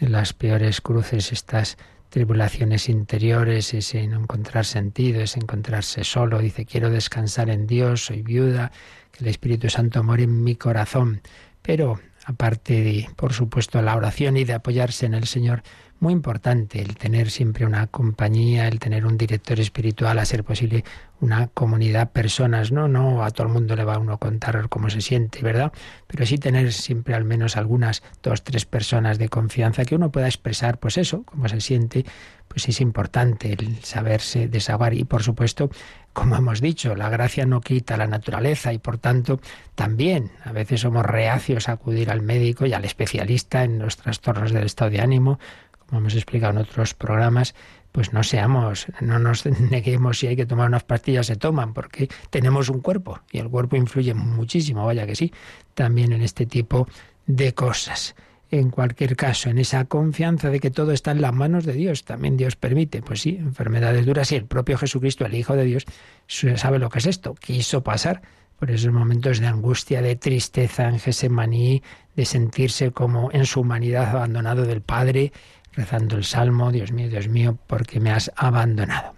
de 0.00 0.08
las 0.08 0.32
peores 0.32 0.80
cruces 0.80 1.30
estas 1.30 1.76
tribulaciones 2.16 2.88
interiores, 2.88 3.74
ese 3.74 4.06
no 4.06 4.18
encontrar 4.18 4.64
sentido, 4.64 5.20
es 5.20 5.36
encontrarse 5.36 6.02
solo. 6.02 6.38
Dice, 6.38 6.64
quiero 6.64 6.88
descansar 6.88 7.50
en 7.50 7.66
Dios, 7.66 8.06
soy 8.06 8.22
viuda, 8.22 8.72
que 9.12 9.22
el 9.22 9.28
Espíritu 9.28 9.68
Santo 9.68 10.02
more 10.02 10.22
en 10.22 10.42
mi 10.42 10.56
corazón. 10.56 11.20
Pero 11.60 12.00
aparte 12.24 12.82
de, 12.82 13.10
por 13.16 13.34
supuesto, 13.34 13.82
la 13.82 13.94
oración 13.94 14.38
y 14.38 14.44
de 14.44 14.54
apoyarse 14.54 15.04
en 15.04 15.12
el 15.12 15.26
Señor, 15.26 15.62
muy 16.00 16.12
importante 16.12 16.80
el 16.80 16.96
tener 16.96 17.30
siempre 17.30 17.64
una 17.64 17.86
compañía, 17.86 18.68
el 18.68 18.78
tener 18.78 19.06
un 19.06 19.16
director 19.16 19.58
espiritual, 19.60 20.18
a 20.18 20.24
ser 20.24 20.44
posible 20.44 20.84
una 21.20 21.48
comunidad, 21.48 22.12
personas, 22.12 22.72
no, 22.72 22.88
no 22.88 23.24
a 23.24 23.30
todo 23.30 23.46
el 23.46 23.52
mundo 23.52 23.74
le 23.76 23.84
va 23.84 23.94
a 23.94 23.98
uno 23.98 24.18
contar 24.18 24.68
cómo 24.68 24.90
se 24.90 25.00
siente, 25.00 25.40
¿verdad? 25.42 25.72
Pero 26.06 26.26
sí 26.26 26.38
tener 26.38 26.72
siempre 26.72 27.14
al 27.14 27.24
menos 27.24 27.56
algunas 27.56 28.02
dos, 28.22 28.44
tres 28.44 28.66
personas 28.66 29.18
de 29.18 29.28
confianza 29.28 29.84
que 29.84 29.94
uno 29.94 30.10
pueda 30.12 30.26
expresar, 30.26 30.78
pues 30.78 30.98
eso, 30.98 31.22
cómo 31.24 31.48
se 31.48 31.60
siente, 31.60 32.04
pues 32.48 32.68
es 32.68 32.80
importante 32.80 33.52
el 33.52 33.82
saberse 33.82 34.48
desahogar 34.48 34.94
y 34.94 35.04
por 35.04 35.22
supuesto 35.22 35.70
como 36.16 36.34
hemos 36.34 36.62
dicho, 36.62 36.94
la 36.94 37.10
gracia 37.10 37.44
no 37.44 37.60
quita 37.60 37.98
la 37.98 38.06
naturaleza 38.06 38.72
y 38.72 38.78
por 38.78 38.96
tanto 38.96 39.38
también 39.74 40.30
a 40.44 40.52
veces 40.52 40.80
somos 40.80 41.04
reacios 41.04 41.68
a 41.68 41.72
acudir 41.72 42.10
al 42.10 42.22
médico 42.22 42.64
y 42.64 42.72
al 42.72 42.86
especialista 42.86 43.64
en 43.64 43.80
los 43.80 43.98
trastornos 43.98 44.50
del 44.50 44.64
estado 44.64 44.90
de 44.90 45.02
ánimo, 45.02 45.38
como 45.86 46.00
hemos 46.00 46.14
explicado 46.14 46.52
en 46.52 46.58
otros 46.58 46.94
programas, 46.94 47.54
pues 47.92 48.12
no 48.12 48.22
seamos, 48.22 48.86
no 49.00 49.18
nos 49.18 49.46
neguemos 49.70 50.18
si 50.18 50.26
hay 50.26 50.36
que 50.36 50.46
tomar 50.46 50.68
unas 50.68 50.84
pastillas, 50.84 51.26
se 51.26 51.36
toman, 51.36 51.72
porque 51.72 52.08
tenemos 52.30 52.68
un 52.68 52.80
cuerpo 52.80 53.20
y 53.32 53.38
el 53.38 53.48
cuerpo 53.48 53.76
influye 53.76 54.12
muchísimo, 54.14 54.84
vaya 54.84 55.06
que 55.06 55.16
sí, 55.16 55.32
también 55.74 56.12
en 56.12 56.22
este 56.22 56.46
tipo 56.46 56.86
de 57.26 57.54
cosas. 57.54 58.14
En 58.50 58.70
cualquier 58.70 59.16
caso, 59.16 59.50
en 59.50 59.58
esa 59.58 59.86
confianza 59.86 60.50
de 60.50 60.60
que 60.60 60.70
todo 60.70 60.92
está 60.92 61.10
en 61.10 61.20
las 61.20 61.32
manos 61.32 61.64
de 61.64 61.72
Dios, 61.72 62.04
también 62.04 62.36
Dios 62.36 62.54
permite, 62.54 63.02
pues 63.02 63.22
sí, 63.22 63.36
enfermedades 63.36 64.06
duras 64.06 64.30
y 64.30 64.36
el 64.36 64.44
propio 64.44 64.78
Jesucristo, 64.78 65.24
el 65.24 65.34
Hijo 65.34 65.56
de 65.56 65.64
Dios, 65.64 65.84
sabe 66.28 66.78
lo 66.78 66.88
que 66.88 67.00
es 67.00 67.06
esto, 67.06 67.34
quiso 67.34 67.82
pasar 67.82 68.22
por 68.58 68.70
esos 68.70 68.92
momentos 68.92 69.40
de 69.40 69.46
angustia, 69.46 70.00
de 70.00 70.16
tristeza 70.16 70.88
en 70.88 70.98
Gesemaní, 70.98 71.82
de 72.14 72.24
sentirse 72.24 72.90
como 72.90 73.30
en 73.32 73.46
su 73.46 73.60
humanidad 73.60 74.08
abandonado 74.08 74.64
del 74.64 74.80
Padre, 74.80 75.32
rezando 75.76 76.16
el 76.16 76.24
Salmo, 76.24 76.72
Dios 76.72 76.90
mío, 76.90 77.08
Dios 77.08 77.28
mío, 77.28 77.58
porque 77.66 78.00
me 78.00 78.10
has 78.10 78.32
abandonado. 78.34 79.14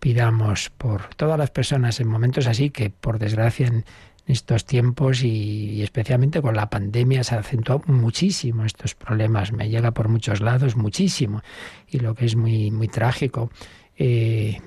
Pidamos 0.00 0.70
por 0.70 1.14
todas 1.14 1.38
las 1.38 1.50
personas 1.50 2.00
en 2.00 2.08
momentos 2.08 2.46
así 2.48 2.70
que, 2.70 2.90
por 2.90 3.20
desgracia, 3.20 3.68
en 3.68 3.84
estos 4.26 4.64
tiempos 4.66 5.22
y, 5.22 5.82
especialmente 5.82 6.42
con 6.42 6.54
la 6.54 6.70
pandemia 6.70 7.24
se 7.24 7.34
ha 7.34 7.38
acentuado 7.38 7.82
muchísimo 7.86 8.64
estos 8.64 8.94
problemas. 8.94 9.52
Me 9.52 9.68
llega 9.68 9.92
por 9.92 10.08
muchos 10.08 10.40
lados 10.40 10.76
muchísimo. 10.76 11.42
Y 11.88 12.00
lo 12.00 12.14
que 12.14 12.26
es 12.26 12.36
muy, 12.36 12.70
muy 12.70 12.88
trágico, 12.88 13.50
eh, 13.96 14.60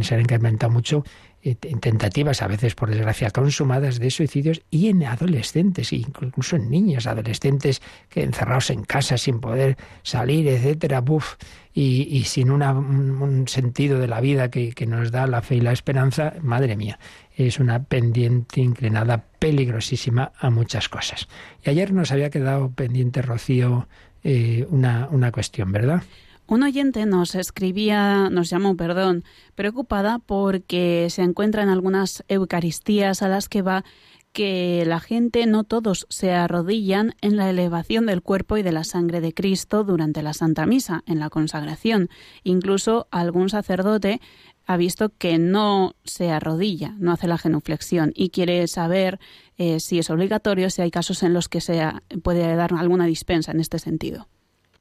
se 0.00 0.14
han 0.14 0.20
incrementado 0.20 0.72
mucho 0.72 1.04
eh, 1.46 1.56
tentativas, 1.56 2.40
a 2.40 2.48
veces 2.48 2.74
por 2.74 2.88
desgracia 2.88 3.30
consumadas, 3.30 3.98
de 3.98 4.10
suicidios 4.10 4.62
y 4.70 4.88
en 4.88 5.04
adolescentes, 5.04 5.92
incluso 5.92 6.56
en 6.56 6.70
niños, 6.70 7.06
adolescentes 7.06 7.82
que 8.08 8.22
encerrados 8.22 8.70
en 8.70 8.82
casa 8.82 9.18
sin 9.18 9.40
poder 9.40 9.76
salir, 10.02 10.48
etcétera, 10.48 11.02
buf, 11.02 11.34
y, 11.74 12.24
sin 12.24 12.50
un 12.50 13.46
sentido 13.46 13.98
de 13.98 14.06
la 14.06 14.22
vida 14.22 14.50
que, 14.50 14.72
que 14.72 14.86
nos 14.86 15.10
da 15.10 15.26
la 15.26 15.42
fe 15.42 15.56
y 15.56 15.60
la 15.60 15.72
esperanza, 15.72 16.32
madre 16.40 16.76
mía, 16.76 16.98
es 17.36 17.58
una 17.58 17.82
pendiente 17.82 18.62
inclinada 18.62 19.26
peligrosísima 19.38 20.32
a 20.38 20.48
muchas 20.48 20.88
cosas. 20.88 21.28
Y 21.62 21.68
ayer 21.68 21.92
nos 21.92 22.10
había 22.10 22.30
quedado 22.30 22.70
pendiente, 22.70 23.20
Rocío, 23.20 23.86
eh, 24.22 24.66
una, 24.70 25.08
una 25.10 25.30
cuestión, 25.30 25.72
¿verdad? 25.72 26.04
Un 26.46 26.62
oyente 26.62 27.06
nos 27.06 27.34
escribía, 27.34 28.28
nos 28.30 28.50
llamó, 28.50 28.76
perdón, 28.76 29.24
preocupada 29.54 30.18
porque 30.18 31.08
se 31.10 31.22
encuentra 31.22 31.62
en 31.62 31.70
algunas 31.70 32.22
Eucaristías 32.28 33.22
a 33.22 33.28
las 33.28 33.48
que 33.48 33.62
va 33.62 33.84
que 34.34 34.82
la 34.84 34.98
gente, 34.98 35.46
no 35.46 35.62
todos, 35.62 36.06
se 36.10 36.32
arrodillan 36.32 37.14
en 37.22 37.36
la 37.36 37.48
elevación 37.48 38.06
del 38.06 38.20
cuerpo 38.20 38.56
y 38.56 38.62
de 38.62 38.72
la 38.72 38.82
sangre 38.82 39.20
de 39.20 39.32
Cristo 39.32 39.84
durante 39.84 40.22
la 40.22 40.34
Santa 40.34 40.66
Misa, 40.66 41.04
en 41.06 41.20
la 41.20 41.30
consagración. 41.30 42.10
Incluso 42.42 43.06
algún 43.12 43.48
sacerdote 43.48 44.20
ha 44.66 44.76
visto 44.76 45.10
que 45.16 45.38
no 45.38 45.94
se 46.04 46.30
arrodilla, 46.30 46.94
no 46.98 47.12
hace 47.12 47.28
la 47.28 47.38
genuflexión 47.38 48.12
y 48.14 48.30
quiere 48.30 48.66
saber 48.66 49.20
eh, 49.56 49.78
si 49.78 50.00
es 50.00 50.10
obligatorio, 50.10 50.68
si 50.68 50.82
hay 50.82 50.90
casos 50.90 51.22
en 51.22 51.32
los 51.32 51.48
que 51.48 51.60
se 51.60 51.80
puede 52.22 52.56
dar 52.56 52.74
alguna 52.74 53.06
dispensa 53.06 53.52
en 53.52 53.60
este 53.60 53.78
sentido. 53.78 54.26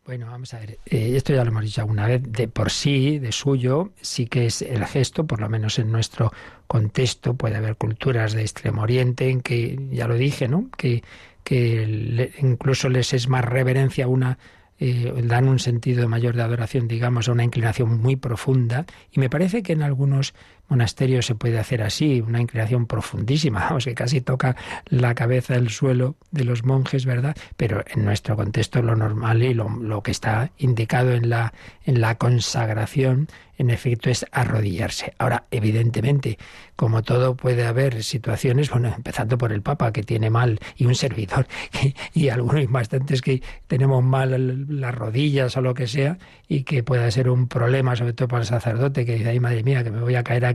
Bueno, 0.05 0.25
vamos 0.25 0.53
a 0.53 0.59
ver, 0.59 0.79
eh, 0.85 1.13
esto 1.15 1.33
ya 1.33 1.45
lo 1.45 1.51
hemos 1.51 1.63
dicho 1.63 1.79
alguna 1.79 2.05
vez, 2.05 2.21
de 2.27 2.49
por 2.49 2.71
sí, 2.71 3.19
de 3.19 3.31
suyo, 3.31 3.93
sí 4.01 4.27
que 4.27 4.47
es 4.47 4.61
el 4.61 4.85
gesto, 4.85 5.25
por 5.25 5.39
lo 5.39 5.47
menos 5.47 5.79
en 5.79 5.93
nuestro 5.93 6.33
contexto, 6.67 7.35
puede 7.35 7.55
haber 7.55 7.77
culturas 7.77 8.33
de 8.33 8.41
Extremo 8.41 8.81
Oriente 8.81 9.29
en 9.29 9.39
que, 9.39 9.79
ya 9.91 10.09
lo 10.09 10.15
dije, 10.15 10.49
¿no? 10.49 10.69
Que, 10.75 11.03
que 11.45 12.33
incluso 12.41 12.89
les 12.89 13.13
es 13.13 13.29
más 13.29 13.45
reverencia 13.45 14.09
una 14.09 14.39
eh, 14.79 15.13
dan 15.23 15.47
un 15.47 15.59
sentido 15.59 16.09
mayor 16.09 16.35
de 16.35 16.41
adoración, 16.41 16.89
digamos, 16.89 17.29
a 17.29 17.31
una 17.31 17.45
inclinación 17.45 18.01
muy 18.01 18.17
profunda. 18.17 18.85
Y 19.11 19.21
me 19.21 19.29
parece 19.29 19.63
que 19.63 19.71
en 19.71 19.83
algunos 19.83 20.33
monasterios 20.67 21.25
se 21.25 21.35
puede 21.35 21.59
hacer 21.59 21.81
así, 21.81 22.21
una 22.21 22.41
inclinación 22.41 22.87
profundísima, 22.87 23.59
vamos, 23.69 23.85
que 23.85 23.93
casi 23.93 24.21
toca 24.21 24.55
la 24.87 25.13
cabeza 25.15 25.53
del 25.53 25.69
suelo 25.69 26.15
de 26.31 26.45
los 26.45 26.63
monjes, 26.63 27.05
¿verdad? 27.05 27.35
Pero 27.57 27.83
en 27.93 28.05
nuestro 28.05 28.35
contexto 28.35 28.81
lo 28.81 28.95
normal 28.95 29.43
y 29.43 29.53
lo, 29.53 29.69
lo 29.69 30.01
que 30.01 30.11
está 30.11 30.51
indicado 30.57 31.11
en 31.11 31.29
la, 31.29 31.53
en 31.85 32.01
la 32.01 32.15
consagración 32.15 33.27
en 33.57 33.69
efecto 33.69 34.09
es 34.09 34.25
arrodillarse. 34.31 35.13
Ahora, 35.17 35.45
evidentemente, 35.51 36.37
como 36.75 37.03
todo 37.03 37.35
puede 37.35 37.65
haber 37.65 38.03
situaciones, 38.03 38.69
bueno, 38.69 38.91
empezando 38.95 39.37
por 39.37 39.51
el 39.51 39.61
Papa 39.61 39.93
que 39.93 40.03
tiene 40.03 40.29
mal 40.29 40.59
y 40.75 40.85
un 40.85 40.95
servidor 40.95 41.47
y 42.13 42.29
algunos 42.29 42.69
bastantes 42.71 43.21
que 43.21 43.41
tenemos 43.67 44.03
mal 44.03 44.65
las 44.79 44.95
rodillas 44.95 45.55
o 45.57 45.61
lo 45.61 45.73
que 45.73 45.87
sea 45.87 46.17
y 46.47 46.63
que 46.63 46.83
pueda 46.83 47.09
ser 47.11 47.29
un 47.29 47.47
problema, 47.47 47.95
sobre 47.95 48.13
todo 48.13 48.27
para 48.27 48.41
el 48.41 48.47
sacerdote 48.47 49.05
que 49.05 49.15
dice, 49.15 49.29
ay 49.29 49.39
madre 49.39 49.63
mía, 49.63 49.83
que 49.83 49.91
me 49.91 50.01
voy 50.01 50.15
a 50.15 50.23
caer 50.23 50.45
aquí, 50.45 50.52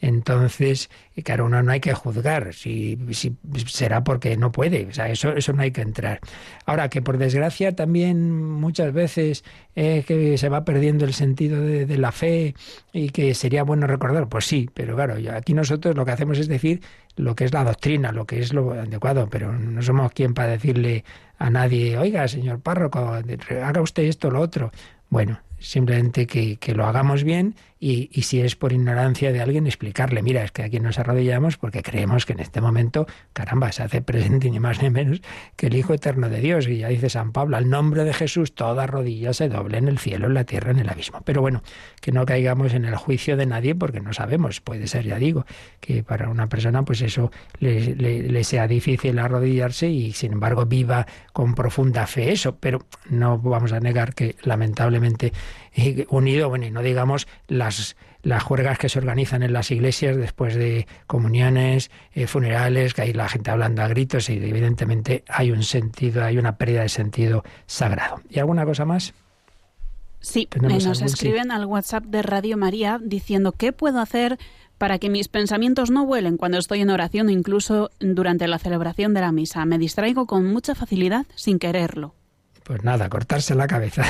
entonces, 0.00 0.90
claro, 1.22 1.46
uno 1.46 1.62
no 1.62 1.72
hay 1.72 1.80
que 1.80 1.94
juzgar, 1.94 2.52
si, 2.54 2.98
si 3.12 3.36
será 3.66 4.04
porque 4.04 4.36
no 4.36 4.52
puede, 4.52 4.86
o 4.86 4.92
sea, 4.92 5.08
eso, 5.08 5.34
eso 5.34 5.52
no 5.52 5.62
hay 5.62 5.70
que 5.70 5.80
entrar. 5.80 6.20
Ahora, 6.66 6.88
que 6.88 7.02
por 7.02 7.18
desgracia 7.18 7.74
también 7.74 8.30
muchas 8.32 8.92
veces 8.92 9.44
eh, 9.76 10.04
que 10.06 10.36
se 10.38 10.48
va 10.48 10.64
perdiendo 10.64 11.04
el 11.04 11.14
sentido 11.14 11.60
de, 11.60 11.98
la 11.98 12.12
fe, 12.12 12.54
y 12.92 13.10
que 13.10 13.34
sería 13.34 13.62
bueno 13.62 13.86
recordar, 13.86 14.28
pues 14.28 14.44
sí, 14.44 14.68
pero 14.74 14.94
claro, 14.94 15.16
aquí 15.32 15.54
nosotros 15.54 15.96
lo 15.96 16.04
que 16.04 16.12
hacemos 16.12 16.38
es 16.38 16.48
decir 16.48 16.80
lo 17.16 17.34
que 17.34 17.44
es 17.44 17.52
la 17.52 17.64
doctrina, 17.64 18.12
lo 18.12 18.26
que 18.26 18.40
es 18.40 18.52
lo 18.52 18.72
adecuado, 18.72 19.28
pero 19.30 19.52
no 19.52 19.82
somos 19.82 20.12
quien 20.12 20.34
para 20.34 20.48
decirle 20.48 21.04
a 21.38 21.50
nadie, 21.50 21.98
oiga, 21.98 22.28
señor 22.28 22.60
párroco, 22.60 22.98
haga 22.98 23.80
usted 23.80 24.04
esto, 24.04 24.30
lo 24.30 24.40
otro. 24.40 24.70
Bueno, 25.10 25.40
simplemente 25.58 26.26
que, 26.26 26.56
que 26.56 26.74
lo 26.74 26.86
hagamos 26.86 27.24
bien 27.24 27.54
y, 27.86 28.08
y, 28.14 28.22
si 28.22 28.40
es 28.40 28.56
por 28.56 28.72
ignorancia 28.72 29.30
de 29.30 29.42
alguien, 29.42 29.66
explicarle, 29.66 30.22
mira, 30.22 30.42
es 30.42 30.52
que 30.52 30.62
aquí 30.62 30.80
nos 30.80 30.98
arrodillamos 30.98 31.58
porque 31.58 31.82
creemos 31.82 32.24
que 32.24 32.32
en 32.32 32.40
este 32.40 32.62
momento, 32.62 33.06
caramba, 33.34 33.72
se 33.72 33.82
hace 33.82 34.00
presente 34.00 34.50
ni 34.50 34.58
más 34.58 34.80
ni 34.80 34.88
menos 34.88 35.20
que 35.54 35.66
el 35.66 35.74
Hijo 35.76 35.92
Eterno 35.92 36.30
de 36.30 36.40
Dios. 36.40 36.66
Y 36.66 36.78
ya 36.78 36.88
dice 36.88 37.10
San 37.10 37.32
Pablo, 37.32 37.58
al 37.58 37.68
nombre 37.68 38.04
de 38.04 38.14
Jesús 38.14 38.54
toda 38.54 38.86
rodilla 38.86 39.34
se 39.34 39.50
doble 39.50 39.76
en 39.76 39.88
el 39.88 39.98
cielo, 39.98 40.28
en 40.28 40.34
la 40.34 40.44
tierra, 40.44 40.70
en 40.70 40.78
el 40.78 40.88
abismo. 40.88 41.20
Pero 41.26 41.42
bueno, 41.42 41.62
que 42.00 42.10
no 42.10 42.24
caigamos 42.24 42.72
en 42.72 42.86
el 42.86 42.96
juicio 42.96 43.36
de 43.36 43.44
nadie 43.44 43.74
porque 43.74 44.00
no 44.00 44.14
sabemos, 44.14 44.62
puede 44.62 44.86
ser, 44.86 45.04
ya 45.04 45.18
digo, 45.18 45.44
que 45.80 46.02
para 46.02 46.30
una 46.30 46.48
persona 46.48 46.86
pues 46.86 47.02
eso 47.02 47.30
le, 47.58 48.44
sea 48.44 48.66
difícil 48.66 49.18
arrodillarse 49.18 49.88
y 49.88 50.12
sin 50.12 50.32
embargo 50.32 50.64
viva 50.64 51.06
con 51.34 51.54
profunda 51.54 52.06
fe 52.06 52.32
eso, 52.32 52.56
pero 52.56 52.86
no 53.10 53.38
vamos 53.38 53.72
a 53.72 53.80
negar 53.80 54.14
que 54.14 54.36
lamentablemente 54.42 55.34
unido, 56.08 56.48
bueno, 56.48 56.66
y 56.66 56.70
no 56.70 56.82
digamos 56.82 57.26
las 57.48 57.96
las 58.24 58.42
juergas 58.42 58.78
que 58.78 58.88
se 58.88 58.98
organizan 58.98 59.42
en 59.42 59.52
las 59.52 59.70
iglesias 59.70 60.16
después 60.16 60.54
de 60.54 60.86
comuniones, 61.06 61.90
eh, 62.14 62.26
funerales, 62.26 62.94
que 62.94 63.02
hay 63.02 63.12
la 63.12 63.28
gente 63.28 63.50
hablando 63.50 63.82
a 63.82 63.88
gritos 63.88 64.30
y 64.30 64.34
evidentemente 64.34 65.24
hay 65.28 65.50
un 65.50 65.62
sentido, 65.62 66.24
hay 66.24 66.38
una 66.38 66.56
pérdida 66.56 66.82
de 66.82 66.88
sentido 66.88 67.44
sagrado. 67.66 68.20
¿Y 68.30 68.38
alguna 68.38 68.64
cosa 68.64 68.84
más? 68.84 69.12
Sí, 70.20 70.48
nos 70.58 71.02
escriben 71.02 71.52
al 71.52 71.66
WhatsApp 71.66 72.04
de 72.04 72.22
Radio 72.22 72.56
María 72.56 72.98
diciendo 73.02 73.52
qué 73.52 73.72
puedo 73.72 74.00
hacer 74.00 74.38
para 74.78 74.98
que 74.98 75.10
mis 75.10 75.28
pensamientos 75.28 75.90
no 75.90 76.06
vuelen 76.06 76.38
cuando 76.38 76.56
estoy 76.56 76.80
en 76.80 76.90
oración 76.90 77.28
o 77.28 77.30
incluso 77.30 77.90
durante 78.00 78.48
la 78.48 78.58
celebración 78.58 79.12
de 79.12 79.20
la 79.20 79.32
misa. 79.32 79.66
Me 79.66 79.78
distraigo 79.78 80.26
con 80.26 80.46
mucha 80.46 80.74
facilidad 80.74 81.26
sin 81.34 81.58
quererlo. 81.58 82.14
Pues 82.64 82.82
nada, 82.82 83.10
cortarse 83.10 83.54
la 83.54 83.66
cabeza. 83.66 84.04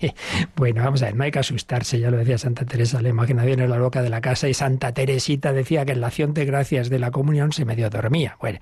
bueno, 0.56 0.82
vamos 0.82 1.02
a 1.02 1.06
ver, 1.06 1.14
no 1.14 1.22
hay 1.22 1.30
que 1.30 1.38
asustarse, 1.38 2.00
ya 2.00 2.10
lo 2.10 2.16
decía 2.16 2.36
Santa 2.36 2.64
Teresa, 2.64 3.00
la 3.00 3.10
imaginación 3.10 3.60
en 3.60 3.70
la 3.70 3.78
boca 3.78 4.02
de 4.02 4.10
la 4.10 4.20
casa 4.20 4.48
y 4.48 4.54
Santa 4.54 4.92
Teresita 4.92 5.52
decía 5.52 5.84
que 5.84 5.92
en 5.92 6.00
la 6.00 6.08
acción 6.08 6.34
de 6.34 6.44
gracias 6.44 6.90
de 6.90 6.98
la 6.98 7.12
comunión 7.12 7.52
se 7.52 7.64
medio 7.64 7.90
dormía. 7.90 8.36
Bueno, 8.40 8.58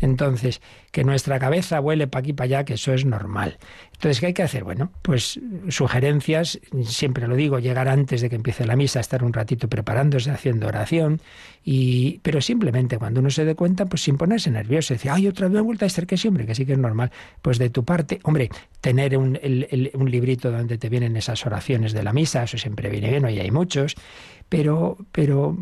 entonces, 0.00 0.60
que 0.90 1.04
nuestra 1.04 1.38
cabeza 1.38 1.80
vuele 1.80 2.06
para 2.06 2.20
aquí 2.20 2.34
para 2.34 2.44
allá, 2.44 2.64
que 2.64 2.74
eso 2.74 2.92
es 2.92 3.06
normal. 3.06 3.56
Entonces, 4.02 4.18
¿qué 4.18 4.26
hay 4.26 4.34
que 4.34 4.42
hacer? 4.42 4.64
Bueno, 4.64 4.90
pues 5.00 5.38
sugerencias, 5.68 6.58
siempre 6.82 7.28
lo 7.28 7.36
digo, 7.36 7.60
llegar 7.60 7.86
antes 7.86 8.20
de 8.20 8.28
que 8.28 8.34
empiece 8.34 8.66
la 8.66 8.74
misa, 8.74 8.98
estar 8.98 9.22
un 9.22 9.32
ratito 9.32 9.68
preparándose, 9.68 10.32
haciendo 10.32 10.66
oración, 10.66 11.20
y, 11.62 12.18
pero 12.24 12.40
simplemente 12.40 12.98
cuando 12.98 13.20
uno 13.20 13.30
se 13.30 13.44
dé 13.44 13.54
cuenta, 13.54 13.86
pues 13.86 14.02
sin 14.02 14.16
ponerse 14.16 14.50
nervioso, 14.50 14.92
decir, 14.92 15.12
ay, 15.12 15.28
otra 15.28 15.46
vez 15.46 15.62
vuelta 15.62 15.84
a 15.84 15.86
estar 15.86 16.04
que 16.04 16.16
sí, 16.16 16.26
hombre, 16.26 16.46
que 16.46 16.56
sí 16.56 16.66
que 16.66 16.72
es 16.72 16.80
normal. 16.80 17.12
Pues 17.42 17.58
de 17.58 17.70
tu 17.70 17.84
parte, 17.84 18.18
hombre, 18.24 18.50
tener 18.80 19.16
un, 19.16 19.38
un 19.94 20.10
librito 20.10 20.50
donde 20.50 20.78
te 20.78 20.88
vienen 20.88 21.16
esas 21.16 21.46
oraciones 21.46 21.92
de 21.92 22.02
la 22.02 22.12
misa, 22.12 22.42
eso 22.42 22.58
siempre 22.58 22.90
viene 22.90 23.08
bien, 23.08 23.24
hoy 23.24 23.38
hay 23.38 23.52
muchos, 23.52 23.94
pero, 24.48 24.96
pero 25.12 25.56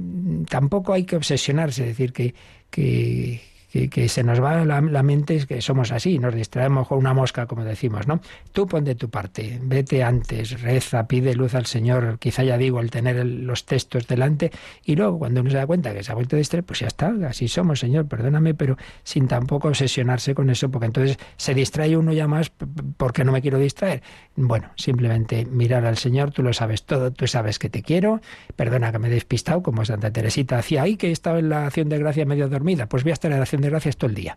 tampoco 0.49 0.95
hay 0.95 1.05
que 1.05 1.16
obsesionarse, 1.16 1.84
decir 1.84 2.14
que, 2.14 2.34
que, 2.70 3.43
que, 3.70 4.08
se 4.08 4.24
nos 4.24 4.42
va 4.42 4.64
la, 4.64 5.02
mente 5.02 5.36
es 5.36 5.46
que 5.46 5.62
somos 5.62 5.92
así, 5.92 6.18
nos 6.18 6.34
distraemos 6.34 6.88
con 6.88 6.98
una 6.98 7.14
mosca, 7.14 7.46
como 7.46 7.64
decimos, 7.64 8.06
¿no? 8.08 8.20
Tú 8.52 8.66
pon 8.66 8.84
de 8.84 8.96
tu 8.96 9.10
parte, 9.10 9.60
vete 9.62 10.02
antes, 10.02 10.60
reza, 10.60 11.06
pide 11.06 11.34
luz 11.34 11.54
al 11.54 11.66
Señor, 11.66 12.18
quizá 12.18 12.42
ya 12.42 12.58
digo, 12.58 12.80
el 12.80 12.90
tener 12.90 13.24
los 13.24 13.66
textos 13.66 14.06
delante, 14.08 14.50
y 14.84 14.96
luego 14.96 15.20
cuando 15.20 15.40
uno 15.40 15.50
se 15.50 15.56
da 15.56 15.66
cuenta 15.66 15.94
que 15.94 16.02
se 16.02 16.10
ha 16.10 16.14
vuelto 16.14 16.36
a 16.36 16.38
distraer, 16.38 16.64
pues 16.64 16.80
ya 16.80 16.88
está, 16.88 17.12
así 17.28 17.46
somos, 17.46 17.78
Señor, 17.78 18.06
perdóname, 18.08 18.54
pero 18.54 18.76
sin 19.04 19.28
tampoco 19.28 19.68
obsesionarse 19.68 20.34
con 20.34 20.50
eso, 20.50 20.70
porque 20.70 20.86
entonces 20.86 21.18
se 21.36 21.54
distrae 21.54 21.96
uno 21.96 22.12
ya 22.12 22.26
más 22.26 22.50
porque 22.96 23.24
no 23.24 23.32
me 23.32 23.40
quiero 23.40 23.58
distraer. 23.58 24.02
Bueno, 24.34 24.70
simplemente 24.76 25.46
mirar 25.46 25.86
al 25.86 25.96
Señor, 25.96 26.32
tú 26.32 26.42
lo 26.42 26.52
sabes 26.52 26.84
todo, 26.84 27.12
tú 27.12 27.26
sabes 27.26 27.58
que 27.58 27.68
te 27.68 27.82
quiero, 27.82 28.20
perdona 28.56 28.90
que 28.90 28.98
me 28.98 29.08
he 29.08 29.10
despistado, 29.10 29.62
como 29.62 29.84
Santa 29.84 30.12
Teresita 30.12 30.58
hacía 30.58 30.82
ahí, 30.82 30.96
que 30.96 31.12
estaba 31.12 31.38
en 31.38 31.48
la 31.48 31.66
acción 31.66 31.88
de 31.88 31.98
gracia 31.98 32.24
medio 32.24 32.48
dormida, 32.48 32.86
pues 32.86 33.04
voy 33.04 33.10
a 33.10 33.14
estar 33.14 33.30
en 33.30 33.38
la 33.38 33.42
acción 33.42 33.59
gracias 33.68 33.96
todo 33.96 34.08
el 34.08 34.16
día. 34.16 34.36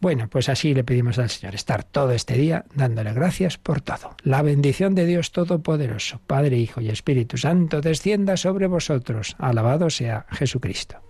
Bueno, 0.00 0.28
pues 0.28 0.48
así 0.48 0.74
le 0.74 0.84
pedimos 0.84 1.18
al 1.18 1.30
Señor 1.30 1.54
estar 1.54 1.84
todo 1.84 2.12
este 2.12 2.34
día 2.34 2.64
dándole 2.74 3.12
gracias 3.12 3.58
por 3.58 3.80
todo. 3.80 4.16
La 4.22 4.42
bendición 4.42 4.94
de 4.94 5.06
Dios 5.06 5.32
Todopoderoso, 5.32 6.20
Padre, 6.26 6.58
Hijo 6.58 6.80
y 6.80 6.88
Espíritu 6.88 7.36
Santo, 7.36 7.80
descienda 7.80 8.36
sobre 8.36 8.66
vosotros. 8.66 9.36
Alabado 9.38 9.90
sea 9.90 10.26
Jesucristo. 10.30 11.09